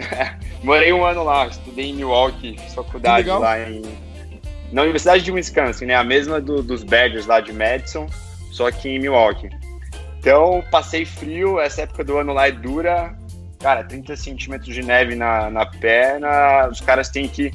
Morei 0.62 0.92
um 0.92 1.04
ano 1.04 1.22
lá, 1.24 1.46
estudei 1.46 1.90
em 1.90 1.94
Milwaukee, 1.94 2.56
faculdade 2.74 3.28
lá 3.40 3.58
em. 3.60 3.82
Na 4.72 4.82
Universidade 4.82 5.24
de 5.24 5.32
Wisconsin, 5.32 5.86
né? 5.86 5.94
A 5.96 6.04
mesma 6.04 6.40
do- 6.40 6.62
dos 6.62 6.84
Badgers 6.84 7.26
lá 7.26 7.40
de 7.40 7.52
Madison, 7.52 8.06
só 8.52 8.70
que 8.70 8.88
em 8.88 8.98
Milwaukee. 9.00 9.50
Então, 10.18 10.62
passei 10.70 11.04
frio, 11.04 11.58
essa 11.58 11.82
época 11.82 12.04
do 12.04 12.18
ano 12.18 12.32
lá 12.32 12.46
é 12.48 12.52
dura. 12.52 13.14
Cara, 13.58 13.82
30 13.84 14.14
centímetros 14.16 14.72
de 14.74 14.82
neve 14.82 15.14
na, 15.14 15.50
na 15.50 15.66
perna. 15.66 16.68
Os 16.70 16.80
caras 16.80 17.08
têm 17.08 17.26
que, 17.26 17.50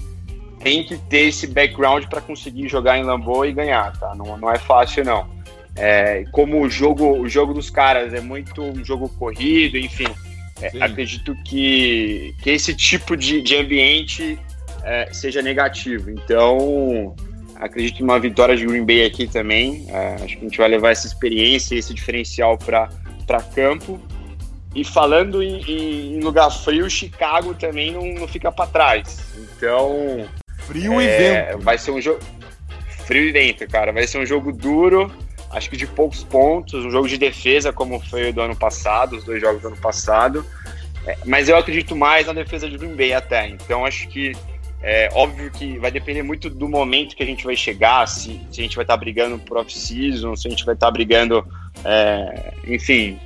têm 0.60 0.84
que 0.84 0.98
ter 0.98 1.28
esse 1.30 1.48
background 1.48 2.06
para 2.06 2.22
conseguir 2.22 2.68
jogar 2.68 2.98
em 2.98 3.04
Lambeau 3.04 3.46
e 3.46 3.54
ganhar, 3.54 3.96
tá? 3.98 4.14
Não, 4.16 4.38
não 4.38 4.52
é 4.52 4.58
fácil, 4.58 5.06
não. 5.06 5.28
É, 5.76 6.26
como 6.32 6.62
o 6.62 6.70
jogo, 6.70 7.18
o 7.20 7.28
jogo 7.30 7.54
dos 7.54 7.70
caras 7.70 8.14
é 8.14 8.20
muito 8.22 8.62
um 8.62 8.84
jogo 8.84 9.10
corrido, 9.10 9.78
enfim. 9.78 10.08
É, 10.62 10.70
Sim. 10.70 10.82
acredito 10.82 11.36
que, 11.44 12.34
que 12.42 12.50
esse 12.50 12.74
tipo 12.74 13.16
de, 13.18 13.42
de 13.42 13.56
ambiente 13.56 14.38
é, 14.84 15.10
seja 15.12 15.42
negativo. 15.42 16.10
Então, 16.12 17.16
acredito 17.56 18.00
numa 18.02 18.20
vitória 18.20 18.56
de 18.56 18.66
Green 18.66 18.86
Bay 18.86 19.06
aqui 19.06 19.28
também. 19.28 19.86
É, 19.90 20.16
acho 20.16 20.38
que 20.38 20.46
a 20.46 20.48
gente 20.50 20.58
vai 20.58 20.68
levar 20.70 20.92
essa 20.92 21.08
experiência, 21.08 21.76
esse 21.76 21.94
diferencial 21.94 22.58
para 22.58 22.90
campo. 23.54 24.00
E 24.74 24.84
falando 24.84 25.42
em, 25.42 25.62
em- 25.62 26.16
em 26.18 26.20
lugar 26.20 26.50
frio, 26.52 26.90
Chicago 26.90 27.54
também 27.54 27.92
não, 27.92 28.06
não 28.14 28.28
fica 28.28 28.52
para 28.52 28.68
trás. 28.68 29.20
Então, 29.38 30.28
Frio 30.60 31.02
e 31.02 31.06
é, 31.06 31.44
vento. 31.52 31.64
vai 31.64 31.78
ser 31.78 31.92
um 31.92 32.02
jogo 32.02 32.20
frio 33.06 33.24
e 33.30 33.32
vento, 33.32 33.66
cara. 33.68 33.92
Vai 33.94 34.06
ser 34.08 34.18
um 34.20 34.26
jogo 34.26 34.52
duro, 34.52 35.12
acho 35.56 35.70
que 35.70 35.78
de 35.78 35.88
poucos 35.88 36.24
pontos, 36.24 36.86
um 36.86 36.92
jogo 36.92 37.08
de 37.08 37.18
defesa, 37.18 37.72
como 37.72 38.00
foi 38.00 38.30
o 38.30 38.34
do 38.34 38.42
ano 38.42 38.56
passado, 38.56 39.16
os 39.16 39.24
dois 39.24 39.42
jogos 39.42 39.62
do 39.62 39.70
ano 39.70 39.78
passado. 39.78 40.46
É, 41.08 41.18
mas 41.26 41.48
eu 41.48 41.56
acredito 41.56 41.96
mais 41.96 42.28
na 42.28 42.34
defesa 42.34 42.70
de 42.70 42.78
Green 42.78 42.96
Bay 42.96 43.14
até. 43.14 43.48
Então 43.48 43.86
acho 43.86 44.08
que 44.10 44.34
é 44.82 45.10
óbvio 45.14 45.50
que 45.50 45.80
vai 45.80 45.90
depender 45.90 46.22
muito 46.22 46.50
do 46.50 46.68
momento 46.68 47.16
que 47.16 47.24
a 47.24 47.26
gente 47.26 47.44
vai 47.44 47.56
chegar, 47.56 48.06
se, 48.08 48.40
se 48.52 48.60
a 48.60 48.64
gente 48.64 48.76
vai 48.76 48.84
estar 48.84 48.98
brigando 48.98 49.40
por 49.40 49.58
off-season, 49.58 50.36
se 50.36 50.48
a 50.48 50.52
gente 50.52 50.66
vai 50.66 50.76
estar 50.76 50.92
brigando, 50.92 51.44
é, 51.84 52.54
enfim, 52.68 53.18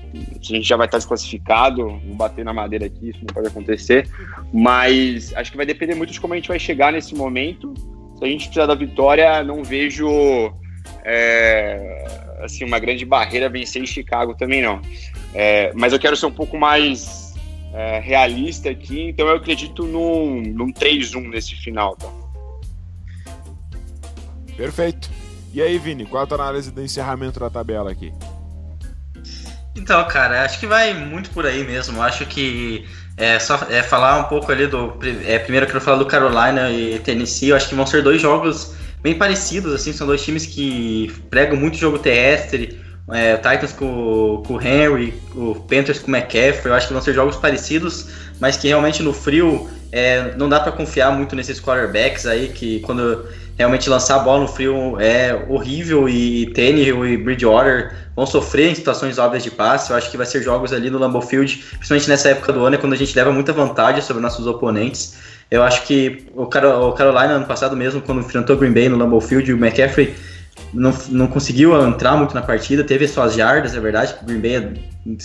se 0.41 0.53
a 0.53 0.55
gente 0.55 0.67
já 0.67 0.77
vai 0.77 0.85
estar 0.85 0.99
desclassificado, 0.99 1.99
vou 2.05 2.15
bater 2.15 2.45
na 2.45 2.53
madeira 2.53 2.85
aqui, 2.85 3.09
isso 3.09 3.19
não 3.19 3.33
pode 3.33 3.47
acontecer. 3.47 4.07
Mas 4.53 5.35
acho 5.35 5.51
que 5.51 5.57
vai 5.57 5.65
depender 5.65 5.95
muito 5.95 6.13
de 6.13 6.21
como 6.21 6.33
a 6.33 6.37
gente 6.37 6.47
vai 6.47 6.59
chegar 6.59 6.93
nesse 6.93 7.13
momento. 7.15 7.73
Se 8.17 8.23
a 8.23 8.27
gente 8.27 8.45
precisar 8.45 8.67
da 8.67 8.75
vitória, 8.75 9.43
não 9.43 9.63
vejo 9.63 10.53
é, 11.03 12.05
assim, 12.41 12.63
uma 12.65 12.79
grande 12.79 13.05
barreira 13.05 13.49
vencer 13.49 13.81
em 13.81 13.85
Chicago 13.85 14.35
também 14.35 14.61
não. 14.61 14.81
É, 15.33 15.71
mas 15.75 15.93
eu 15.93 15.99
quero 15.99 16.15
ser 16.15 16.25
um 16.25 16.31
pouco 16.31 16.57
mais 16.57 17.33
é, 17.73 17.99
realista 17.99 18.69
aqui, 18.69 19.09
então 19.09 19.27
eu 19.27 19.35
acredito 19.35 19.83
num, 19.83 20.41
num 20.41 20.71
3-1 20.71 21.29
nesse 21.29 21.55
final. 21.55 21.95
Tá? 21.95 22.09
Perfeito. 24.55 25.09
E 25.53 25.61
aí, 25.61 25.77
Vini, 25.77 26.05
qual 26.05 26.23
a 26.23 26.27
tua 26.27 26.37
análise 26.37 26.71
do 26.71 26.81
encerramento 26.81 27.39
da 27.39 27.49
tabela 27.49 27.91
aqui? 27.91 28.13
Então, 29.75 30.05
cara, 30.07 30.43
acho 30.43 30.59
que 30.59 30.67
vai 30.67 30.93
muito 30.93 31.29
por 31.31 31.45
aí 31.45 31.63
mesmo. 31.63 32.01
Acho 32.01 32.25
que 32.25 32.85
é 33.17 33.39
só 33.39 33.55
é, 33.69 33.81
falar 33.81 34.19
um 34.19 34.23
pouco 34.25 34.51
ali 34.51 34.67
do. 34.67 34.97
É, 35.25 35.39
primeiro 35.39 35.65
eu 35.65 35.67
quero 35.67 35.81
falar 35.81 35.97
do 35.97 36.05
Carolina 36.05 36.69
e 36.69 36.99
Tennessee. 36.99 37.49
Eu 37.49 37.55
acho 37.55 37.69
que 37.69 37.75
vão 37.75 37.85
ser 37.85 38.03
dois 38.03 38.21
jogos 38.21 38.75
bem 39.01 39.15
parecidos, 39.15 39.73
assim, 39.73 39.93
são 39.93 40.05
dois 40.05 40.23
times 40.23 40.45
que 40.45 41.11
pregam 41.29 41.57
muito 41.57 41.77
jogo 41.77 41.99
terrestre. 41.99 42.79
É, 43.11 43.33
o 43.33 43.37
Titans 43.37 43.73
com, 43.73 44.43
com 44.45 44.53
o 44.55 44.61
Henry, 44.61 45.15
o 45.33 45.55
Panthers 45.55 45.97
com 45.97 46.11
o 46.11 46.15
McCaffrey, 46.15 46.67
eu 46.67 46.75
acho 46.75 46.87
que 46.87 46.93
vão 46.93 47.01
ser 47.01 47.13
jogos 47.13 47.35
parecidos, 47.35 48.07
mas 48.39 48.55
que 48.55 48.67
realmente 48.67 49.01
no 49.01 49.13
frio 49.13 49.67
é, 49.91 50.35
não 50.37 50.47
dá 50.47 50.59
para 50.59 50.71
confiar 50.71 51.11
muito 51.11 51.35
nesses 51.35 51.59
quarterbacks 51.59 52.27
aí, 52.27 52.49
que 52.49 52.79
quando 52.81 53.25
realmente 53.57 53.89
lançar 53.89 54.15
a 54.15 54.19
bola 54.19 54.41
no 54.41 54.47
frio 54.47 54.97
é 54.99 55.45
horrível 55.49 56.07
e 56.07 56.45
Tannehill 56.53 57.05
e 57.05 57.17
Bridgewater 57.17 57.93
vão 58.15 58.25
sofrer 58.25 58.71
em 58.71 58.75
situações 58.75 59.17
óbvias 59.17 59.43
de 59.43 59.51
passe. 59.51 59.89
Eu 59.89 59.97
acho 59.97 60.09
que 60.09 60.15
vai 60.15 60.25
ser 60.25 60.41
jogos 60.41 60.71
ali 60.71 60.89
no 60.89 60.97
Lambeau 60.97 61.21
Field, 61.21 61.57
principalmente 61.77 62.07
nessa 62.07 62.29
época 62.29 62.53
do 62.53 62.63
ano, 62.63 62.75
é 62.75 62.79
quando 62.79 62.93
a 62.93 62.95
gente 62.95 63.13
leva 63.15 63.33
muita 63.33 63.51
vantagem 63.51 64.01
sobre 64.01 64.21
nossos 64.21 64.47
oponentes. 64.47 65.17
Eu 65.51 65.63
acho 65.63 65.85
que 65.85 66.27
o, 66.35 66.43
o 66.43 66.93
Carolina, 66.93 67.33
ano 67.33 67.45
passado 67.45 67.75
mesmo, 67.75 68.01
quando 68.01 68.21
enfrentou 68.21 68.55
o 68.55 68.59
Green 68.59 68.71
Bay 68.71 68.87
no 68.87 68.97
Lambeau 68.97 69.19
Field, 69.19 69.51
o 69.51 69.57
McCaffrey 69.57 70.13
não, 70.73 70.93
não 71.09 71.27
conseguiu 71.27 71.79
entrar 71.87 72.15
muito 72.15 72.35
na 72.35 72.41
partida, 72.41 72.83
teve 72.83 73.07
suas 73.07 73.33
jardas, 73.33 73.75
é 73.75 73.79
verdade, 73.79 74.13
que 74.13 74.23
o 74.23 74.27
Green 74.27 74.39
Bay, 74.39 74.73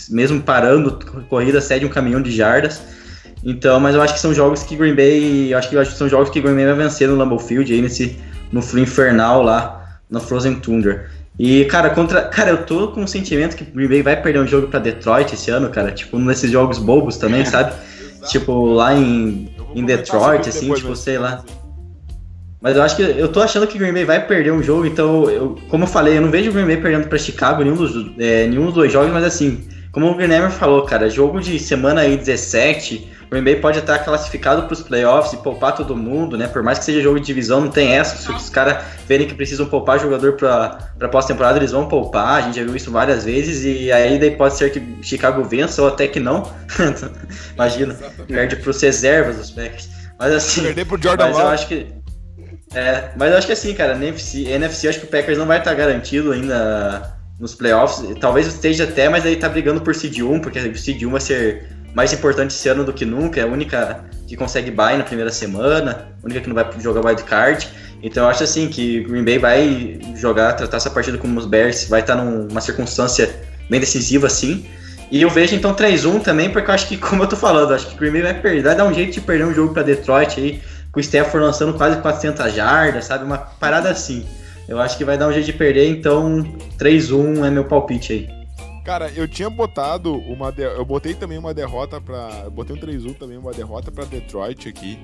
mesmo 0.09 0.41
parando 0.41 0.99
corrida, 1.29 1.61
cede 1.61 1.85
um 1.85 1.91
caminhão 1.91 2.22
de 2.22 2.31
jardas. 2.31 2.81
Então, 3.45 3.79
mas 3.79 3.95
eu 3.95 4.01
acho 4.01 4.14
que 4.14 4.20
são 4.20 4.33
jogos 4.33 4.62
que 4.62 4.75
Green 4.75 4.95
Bay, 4.95 5.53
eu 5.53 5.59
acho 5.59 5.68
que, 5.68 5.77
eu 5.77 5.81
acho 5.81 5.91
que 5.91 5.99
são 5.99 6.09
jogos 6.09 6.31
que 6.31 6.41
Green 6.41 6.55
Bay 6.55 6.64
vai 6.64 6.75
vencer 6.75 7.07
no 7.07 7.16
Lambeau 7.16 7.39
Field 7.39 7.70
aí 7.70 7.83
nesse 7.83 8.18
no 8.51 8.62
frio 8.62 8.85
infernal 8.85 9.43
lá 9.43 9.99
na 10.09 10.20
Frozen 10.20 10.55
Tundra. 10.55 11.11
E 11.39 11.64
cara, 11.66 11.91
contra, 11.91 12.22
cara, 12.22 12.51
eu 12.51 12.64
tô 12.64 12.89
com 12.89 13.03
o 13.03 13.09
sentimento 13.09 13.57
que 13.57 13.64
Green 13.64 13.89
Bay 13.89 14.03
vai 14.03 14.22
perder 14.22 14.39
um 14.39 14.47
jogo 14.47 14.68
pra 14.68 14.81
Detroit 14.81 15.35
esse 15.35 15.51
ano, 15.51 15.68
cara, 15.68 15.91
tipo 15.91 16.16
um 16.16 16.25
desses 16.25 16.51
jogos 16.51 16.79
bobos 16.79 17.18
também, 17.18 17.45
sabe? 17.45 17.75
tipo 18.29 18.64
lá 18.66 18.95
em 18.95 19.51
em 19.75 19.85
Detroit, 19.85 20.49
assim, 20.49 20.72
tipo, 20.72 20.95
sei 20.95 21.18
lá. 21.18 21.45
Mas 22.61 22.77
eu 22.77 22.83
acho 22.83 22.97
que 22.97 23.03
eu 23.03 23.29
tô 23.29 23.43
achando 23.43 23.66
que 23.66 23.77
o 23.77 23.79
Green 23.79 23.93
Bay 23.93 24.05
vai 24.05 24.27
perder 24.27 24.53
um 24.53 24.62
jogo, 24.62 24.87
então, 24.87 25.29
eu, 25.29 25.59
como 25.68 25.85
eu 25.85 25.89
falei, 25.89 26.16
eu 26.16 26.22
não 26.22 26.31
vejo 26.31 26.51
o 26.51 26.53
Green 26.53 26.66
Bay 26.66 26.79
perdendo 26.79 27.09
pra 27.09 27.18
Chicago 27.18 27.62
nenhum 27.62 27.77
dos, 27.77 28.12
é, 28.18 28.47
nenhum 28.47 28.66
dos 28.66 28.75
dois 28.75 28.91
jogos, 28.91 29.12
mas 29.12 29.22
assim, 29.22 29.68
como 29.93 30.11
o 30.11 30.14
Greenhammer 30.16 30.51
falou, 30.51 30.83
cara, 30.83 31.09
jogo 31.11 31.41
de 31.41 31.59
semana 31.59 32.01
aí 32.01 32.16
17, 32.16 33.07
o 33.24 33.24
Green 33.35 33.43
Bay 33.43 33.57
pode 33.57 33.80
estar 33.80 33.99
classificado 33.99 34.62
pros 34.62 34.80
playoffs 34.80 35.32
e 35.32 35.37
poupar 35.39 35.74
todo 35.74 35.97
mundo, 35.97 36.39
né? 36.39 36.47
Por 36.47 36.62
mais 36.62 36.78
que 36.78 36.85
seja 36.85 37.03
jogo 37.03 37.18
de 37.18 37.26
divisão, 37.26 37.61
não 37.61 37.70
tem 37.70 37.93
essa. 37.93 38.16
Se 38.16 38.30
os 38.30 38.49
caras 38.49 38.85
verem 39.09 39.26
que 39.26 39.35
precisam 39.35 39.66
poupar 39.66 39.99
jogador 39.99 40.35
pra 40.35 41.09
pós-temporada, 41.11 41.59
eles 41.59 41.72
vão 41.72 41.89
poupar. 41.89 42.39
A 42.39 42.41
gente 42.43 42.57
já 42.57 42.62
viu 42.62 42.76
isso 42.76 42.93
várias 42.93 43.24
vezes, 43.24 43.64
e 43.64 43.91
aí 43.91 44.18
daí 44.20 44.30
pode 44.30 44.55
ser 44.57 44.70
que 44.70 44.80
Chicago 45.03 45.43
vença 45.43 45.82
ou 45.82 45.89
até 45.89 46.07
que 46.07 46.20
não. 46.20 46.49
Imagina, 47.55 47.97
perde 48.28 48.57
pros 48.57 48.80
reservas 48.80 49.37
dos 49.37 49.51
Packers. 49.51 49.89
Mas 50.16 50.32
assim. 50.32 50.62
Perder 50.62 50.87
pro 50.87 51.03
Jordan 51.03 51.24
Mas 51.26 51.39
eu 51.39 51.49
acho 51.49 51.68
que. 51.68 51.87
É, 52.72 53.11
mas 53.16 53.30
eu 53.30 53.39
acho 53.39 53.47
que 53.47 53.53
assim, 53.53 53.74
cara, 53.74 53.95
NFC, 53.95 54.49
NFC 54.49 54.87
eu 54.87 54.91
acho 54.91 55.01
que 55.01 55.07
o 55.07 55.09
Packers 55.09 55.39
não 55.39 55.47
vai 55.47 55.59
estar 55.59 55.74
garantido 55.74 56.32
ainda 56.32 57.16
nos 57.39 57.55
playoffs. 57.55 58.03
Talvez 58.20 58.47
esteja 58.47 58.85
até, 58.85 59.09
mas 59.09 59.26
aí 59.26 59.37
tá 59.37 59.49
brigando 59.49 59.80
por 59.80 59.95
Seed 59.95 60.20
1, 60.20 60.41
porque 60.41 60.59
o 60.59 60.78
Seed 60.78 61.03
1 61.03 61.11
vai 61.11 61.20
ser 61.20 61.74
mais 61.95 62.12
importante 62.12 62.51
esse 62.51 62.68
ano 62.68 62.84
do 62.84 62.92
que 62.92 63.05
nunca. 63.05 63.40
É 63.40 63.45
a 63.45 63.47
única 63.47 64.05
que 64.26 64.36
consegue 64.36 64.70
bye 64.70 64.99
na 64.99 65.05
primeira 65.05 65.30
semana, 65.30 66.09
a 66.22 66.24
única 66.24 66.40
que 66.40 66.49
não 66.49 66.55
vai 66.55 66.68
jogar 66.80 67.07
wild 67.07 67.22
card. 67.24 67.68
Então 68.03 68.24
eu 68.24 68.28
acho 68.28 68.45
assim 68.45 68.68
que 68.68 69.01
Green 69.05 69.24
Bay 69.24 69.38
vai 69.38 69.99
jogar, 70.16 70.53
tratar 70.53 70.76
essa 70.76 70.90
partida 70.90 71.16
como 71.16 71.38
os 71.38 71.47
Bears, 71.47 71.88
vai 71.88 72.01
estar 72.01 72.16
numa 72.16 72.61
circunstância 72.61 73.34
bem 73.70 73.80
decisiva 73.80 74.26
assim. 74.26 74.66
E 75.11 75.22
eu 75.22 75.30
vejo 75.30 75.55
então 75.55 75.74
3-1 75.74 76.22
também, 76.22 76.51
porque 76.51 76.68
eu 76.70 76.74
acho 76.74 76.88
que, 76.88 76.97
como 76.97 77.22
eu 77.22 77.26
tô 77.26 77.36
falando, 77.36 77.72
acho 77.72 77.86
que 77.86 77.97
Green 77.97 78.11
Bay 78.11 78.22
vai 78.22 78.34
perder, 78.34 78.62
vai 78.62 78.74
dar 78.74 78.84
um 78.84 78.92
jeito 78.92 79.12
de 79.12 79.20
perder 79.20 79.45
um 79.45 79.55
jogo 79.55 79.72
pra 79.72 79.82
Detroit 79.82 80.40
aí, 80.40 80.61
com 80.90 80.99
o 80.99 81.01
Stafford 81.01 81.47
lançando 81.47 81.74
quase 81.74 82.01
400 82.01 82.53
jardas, 82.53 83.05
sabe? 83.05 83.24
Uma 83.24 83.38
parada 83.38 83.90
assim. 83.90 84.26
Eu 84.68 84.80
acho 84.80 84.97
que 84.97 85.05
vai 85.05 85.16
dar 85.16 85.28
um 85.28 85.32
jeito 85.32 85.47
de 85.47 85.53
perder, 85.53 85.88
então 85.88 86.42
3-1 86.78 87.47
é 87.47 87.51
meu 87.51 87.64
palpite 87.64 88.12
aí. 88.12 88.43
Cara, 88.85 89.11
eu 89.12 89.26
tinha 89.26 89.49
botado 89.49 90.14
uma. 90.14 90.53
de- 90.53 90.62
Eu 90.62 90.85
botei 90.85 91.14
também 91.14 91.39
uma 91.39 91.55
derrota 91.55 92.01
pra. 92.01 92.43
Eu 92.45 92.51
botei 92.51 92.76
um 92.76 92.78
3-1 92.78 93.14
também, 93.14 93.39
uma 93.39 93.53
derrota 93.53 93.91
pra 93.91 94.05
Detroit 94.05 94.68
aqui. 94.68 94.99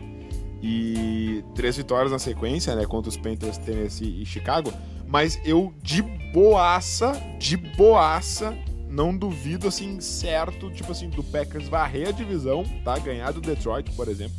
E 0.62 1.42
três 1.54 1.76
vitórias 1.78 2.12
na 2.12 2.18
sequência, 2.18 2.76
né? 2.76 2.84
Contra 2.84 3.08
os 3.08 3.16
Panthers, 3.16 3.56
Tennessee 3.56 4.20
e 4.22 4.26
Chicago. 4.26 4.70
Mas 5.08 5.40
eu, 5.44 5.72
de 5.82 6.02
boaça, 6.02 7.12
de 7.38 7.56
boaça, 7.56 8.54
não 8.88 9.16
duvido, 9.16 9.68
assim, 9.68 9.98
certo, 10.00 10.70
tipo 10.70 10.92
assim, 10.92 11.08
do 11.08 11.24
Packers 11.24 11.66
varrer 11.66 12.08
a 12.08 12.12
divisão, 12.12 12.62
tá? 12.84 12.98
Ganhar 12.98 13.32
do 13.32 13.40
Detroit, 13.40 13.90
por 13.92 14.06
exemplo. 14.08 14.36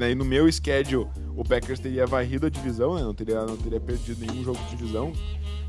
Que 0.00 0.06
daí 0.06 0.14
no 0.14 0.24
meu 0.24 0.50
schedule 0.50 1.06
o 1.36 1.44
Packers 1.44 1.78
teria 1.78 2.06
varrido 2.06 2.46
a 2.46 2.48
divisão, 2.48 2.94
né? 2.94 3.02
Não 3.02 3.12
teria, 3.12 3.44
não 3.44 3.58
teria 3.58 3.78
perdido 3.78 4.24
nenhum 4.24 4.42
jogo 4.42 4.58
de 4.70 4.76
divisão. 4.76 5.12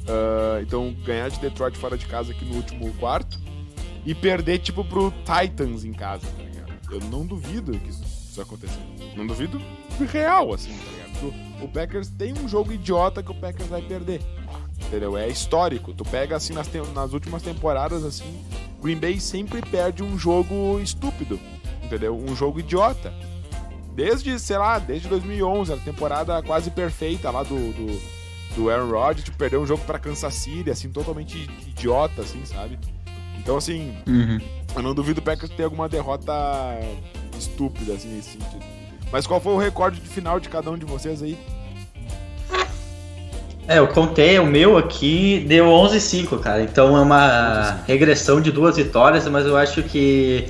Ah, 0.08 0.62
então, 0.62 0.96
ganhar 1.06 1.30
de 1.30 1.38
Detroit 1.38 1.78
fora 1.78 1.98
de 1.98 2.06
casa 2.06 2.32
aqui 2.32 2.46
no 2.46 2.56
último 2.56 2.94
quarto. 2.94 3.38
E 4.06 4.16
perder, 4.16 4.60
tipo, 4.60 4.86
pro 4.86 5.12
Titans 5.26 5.84
em 5.84 5.92
casa, 5.92 6.26
tá 6.28 6.44
ligado? 6.44 6.72
Eu 6.90 7.02
não 7.10 7.26
duvido 7.26 7.78
que 7.78 7.90
isso, 7.90 8.04
isso 8.04 8.42
aconteça. 8.42 8.80
Não 9.18 9.28
duvido 9.28 9.62
real, 10.10 10.54
assim, 10.54 10.72
tá 10.78 10.92
ligado? 10.92 11.36
O, 11.62 11.66
o 11.66 11.68
Packers 11.68 12.08
tem 12.08 12.32
um 12.32 12.48
jogo 12.48 12.72
idiota 12.72 13.22
que 13.22 13.32
o 13.32 13.36
Packers 13.36 13.68
vai 13.68 13.82
perder. 13.82 14.22
Entendeu? 14.88 15.18
É 15.18 15.28
histórico. 15.28 15.94
Tu 15.94 16.06
pega, 16.06 16.38
assim, 16.38 16.54
nas, 16.54 16.70
nas 16.94 17.12
últimas 17.12 17.42
temporadas, 17.42 18.06
assim, 18.06 18.42
Green 18.82 18.98
Bay 18.98 19.20
sempre 19.20 19.62
perde 19.62 20.02
um 20.02 20.18
jogo 20.18 20.80
estúpido. 20.80 21.38
Entendeu? 21.84 22.16
Um 22.16 22.34
jogo 22.34 22.62
idiota. 22.62 23.14
Desde, 23.94 24.38
sei 24.40 24.58
lá, 24.58 24.80
desde 24.80 25.08
2011, 25.08 25.74
a 25.74 25.78
temporada 25.78 26.42
quase 26.42 26.72
perfeita 26.72 27.30
lá 27.30 27.44
do, 27.44 27.56
do, 27.56 28.02
do 28.56 28.70
Aaron 28.70 28.90
Rodgers, 28.90 29.26
tipo, 29.26 29.38
perdeu 29.38 29.62
um 29.62 29.68
jogo 29.68 29.84
para 29.86 30.00
Kansas 30.00 30.34
City, 30.34 30.70
assim, 30.70 30.90
totalmente 30.90 31.50
idiota, 31.68 32.22
assim, 32.22 32.44
sabe? 32.46 32.80
Então, 33.38 33.58
assim, 33.58 33.96
uhum. 34.08 34.40
eu 34.76 34.82
não 34.82 34.94
duvido 34.94 35.20
o 35.20 35.24
Packers 35.24 35.52
ter 35.52 35.64
alguma 35.64 35.90
derrota 35.90 36.34
estúpida, 37.38 37.94
assim, 37.94 38.10
nesse 38.10 38.32
sentido. 38.32 38.64
Mas 39.12 39.28
qual 39.28 39.42
foi 39.42 39.54
o 39.54 39.58
recorde 39.58 40.00
de 40.00 40.08
final 40.08 40.40
de 40.40 40.48
cada 40.48 40.72
um 40.72 40.78
de 40.78 40.86
vocês 40.86 41.22
aí? 41.22 41.38
É, 43.68 43.78
eu 43.78 43.88
contei, 43.88 44.40
o 44.40 44.46
meu 44.46 44.78
aqui 44.78 45.46
deu 45.48 45.66
11-5, 45.66 46.40
cara. 46.40 46.64
Então 46.64 46.98
é 46.98 47.02
uma 47.02 47.82
regressão 47.88 48.42
de 48.42 48.52
duas 48.52 48.76
vitórias, 48.78 49.28
mas 49.28 49.46
eu 49.46 49.56
acho 49.56 49.84
que 49.84 50.50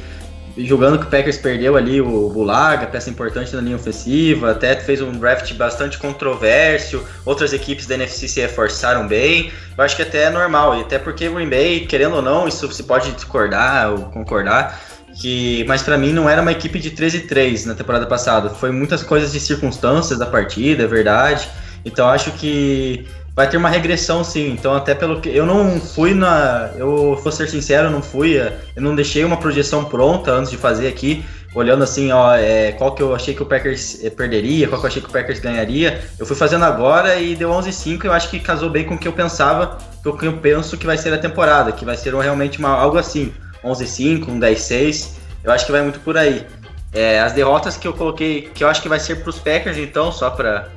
jogando 0.57 0.99
que 0.99 1.05
o 1.05 1.09
Packers 1.09 1.37
perdeu 1.37 1.75
ali 1.75 2.01
o 2.01 2.29
Bulaga, 2.29 2.87
peça 2.87 3.09
importante 3.09 3.55
na 3.55 3.61
linha 3.61 3.75
ofensiva, 3.75 4.51
até 4.51 4.75
fez 4.75 5.01
um 5.01 5.11
draft 5.11 5.53
bastante 5.53 5.97
controverso, 5.97 7.03
outras 7.25 7.53
equipes 7.53 7.85
da 7.85 7.95
NFC 7.95 8.27
se 8.27 8.41
reforçaram 8.41 9.07
bem, 9.07 9.51
eu 9.77 9.83
acho 9.83 9.95
que 9.95 10.01
até 10.01 10.23
é 10.23 10.29
normal, 10.29 10.77
e 10.77 10.81
até 10.81 10.99
porque 10.99 11.27
o 11.27 11.33
Green 11.33 11.49
Bay, 11.49 11.81
querendo 11.81 12.15
ou 12.15 12.21
não, 12.21 12.47
isso 12.47 12.71
se 12.71 12.83
pode 12.83 13.11
discordar 13.11 13.91
ou 13.91 13.99
concordar, 14.05 14.79
que 15.19 15.63
mas 15.67 15.83
para 15.83 15.97
mim 15.97 16.13
não 16.13 16.29
era 16.29 16.41
uma 16.41 16.51
equipe 16.51 16.79
de 16.79 16.91
13 16.91 17.21
3 17.21 17.65
na 17.65 17.75
temporada 17.75 18.05
passada, 18.05 18.49
foi 18.49 18.71
muitas 18.71 19.03
coisas 19.03 19.31
de 19.31 19.39
circunstâncias 19.39 20.19
da 20.19 20.25
partida, 20.25 20.83
é 20.83 20.87
verdade, 20.87 21.49
então 21.85 22.07
acho 22.07 22.31
que 22.31 23.07
vai 23.35 23.49
ter 23.49 23.57
uma 23.57 23.69
regressão 23.69 24.23
sim. 24.23 24.51
Então, 24.51 24.73
até 24.73 24.93
pelo 24.93 25.21
que. 25.21 25.29
Eu 25.29 25.45
não 25.45 25.79
fui 25.79 26.13
na. 26.13 26.71
Eu 26.75 27.15
vou 27.21 27.31
ser 27.31 27.47
sincero, 27.47 27.89
não 27.89 28.01
fui. 28.01 28.37
Eu 28.37 28.81
não 28.81 28.95
deixei 28.95 29.23
uma 29.23 29.37
projeção 29.37 29.85
pronta 29.85 30.31
antes 30.31 30.51
de 30.51 30.57
fazer 30.57 30.87
aqui. 30.87 31.25
Olhando 31.53 31.83
assim, 31.83 32.11
ó, 32.13 32.33
é, 32.33 32.71
qual 32.71 32.95
que 32.95 33.03
eu 33.03 33.13
achei 33.13 33.33
que 33.33 33.43
o 33.43 33.45
Packers 33.45 34.01
eh, 34.01 34.09
perderia, 34.09 34.69
qual 34.69 34.79
que 34.79 34.85
eu 34.85 34.89
achei 34.89 35.01
que 35.01 35.09
o 35.09 35.11
Packers 35.11 35.39
ganharia. 35.39 36.01
Eu 36.17 36.25
fui 36.25 36.35
fazendo 36.35 36.63
agora 36.63 37.19
e 37.19 37.35
deu 37.35 37.49
11-5. 37.49 38.05
Eu 38.05 38.13
acho 38.13 38.29
que 38.29 38.39
casou 38.39 38.69
bem 38.69 38.85
com 38.85 38.95
o 38.95 38.97
que 38.97 39.07
eu 39.07 39.11
pensava, 39.11 39.77
com 40.01 40.11
o 40.11 40.17
que 40.17 40.25
eu 40.25 40.37
penso 40.37 40.77
que 40.77 40.85
vai 40.85 40.97
ser 40.97 41.13
a 41.13 41.17
temporada, 41.17 41.73
que 41.73 41.83
vai 41.83 41.97
ser 41.97 42.13
realmente 42.15 42.57
uma, 42.57 42.69
algo 42.69 42.97
assim: 42.97 43.33
11-5, 43.63 44.29
um 44.29 44.39
10-6. 44.39 45.09
Eu 45.43 45.51
acho 45.51 45.65
que 45.65 45.71
vai 45.71 45.81
muito 45.81 45.99
por 45.99 46.17
aí. 46.17 46.45
É, 46.93 47.19
as 47.19 47.33
derrotas 47.33 47.75
que 47.77 47.87
eu 47.87 47.93
coloquei, 47.93 48.49
que 48.53 48.63
eu 48.63 48.67
acho 48.67 48.81
que 48.81 48.89
vai 48.89 48.99
ser 48.99 49.15
para 49.17 49.29
os 49.29 49.39
Packers, 49.39 49.77
então, 49.77 50.11
só 50.11 50.29
para 50.29 50.69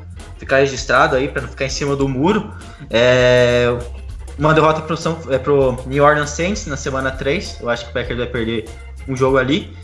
ficar 0.45 0.59
registrado 0.59 1.17
aí, 1.17 1.29
para 1.29 1.43
não 1.43 1.49
ficar 1.49 1.65
em 1.65 1.71
cima 1.71 1.97
do 1.97 2.09
muro. 2.09 2.53
É, 2.91 3.77
uma 4.39 4.55
derrota 4.55 4.83
pro, 4.83 4.97
São, 4.97 5.19
é, 5.31 5.39
pro 5.39 5.77
New 5.87 6.05
Orleans 6.05 6.31
Saints 6.31 6.67
na 6.67 6.77
semana 6.77 7.11
3. 7.11 7.59
Eu 7.61 7.71
acho 7.71 7.85
que 7.85 7.91
o 7.91 7.95
Packers 7.95 8.19
vai 8.19 8.27
perder 8.27 8.69
um 9.09 9.17
jogo 9.17 9.39
ali. 9.39 9.77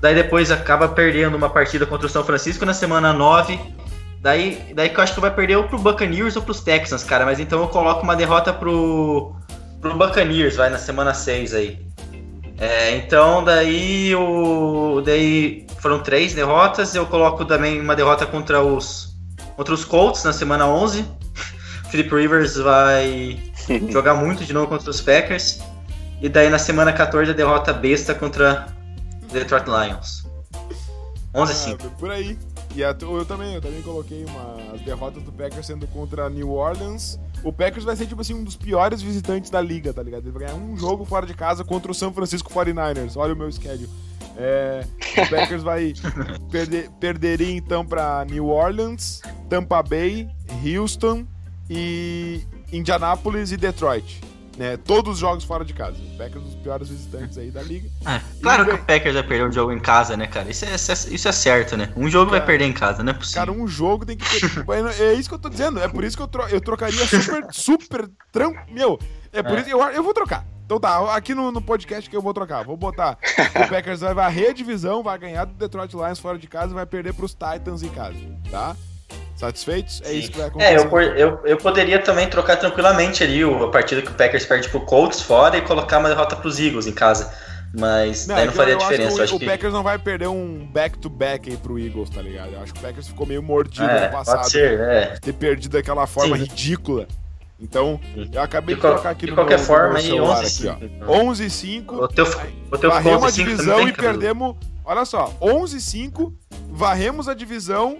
Daí 0.00 0.14
depois 0.14 0.50
acaba 0.50 0.88
perdendo 0.88 1.36
uma 1.36 1.48
partida 1.48 1.86
contra 1.86 2.06
o 2.06 2.10
São 2.10 2.24
Francisco 2.24 2.64
na 2.64 2.74
semana 2.74 3.12
9. 3.12 3.58
Daí, 4.20 4.72
daí 4.74 4.88
que 4.88 4.98
eu 4.98 5.02
acho 5.02 5.14
que 5.14 5.20
vai 5.20 5.30
perder 5.30 5.56
ou 5.56 5.64
pro 5.64 5.78
Buccaneers 5.78 6.36
ou 6.36 6.42
pros 6.42 6.60
Texans, 6.60 7.04
cara. 7.04 7.24
Mas 7.24 7.40
então 7.40 7.60
eu 7.60 7.68
coloco 7.68 8.02
uma 8.02 8.16
derrota 8.16 8.52
pro, 8.52 9.34
pro 9.80 9.96
Buccaneers, 9.96 10.56
vai, 10.56 10.70
na 10.70 10.78
semana 10.78 11.12
6 11.12 11.54
aí. 11.54 11.78
É, 12.58 12.96
então 12.96 13.42
daí 13.42 14.14
o. 14.14 15.02
Daí 15.04 15.66
foram 15.80 15.98
três 15.98 16.34
derrotas. 16.34 16.94
Eu 16.94 17.06
coloco 17.06 17.44
também 17.44 17.80
uma 17.80 17.96
derrota 17.96 18.24
contra 18.26 18.62
os 18.62 19.13
contra 19.56 19.74
os 19.74 19.84
Colts 19.84 20.24
na 20.24 20.32
semana 20.32 20.66
11. 20.66 21.04
Philip 21.90 22.14
Rivers 22.14 22.56
vai 22.56 23.38
jogar 23.90 24.14
muito 24.14 24.44
de 24.44 24.52
novo 24.52 24.68
contra 24.68 24.90
os 24.90 25.00
Packers. 25.00 25.60
E 26.20 26.28
daí 26.28 26.48
na 26.48 26.58
semana 26.58 26.92
14 26.92 27.30
a 27.30 27.34
derrota 27.34 27.72
besta 27.72 28.14
contra 28.14 28.66
Detroit 29.32 29.66
Lions. 29.66 30.24
11 31.34 31.52
a 31.52 31.54
5. 31.54 31.78
Ah, 31.84 31.90
por 31.98 32.10
aí. 32.10 32.38
E 32.74 32.82
a, 32.82 32.96
eu 33.00 33.24
também, 33.24 33.54
eu 33.54 33.60
também 33.60 33.82
coloquei 33.82 34.24
uma, 34.24 34.74
as 34.74 34.80
derrotas 34.80 35.22
do 35.22 35.30
Packers 35.30 35.66
sendo 35.66 35.86
contra 35.88 36.28
New 36.28 36.50
Orleans. 36.50 37.18
O 37.42 37.52
Packers 37.52 37.84
vai 37.84 37.94
ser, 37.94 38.06
tipo 38.06 38.20
assim, 38.20 38.34
um 38.34 38.42
dos 38.42 38.56
piores 38.56 39.02
visitantes 39.02 39.50
da 39.50 39.60
liga, 39.60 39.92
tá 39.92 40.02
ligado? 40.02 40.24
Ele 40.24 40.32
vai 40.32 40.46
ganhar 40.46 40.56
um 40.56 40.76
jogo 40.76 41.04
fora 41.04 41.26
de 41.26 41.34
casa 41.34 41.62
contra 41.62 41.90
o 41.90 41.94
San 41.94 42.12
Francisco 42.12 42.52
49ers. 42.52 43.16
Olha 43.16 43.34
o 43.34 43.36
meu 43.36 43.50
schedule. 43.52 43.88
É, 44.36 44.84
o 45.16 45.30
Packers 45.30 45.62
vai 45.62 45.94
perder, 46.50 46.90
perderia 47.00 47.52
então 47.52 47.86
para 47.86 48.24
New 48.28 48.48
Orleans, 48.48 49.22
Tampa 49.48 49.82
Bay, 49.82 50.28
Houston 50.64 51.26
e 51.70 52.42
Indianapolis 52.72 53.52
e 53.52 53.56
Detroit. 53.56 54.20
Né, 54.56 54.76
todos 54.76 55.14
os 55.14 55.18
jogos 55.18 55.42
fora 55.42 55.64
de 55.64 55.74
casa. 55.74 55.96
O 56.00 56.16
Packers 56.16 56.36
é 56.36 56.38
um 56.38 56.42
dos 56.42 56.54
piores 56.54 56.88
visitantes 56.88 57.36
aí 57.36 57.50
da 57.50 57.60
liga. 57.60 57.88
É, 58.06 58.20
claro 58.40 58.64
que 58.64 58.70
o 58.70 58.78
Packers 58.78 59.14
vai 59.14 59.24
perder 59.24 59.48
um 59.48 59.52
jogo 59.52 59.72
em 59.72 59.80
casa, 59.80 60.16
né, 60.16 60.28
cara? 60.28 60.48
Isso 60.48 60.64
é, 60.64 60.74
isso 60.74 61.28
é 61.28 61.32
certo, 61.32 61.76
né? 61.76 61.92
Um 61.96 62.08
jogo 62.08 62.30
cara, 62.30 62.38
vai 62.38 62.46
perder 62.46 62.66
em 62.66 62.72
casa, 62.72 63.02
não 63.02 63.10
é 63.10 63.14
possível. 63.14 63.40
Cara, 63.40 63.52
um 63.52 63.66
jogo 63.66 64.06
tem 64.06 64.16
que 64.16 64.24
ter. 64.24 64.64
é 65.00 65.12
isso 65.14 65.28
que 65.28 65.34
eu 65.34 65.40
tô 65.40 65.48
dizendo. 65.48 65.80
É 65.80 65.88
por 65.88 66.04
isso 66.04 66.16
que 66.16 66.22
eu, 66.22 66.28
tro... 66.28 66.46
eu 66.46 66.60
trocaria 66.60 67.04
super, 67.04 67.46
super 67.50 68.08
tranquilo. 68.30 68.64
Meu, 68.72 68.98
é 69.32 69.42
por 69.42 69.54
é. 69.54 69.56
isso 69.56 69.64
que 69.64 69.74
eu, 69.74 69.80
eu 69.80 70.04
vou 70.04 70.14
trocar. 70.14 70.46
Então 70.64 70.80
tá, 70.80 71.14
aqui 71.14 71.34
no, 71.34 71.52
no 71.52 71.60
podcast 71.60 72.08
que 72.08 72.16
eu 72.16 72.22
vou 72.22 72.32
trocar. 72.32 72.64
Vou 72.64 72.76
botar 72.76 73.18
o 73.54 73.68
Packers 73.68 74.00
vai 74.00 74.14
varrer 74.14 74.50
a 74.50 74.52
divisão, 74.52 75.02
vai 75.02 75.18
ganhar 75.18 75.44
do 75.44 75.52
Detroit 75.54 75.92
Lions 75.94 76.18
fora 76.18 76.38
de 76.38 76.46
casa 76.46 76.72
e 76.72 76.74
vai 76.74 76.86
perder 76.86 77.12
pros 77.12 77.32
Titans 77.32 77.82
em 77.82 77.90
casa, 77.90 78.16
tá? 78.50 78.74
Satisfeitos? 79.36 80.00
É 80.04 80.12
isso 80.12 80.30
que 80.30 80.38
vai 80.38 80.46
acontecer. 80.46 80.72
É, 80.72 80.76
eu, 80.78 81.00
eu, 81.16 81.40
eu 81.44 81.56
poderia 81.56 81.98
também 81.98 82.28
trocar 82.28 82.56
tranquilamente 82.56 83.22
ali 83.22 83.42
a 83.42 83.68
partida 83.68 84.00
que 84.00 84.10
o 84.10 84.14
Packers 84.14 84.46
perde 84.46 84.68
pro 84.68 84.80
Colts 84.80 85.20
fora 85.20 85.56
e 85.56 85.62
colocar 85.62 85.98
uma 85.98 86.08
derrota 86.08 86.36
pros 86.36 86.58
Eagles 86.58 86.86
em 86.86 86.92
casa. 86.92 87.34
Mas 87.76 88.28
não, 88.28 88.36
daí 88.36 88.44
não 88.46 88.52
é 88.52 88.56
faria 88.56 88.74
eu 88.74 88.78
diferença. 88.78 89.22
Acho 89.24 89.36
que 89.36 89.44
o, 89.44 89.48
o 89.48 89.50
Packers 89.50 89.72
não 89.72 89.82
vai 89.82 89.98
perder 89.98 90.28
um 90.28 90.64
back-to-back 90.66 91.50
-back 91.50 91.52
aí 91.52 91.56
pro 91.56 91.78
Eagles, 91.78 92.08
tá 92.08 92.22
ligado? 92.22 92.52
Eu 92.52 92.60
acho 92.60 92.72
que 92.72 92.78
o 92.78 92.82
Packers 92.82 93.08
ficou 93.08 93.26
meio 93.26 93.42
mordido 93.42 93.90
é, 93.90 94.06
no 94.06 94.12
passado. 94.12 94.36
Pode 94.36 94.50
ser, 94.50 94.80
é. 94.80 95.18
Ter 95.20 95.32
perdido 95.32 95.72
daquela 95.72 96.06
forma 96.06 96.36
Sim. 96.36 96.44
ridícula 96.44 97.08
então, 97.60 98.00
eu 98.32 98.42
acabei 98.42 98.74
de, 98.74 98.80
de 98.80 98.86
colocar 98.86 99.10
aqui 99.10 99.26
de 99.26 99.30
no 99.30 99.36
qualquer 99.36 99.58
meu, 99.58 99.66
forma, 99.66 99.98
aí 99.98 100.12
11 100.12 100.50
5. 100.50 100.80
11 101.08 101.50
5. 101.50 101.94
O 101.94 102.08
teu, 102.08 102.26
o 102.70 102.78
teu 102.78 102.90
varremos 102.90 103.24
a 103.24 103.30
divisão 103.30 103.88
e 103.88 103.92
perdemos. 103.92 104.56
Olha 104.84 105.04
só, 105.04 105.32
11 105.40 105.80
5, 105.80 106.34
varremos 106.70 107.28
a 107.28 107.34
divisão 107.34 107.98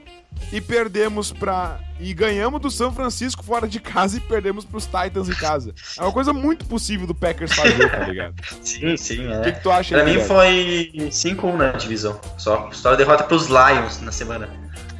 e 0.52 0.60
perdemos 0.60 1.32
para 1.32 1.80
e 1.98 2.12
ganhamos 2.12 2.60
do 2.60 2.70
São 2.70 2.92
Francisco 2.92 3.42
fora 3.44 3.68
de 3.68 3.80
casa 3.80 4.16
e 4.18 4.20
perdemos 4.20 4.64
pros 4.64 4.84
Titans 4.84 5.28
em 5.28 5.34
casa. 5.34 5.72
É 5.96 6.02
uma 6.02 6.12
coisa 6.12 6.32
muito 6.32 6.66
possível 6.66 7.06
do 7.06 7.14
Packers 7.14 7.54
fazer, 7.54 7.90
tá 7.90 8.00
ligado? 8.00 8.34
sim, 8.60 8.96
sim, 8.96 9.26
é. 9.26 9.38
O 9.38 9.42
que, 9.44 9.52
que 9.52 9.62
tu 9.62 9.70
acha 9.70 9.94
Pra 9.94 10.04
aí, 10.04 10.10
mim 10.10 10.26
cara? 10.26 10.28
foi 10.28 10.92
5-1 10.94 11.56
na 11.56 11.72
divisão. 11.72 12.20
Só, 12.36 12.68
só 12.72 12.94
derrota 12.96 13.24
pros 13.24 13.46
Lions 13.46 14.00
na 14.00 14.10
semana 14.12 14.50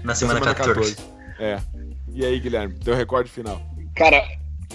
na 0.04 0.14
semana, 0.14 0.38
semana 0.38 0.54
14. 0.54 0.94
14. 0.94 1.14
É. 1.40 1.60
E 2.12 2.24
aí, 2.24 2.38
Guilherme, 2.38 2.74
teu 2.78 2.94
recorde 2.94 3.30
final? 3.30 3.60
Cara, 3.96 4.22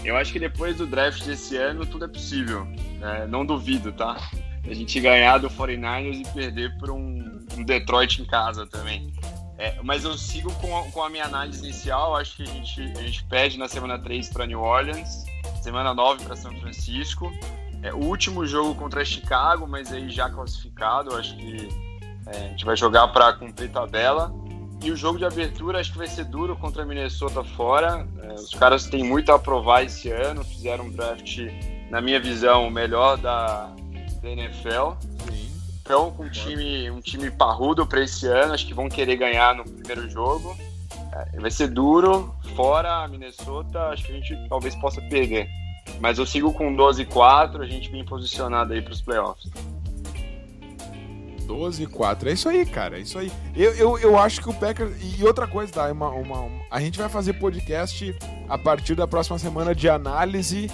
eu 0.03 0.15
acho 0.15 0.31
que 0.31 0.39
depois 0.39 0.77
do 0.77 0.85
draft 0.85 1.23
desse 1.23 1.57
ano 1.57 1.85
tudo 1.85 2.05
é 2.05 2.07
possível. 2.07 2.65
Né? 2.99 3.27
Não 3.27 3.45
duvido, 3.45 3.91
tá? 3.91 4.17
A 4.63 4.73
gente 4.73 4.99
ganhar 4.99 5.37
do 5.37 5.49
49ers 5.49 6.21
e 6.21 6.33
perder 6.33 6.77
por 6.77 6.89
um, 6.91 7.39
um 7.57 7.63
Detroit 7.63 8.21
em 8.21 8.25
casa 8.25 8.65
também. 8.67 9.11
É, 9.57 9.75
mas 9.83 10.05
eu 10.05 10.17
sigo 10.17 10.53
com 10.55 10.77
a, 10.77 10.83
com 10.83 11.03
a, 11.03 11.09
minha 11.09 11.25
análise 11.25 11.63
inicial. 11.63 12.15
Acho 12.15 12.37
que 12.37 12.43
a 12.43 12.45
gente, 12.45 12.81
a 12.81 13.01
gente 13.01 13.23
perde 13.25 13.57
na 13.57 13.67
semana 13.67 13.99
3 13.99 14.29
para 14.29 14.45
New 14.45 14.61
Orleans, 14.61 15.25
semana 15.61 15.93
9 15.93 16.23
para 16.23 16.35
São 16.35 16.51
Francisco. 16.59 17.31
É, 17.81 17.93
o 17.93 17.97
último 17.97 18.45
jogo 18.45 18.75
contra 18.75 19.03
Chicago, 19.03 19.67
mas 19.67 19.91
aí 19.91 20.09
já 20.09 20.29
classificado. 20.29 21.15
Acho 21.15 21.35
que 21.35 21.67
é, 22.27 22.37
a 22.37 22.47
gente 22.49 22.63
vai 22.63 22.77
jogar 22.77 23.09
para 23.09 23.33
cumprir 23.33 23.69
tabela. 23.69 24.33
E 24.81 24.91
o 24.91 24.95
jogo 24.95 25.17
de 25.17 25.25
abertura 25.25 25.79
acho 25.79 25.91
que 25.91 25.97
vai 25.97 26.07
ser 26.07 26.23
duro 26.25 26.55
contra 26.55 26.83
a 26.83 26.85
Minnesota 26.85 27.43
fora. 27.43 28.07
É, 28.23 28.33
os 28.33 28.53
caras 28.53 28.85
têm 28.85 29.03
muito 29.03 29.31
a 29.31 29.37
provar 29.37 29.83
esse 29.83 30.09
ano, 30.09 30.43
fizeram 30.43 30.85
um 30.85 30.89
draft, 30.89 31.39
na 31.89 32.01
minha 32.01 32.19
visão, 32.19 32.67
o 32.67 32.71
melhor 32.71 33.17
da, 33.17 33.73
da 34.21 34.29
NFL. 34.29 34.93
Sim. 35.27 35.51
Então, 35.81 36.11
com 36.11 36.23
um 36.23 36.29
time, 36.29 36.89
um 36.91 37.01
time 37.01 37.29
parrudo 37.31 37.85
para 37.85 38.01
esse 38.01 38.27
ano, 38.27 38.53
acho 38.53 38.65
que 38.65 38.73
vão 38.73 38.87
querer 38.87 39.17
ganhar 39.17 39.55
no 39.55 39.63
primeiro 39.63 40.09
jogo. 40.09 40.55
É, 41.11 41.39
vai 41.39 41.51
ser 41.51 41.67
duro, 41.67 42.33
fora 42.55 43.03
a 43.03 43.07
Minnesota, 43.07 43.89
acho 43.89 44.05
que 44.05 44.11
a 44.11 44.15
gente 44.15 44.47
talvez 44.47 44.75
possa 44.75 45.01
perder. 45.01 45.49
Mas 45.99 46.19
eu 46.19 46.25
sigo 46.25 46.53
com 46.53 46.75
12-4, 46.75 47.61
a 47.61 47.65
gente 47.65 47.89
bem 47.89 48.05
posicionado 48.05 48.71
aí 48.73 48.81
para 48.81 48.93
os 48.93 49.01
playoffs. 49.01 49.51
12 51.49 51.81
e 51.81 51.87
4. 51.87 52.29
É 52.29 52.33
isso 52.33 52.47
aí, 52.47 52.63
cara. 52.63 52.99
É 52.99 53.01
isso 53.01 53.17
aí. 53.17 53.31
Eu, 53.55 53.73
eu, 53.73 53.97
eu 53.97 54.19
acho 54.19 54.39
que 54.39 54.49
o 54.49 54.53
Packers. 54.53 54.93
E 55.01 55.23
outra 55.23 55.47
coisa, 55.47 55.73
tá? 55.73 55.91
Uma, 55.91 56.09
uma, 56.09 56.41
uma, 56.41 56.61
a 56.69 56.79
gente 56.79 56.99
vai 56.99 57.09
fazer 57.09 57.33
podcast 57.33 58.15
a 58.47 58.55
partir 58.55 58.93
da 58.93 59.07
próxima 59.07 59.39
semana 59.39 59.73
de 59.73 59.89
análise 59.89 60.69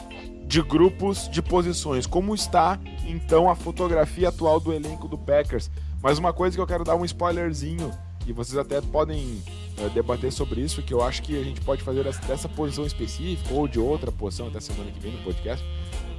de 0.46 0.62
grupos 0.62 1.30
de 1.30 1.42
posições. 1.42 2.06
Como 2.06 2.36
está, 2.36 2.78
então, 3.08 3.50
a 3.50 3.56
fotografia 3.56 4.28
atual 4.28 4.60
do 4.60 4.74
elenco 4.74 5.08
do 5.08 5.18
Packers. 5.18 5.72
Mas 6.04 6.20
uma 6.20 6.34
coisa 6.34 6.58
que 6.58 6.62
eu 6.62 6.68
quero 6.68 6.84
dar 6.84 6.96
um 6.96 7.06
spoilerzinho, 7.06 7.90
e 8.28 8.34
vocês 8.34 8.58
até 8.58 8.82
podem 8.82 9.42
uh, 9.80 9.90
debater 9.92 10.32
sobre 10.32 10.60
isso, 10.60 10.84
que 10.84 10.94
eu 10.94 11.02
acho 11.02 11.24
que 11.24 11.40
a 11.40 11.44
gente 11.44 11.62
pode 11.62 11.84
fazer 11.84 12.04
dessa 12.04 12.50
posição 12.50 12.86
específica 12.86 13.54
ou 13.54 13.66
de 13.66 13.80
outra 13.80 14.12
posição 14.12 14.48
até 14.48 14.60
semana 14.60 14.92
que 14.92 15.00
vem 15.00 15.14
no 15.14 15.24
podcast. 15.24 15.66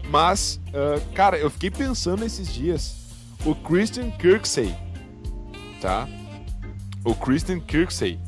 Mas, 0.08 0.58
uh, 0.68 1.12
cara, 1.12 1.36
eu 1.36 1.50
fiquei 1.50 1.70
pensando 1.70 2.24
esses 2.24 2.52
dias 2.52 3.05
o 3.44 3.54
Christian 3.54 4.10
Kirksey, 4.10 4.74
tá? 5.80 6.08
o 7.06 7.14
Christian 7.14 7.60
Kirksey, 7.60 8.18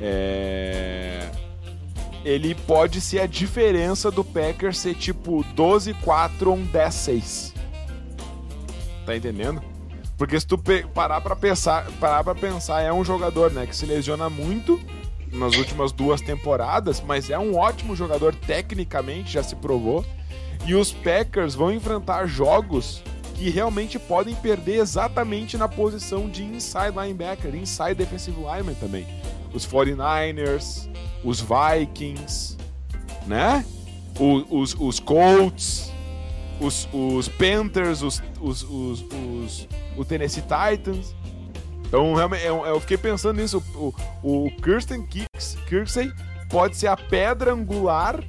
é... 0.00 1.28
ele 2.24 2.54
pode 2.54 2.98
ser 3.00 3.20
a 3.20 3.26
diferença 3.26 4.10
do 4.10 4.24
Packers 4.24 4.78
ser 4.78 4.94
tipo 4.94 5.44
12-4 5.54 6.46
ou 6.46 6.54
um 6.54 6.66
10-6. 6.66 7.52
Tá 9.04 9.14
entendendo? 9.14 9.62
Porque 10.16 10.40
se 10.40 10.46
tu 10.46 10.58
parar 10.94 11.20
pra 11.20 11.36
pensar, 11.36 11.84
parar 12.00 12.24
pra 12.24 12.34
pensar, 12.34 12.80
é 12.80 12.90
um 12.90 13.04
jogador, 13.04 13.52
né, 13.52 13.66
que 13.66 13.76
se 13.76 13.84
lesiona 13.84 14.30
muito 14.30 14.80
nas 15.30 15.54
últimas 15.56 15.92
duas 15.92 16.22
temporadas, 16.22 17.02
mas 17.06 17.28
é 17.28 17.38
um 17.38 17.56
ótimo 17.56 17.94
jogador 17.94 18.34
tecnicamente, 18.34 19.32
já 19.32 19.42
se 19.42 19.54
provou. 19.54 20.02
E 20.64 20.74
os 20.74 20.92
Packers 20.92 21.54
vão 21.54 21.70
enfrentar 21.70 22.26
jogos 22.26 23.02
que 23.34 23.50
realmente 23.50 23.98
podem 23.98 24.34
perder 24.36 24.76
exatamente 24.76 25.56
na 25.56 25.68
posição 25.68 26.28
de 26.28 26.44
inside 26.44 26.92
linebacker, 26.96 27.54
inside 27.54 27.94
defensive 27.94 28.36
lineman 28.36 28.74
também. 28.74 29.06
Os 29.52 29.66
49ers, 29.66 30.88
os 31.22 31.40
Vikings, 31.40 32.56
né? 33.26 33.64
O, 34.18 34.60
os, 34.60 34.74
os 34.78 35.00
Colts, 35.00 35.92
os, 36.60 36.88
os 36.92 37.28
Panthers, 37.28 38.02
os, 38.02 38.22
os, 38.40 38.62
os, 38.62 39.02
os, 39.02 39.68
o 39.96 40.04
Tennessee 40.04 40.42
Titans. 40.42 41.14
Então, 41.86 42.14
realmente, 42.14 42.44
eu, 42.44 42.64
eu 42.64 42.80
fiquei 42.80 42.96
pensando 42.96 43.40
nisso. 43.40 43.62
O, 43.74 43.92
o 44.22 44.50
Kirsten 44.62 45.06
Kirksey 45.68 46.12
pode 46.48 46.76
ser 46.76 46.86
a 46.86 46.96
pedra 46.96 47.52
angular 47.52 48.22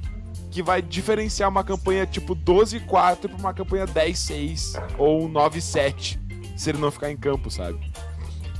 que 0.56 0.62
vai 0.62 0.80
diferenciar 0.80 1.50
uma 1.50 1.62
campanha 1.62 2.06
tipo 2.06 2.34
12-4 2.34 3.28
para 3.28 3.36
uma 3.36 3.52
campanha 3.52 3.86
10-6 3.86 4.82
ou 4.96 5.28
9-7, 5.28 6.18
se 6.56 6.70
ele 6.70 6.78
não 6.78 6.90
ficar 6.90 7.10
em 7.10 7.16
campo, 7.16 7.50
sabe? 7.50 7.78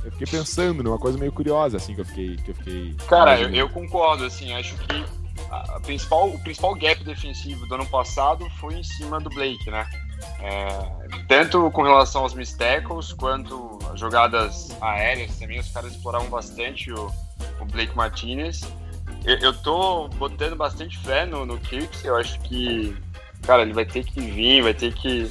Eu 0.03 0.11
fiquei 0.11 0.27
pensando 0.27 0.83
numa 0.83 0.99
coisa 0.99 1.17
meio 1.17 1.31
curiosa, 1.31 1.77
assim, 1.77 1.95
que 1.95 2.01
eu 2.01 2.05
fiquei. 2.05 2.35
Que 2.35 2.51
eu 2.51 2.55
fiquei 2.55 2.95
Cara, 3.09 3.41
eu, 3.41 3.49
eu, 3.49 3.67
concordo, 3.67 4.25
assim, 4.25 4.53
acho 4.53 4.75
que 4.75 5.03
a 5.49 5.79
principal, 5.79 6.29
o 6.29 6.39
principal 6.43 6.75
gap 6.75 7.03
defensivo 7.03 7.65
do 7.65 7.73
ano 7.73 7.87
passado 7.87 8.47
foi 8.59 8.75
em 8.75 8.83
cima 8.83 9.19
do 9.19 9.31
Blake, 9.31 9.71
né? 9.71 9.87
É, 10.39 10.67
tanto 11.27 11.71
com 11.71 11.81
relação 11.81 12.21
aos 12.21 12.35
miss 12.35 12.53
tackles, 12.53 13.11
quanto 13.11 13.79
jogadas 13.95 14.69
aéreas 14.81 15.35
também, 15.39 15.59
os 15.59 15.71
caras 15.71 15.93
exploravam 15.93 16.29
bastante 16.29 16.91
o, 16.91 17.11
o 17.59 17.65
Blake 17.65 17.97
Martinez. 17.97 18.61
Eu, 19.27 19.37
eu 19.39 19.53
tô 19.53 20.07
botando 20.07 20.55
bastante 20.55 20.97
fé 20.99 21.25
no, 21.25 21.45
no 21.45 21.59
eu 22.01 22.15
acho 22.15 22.39
que, 22.39 22.95
cara, 23.41 23.61
ele 23.63 23.73
vai 23.73 23.85
ter 23.85 24.05
que 24.05 24.21
vir, 24.21 24.63
vai 24.63 24.73
ter 24.73 24.93
que, 24.93 25.29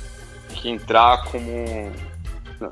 que 0.51 0.69
entrar 0.69 1.25
como 1.25 1.91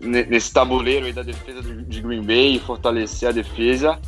nesse 0.03 0.53
tabuleiro 0.53 1.07
aí 1.07 1.15
da 1.15 1.23
defesa 1.23 1.63
de 1.63 2.01
Green 2.03 2.23
Bay 2.23 2.57
e 2.57 2.61
fortalecer 2.61 3.31
a 3.31 3.33
defesa. 3.33 3.99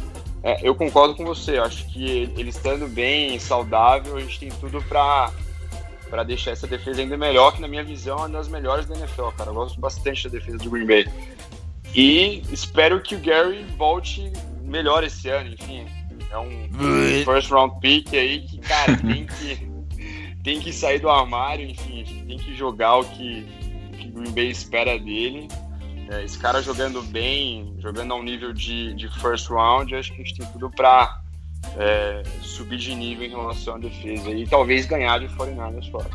É, 0.43 0.59
eu 0.63 0.75
concordo 0.75 1.15
com 1.15 1.25
você, 1.25 1.57
eu 1.57 1.65
acho 1.65 1.87
que 1.87 2.31
ele 2.37 2.51
estando 2.51 2.87
bem, 2.87 3.39
saudável, 3.39 4.17
a 4.17 4.21
gente 4.21 4.39
tem 4.39 4.49
tudo 4.51 4.83
para 4.83 5.33
para 6.11 6.23
deixar 6.23 6.53
essa 6.53 6.69
defesa 6.69 7.01
ainda 7.01 7.17
melhor, 7.17 7.53
que 7.53 7.61
na 7.61 7.67
minha 7.67 7.83
visão 7.83 8.19
é 8.19 8.21
uma 8.21 8.29
das 8.29 8.47
melhores 8.47 8.87
da 8.87 8.95
NFL, 8.95 9.29
cara. 9.37 9.51
Eu 9.51 9.55
gosto 9.55 9.81
bastante 9.81 10.29
da 10.29 10.39
defesa 10.39 10.57
do 10.59 10.71
Green 10.71 10.87
Bay. 10.87 11.05
E 11.93 12.45
espero 12.53 13.01
que 13.01 13.17
o 13.17 13.19
Gary 13.19 13.65
volte 13.77 14.33
melhor 14.63 15.03
esse 15.03 15.29
ano, 15.29 15.53
enfim. 15.53 15.85
É 16.37 16.39
um 16.39 17.25
first 17.25 17.51
round 17.51 17.81
pick 17.81 18.13
aí 18.13 18.43
que, 18.43 18.59
cara, 18.59 18.97
tem 19.01 19.27
que, 19.27 19.69
tem 20.45 20.61
que 20.61 20.73
sair 20.73 20.99
do 20.99 21.09
armário, 21.09 21.67
enfim, 21.67 22.05
tem 22.27 22.37
que 22.39 22.55
jogar 22.55 22.97
o 22.97 23.05
que, 23.05 23.47
que 23.99 24.09
o 24.09 24.13
Green 24.13 24.33
Bay 24.33 24.51
espera 24.51 24.99
dele. 24.99 25.49
É, 26.11 26.25
esse 26.25 26.39
cara 26.39 26.61
jogando 26.63 27.03
bem, 27.03 27.75
jogando 27.79 28.13
a 28.13 28.17
um 28.17 28.23
nível 28.23 28.53
de, 28.53 28.95
de 28.95 29.09
first 29.21 29.49
round, 29.49 29.95
acho 29.95 30.13
que 30.13 30.21
a 30.21 30.25
gente 30.25 30.37
tem 30.37 30.47
tudo 30.53 30.71
para 30.71 31.21
é, 31.77 32.23
subir 32.43 32.77
de 32.77 32.95
nível 32.95 33.27
em 33.27 33.31
relação 33.31 33.77
à 33.77 33.79
defesa 33.79 34.31
e 34.31 34.47
talvez 34.47 34.85
ganhar 34.87 35.19
de 35.19 35.29
49ers 35.29 35.91
fora. 35.91 36.11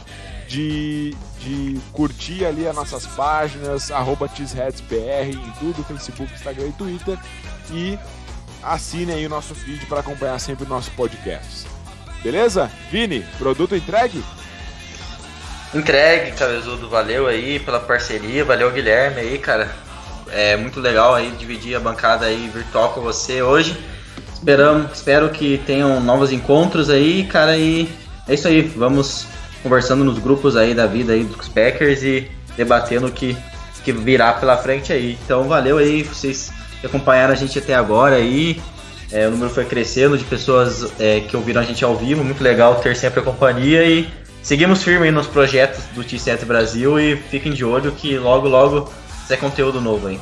de, 0.48 1.14
de 1.40 1.80
curtir 1.92 2.44
ali 2.44 2.66
as 2.66 2.74
nossas 2.74 3.06
páginas, 3.06 3.90
arroba 3.90 4.26
em 4.26 5.52
tudo, 5.58 5.84
Facebook, 5.84 6.32
Instagram 6.32 6.68
e 6.68 6.72
Twitter. 6.72 7.18
E 7.72 7.98
assine 8.62 9.12
aí 9.12 9.26
o 9.26 9.30
nosso 9.30 9.54
feed 9.54 9.86
para 9.86 10.00
acompanhar 10.00 10.38
sempre 10.38 10.64
o 10.64 10.68
nosso 10.68 10.90
podcast. 10.92 11.66
Beleza? 12.22 12.70
Vini, 12.90 13.22
produto 13.38 13.74
entregue? 13.74 14.22
Entregue, 15.74 16.32
Cabezudo. 16.32 16.88
Valeu 16.88 17.26
aí 17.26 17.58
pela 17.58 17.80
parceria, 17.80 18.44
valeu 18.44 18.70
Guilherme 18.70 19.20
aí, 19.20 19.38
cara. 19.38 19.70
É 20.30 20.56
muito 20.56 20.80
legal 20.80 21.14
aí 21.14 21.30
dividir 21.30 21.74
a 21.74 21.80
bancada 21.80 22.26
aí 22.26 22.50
virtual 22.52 22.90
com 22.90 23.00
você 23.00 23.42
hoje. 23.42 23.78
Esperamos, 24.34 24.92
espero 24.92 25.30
que 25.30 25.58
tenham 25.66 26.00
novos 26.00 26.32
encontros 26.32 26.90
aí, 26.90 27.24
cara, 27.24 27.56
e 27.56 27.88
é 28.28 28.34
isso 28.34 28.48
aí. 28.48 28.60
Vamos 28.60 29.26
conversando 29.62 30.04
nos 30.04 30.18
grupos 30.18 30.56
aí 30.56 30.74
da 30.74 30.86
vida 30.86 31.14
aí 31.14 31.24
dos 31.24 31.48
Packers 31.48 32.02
e 32.02 32.30
debatendo 32.56 33.06
o 33.06 33.12
que, 33.12 33.36
que 33.82 33.92
virá 33.92 34.34
pela 34.34 34.56
frente 34.58 34.92
aí. 34.92 35.18
Então 35.24 35.44
valeu 35.44 35.78
aí 35.78 36.02
vocês 36.02 36.52
que 36.80 36.86
acompanharam 36.86 37.32
a 37.32 37.36
gente 37.36 37.58
até 37.58 37.74
agora 37.74 38.16
aí. 38.16 38.60
É, 39.10 39.26
o 39.26 39.30
número 39.30 39.50
foi 39.50 39.64
crescendo 39.64 40.18
de 40.18 40.24
pessoas 40.24 40.92
é, 40.98 41.20
que 41.20 41.36
ouviram 41.36 41.60
a 41.60 41.64
gente 41.64 41.84
ao 41.84 41.94
vivo, 41.96 42.24
muito 42.24 42.42
legal 42.42 42.76
ter 42.76 42.96
sempre 42.96 43.20
a 43.20 43.22
companhia 43.22 43.84
e 43.84 44.08
seguimos 44.42 44.82
firme 44.82 45.10
nos 45.10 45.26
projetos 45.26 45.84
do 45.94 46.02
T7 46.02 46.44
Brasil 46.44 46.98
e 46.98 47.16
fiquem 47.16 47.52
de 47.52 47.64
olho 47.64 47.92
que 47.92 48.18
logo 48.18 48.48
logo 48.48 48.92
sai 49.26 49.36
conteúdo 49.36 49.80
novo 49.80 50.08
aí. 50.08 50.20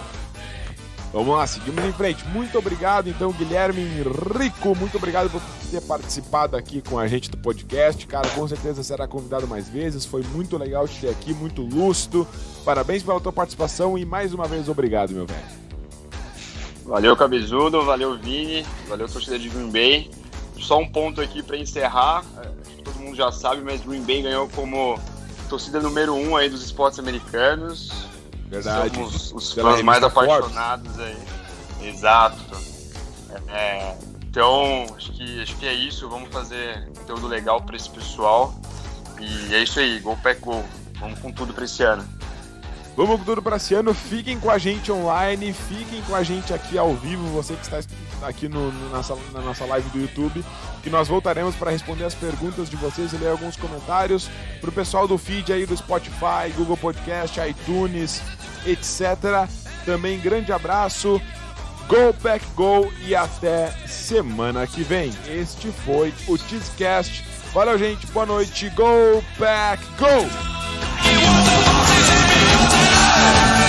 Vamos 1.12 1.36
lá, 1.36 1.44
seguimos 1.44 1.84
em 1.84 1.92
frente. 1.92 2.24
Muito 2.28 2.56
obrigado, 2.56 3.08
então, 3.08 3.32
Guilherme 3.32 3.82
Rico. 4.38 4.76
Muito 4.76 4.96
obrigado 4.96 5.28
por 5.28 5.42
ter 5.68 5.80
participado 5.80 6.56
aqui 6.56 6.80
com 6.80 7.00
a 7.00 7.08
gente 7.08 7.28
do 7.28 7.36
podcast. 7.36 8.06
Cara, 8.06 8.28
com 8.28 8.46
certeza 8.46 8.82
será 8.84 9.08
convidado 9.08 9.46
mais 9.48 9.68
vezes. 9.68 10.04
Foi 10.04 10.22
muito 10.32 10.56
legal 10.56 10.86
te 10.86 11.00
ter 11.00 11.08
aqui, 11.08 11.34
muito 11.34 11.62
lúcido. 11.62 12.26
Parabéns 12.64 13.02
pela 13.02 13.20
tua 13.20 13.32
participação 13.32 13.98
e 13.98 14.04
mais 14.04 14.32
uma 14.32 14.46
vez 14.46 14.68
obrigado, 14.68 15.10
meu 15.10 15.26
velho. 15.26 15.60
Valeu, 16.84 17.16
Cabezudo. 17.16 17.84
Valeu, 17.84 18.16
Vini. 18.16 18.64
Valeu, 18.88 19.08
torcida 19.08 19.36
de 19.36 19.48
Green 19.48 19.70
Bay. 19.70 20.19
Só 20.60 20.78
um 20.78 20.88
ponto 20.88 21.20
aqui 21.20 21.42
para 21.42 21.56
encerrar. 21.56 22.24
É, 22.38 22.82
todo 22.82 22.98
mundo 23.00 23.16
já 23.16 23.32
sabe, 23.32 23.62
mas 23.62 23.80
Green 23.80 24.02
Bay 24.02 24.22
ganhou 24.22 24.48
como 24.50 24.98
torcida 25.48 25.80
número 25.80 26.14
um 26.14 26.36
aí 26.36 26.48
dos 26.48 26.62
esportes 26.62 26.98
americanos 26.98 28.10
Verdade. 28.50 28.96
Somos 28.96 29.32
os 29.32 29.52
fãs 29.52 29.80
mais 29.80 30.02
apaixonados 30.02 30.98
aí. 30.98 31.16
Exato. 31.82 32.36
É, 33.48 33.94
então, 34.28 34.86
acho 34.96 35.12
que, 35.12 35.40
acho 35.40 35.56
que 35.56 35.66
é 35.66 35.72
isso. 35.72 36.08
Vamos 36.08 36.30
fazer 36.30 36.84
conteúdo 36.98 37.28
legal 37.28 37.62
para 37.62 37.76
esse 37.76 37.88
pessoal. 37.88 38.52
E 39.20 39.54
é 39.54 39.62
isso 39.62 39.78
aí, 39.78 40.00
Gol 40.00 40.16
Pack 40.16 40.40
Gol. 40.40 40.64
Vamos 40.98 41.20
com 41.20 41.30
tudo 41.30 41.54
para 41.54 41.64
esse 41.64 41.82
ano. 41.84 42.06
Vamos 42.96 43.18
com 43.18 43.24
tudo 43.24 43.42
para 43.42 43.56
esse 43.56 43.74
ano. 43.74 43.94
Fiquem 43.94 44.38
com 44.38 44.50
a 44.50 44.58
gente 44.58 44.90
online, 44.92 45.52
fiquem 45.52 46.02
com 46.02 46.14
a 46.14 46.22
gente 46.22 46.52
aqui 46.52 46.76
ao 46.76 46.94
vivo, 46.94 47.26
você 47.28 47.54
que 47.54 47.62
está 47.62 47.80
aqui 48.22 48.48
no, 48.48 48.70
no, 48.70 48.96
nessa, 48.96 49.16
na 49.32 49.40
nossa 49.40 49.64
live 49.64 49.88
do 49.90 50.00
YouTube, 50.00 50.44
que 50.82 50.90
nós 50.90 51.08
voltaremos 51.08 51.54
para 51.54 51.70
responder 51.70 52.04
as 52.04 52.14
perguntas 52.14 52.68
de 52.68 52.76
vocês 52.76 53.12
e 53.12 53.16
ler 53.16 53.30
alguns 53.30 53.56
comentários 53.56 54.28
para 54.60 54.70
o 54.70 54.72
pessoal 54.72 55.08
do 55.08 55.16
feed 55.16 55.52
aí 55.52 55.64
do 55.64 55.76
Spotify, 55.76 56.52
Google 56.56 56.76
Podcast, 56.76 57.40
iTunes, 57.40 58.22
etc. 58.66 59.48
Também 59.86 60.20
grande 60.20 60.52
abraço, 60.52 61.20
Go 61.88 62.12
Pack 62.22 62.44
Go 62.54 62.92
e 63.06 63.14
até 63.14 63.70
semana 63.86 64.66
que 64.66 64.82
vem. 64.82 65.10
Este 65.26 65.68
foi 65.68 66.12
o 66.28 66.36
Cheesecast 66.36 67.30
Valeu, 67.52 67.76
gente. 67.76 68.06
Boa 68.08 68.26
noite. 68.26 68.70
Go 68.70 69.22
back, 69.38 69.84
go! 69.98 70.59
Yeah. 73.10 73.59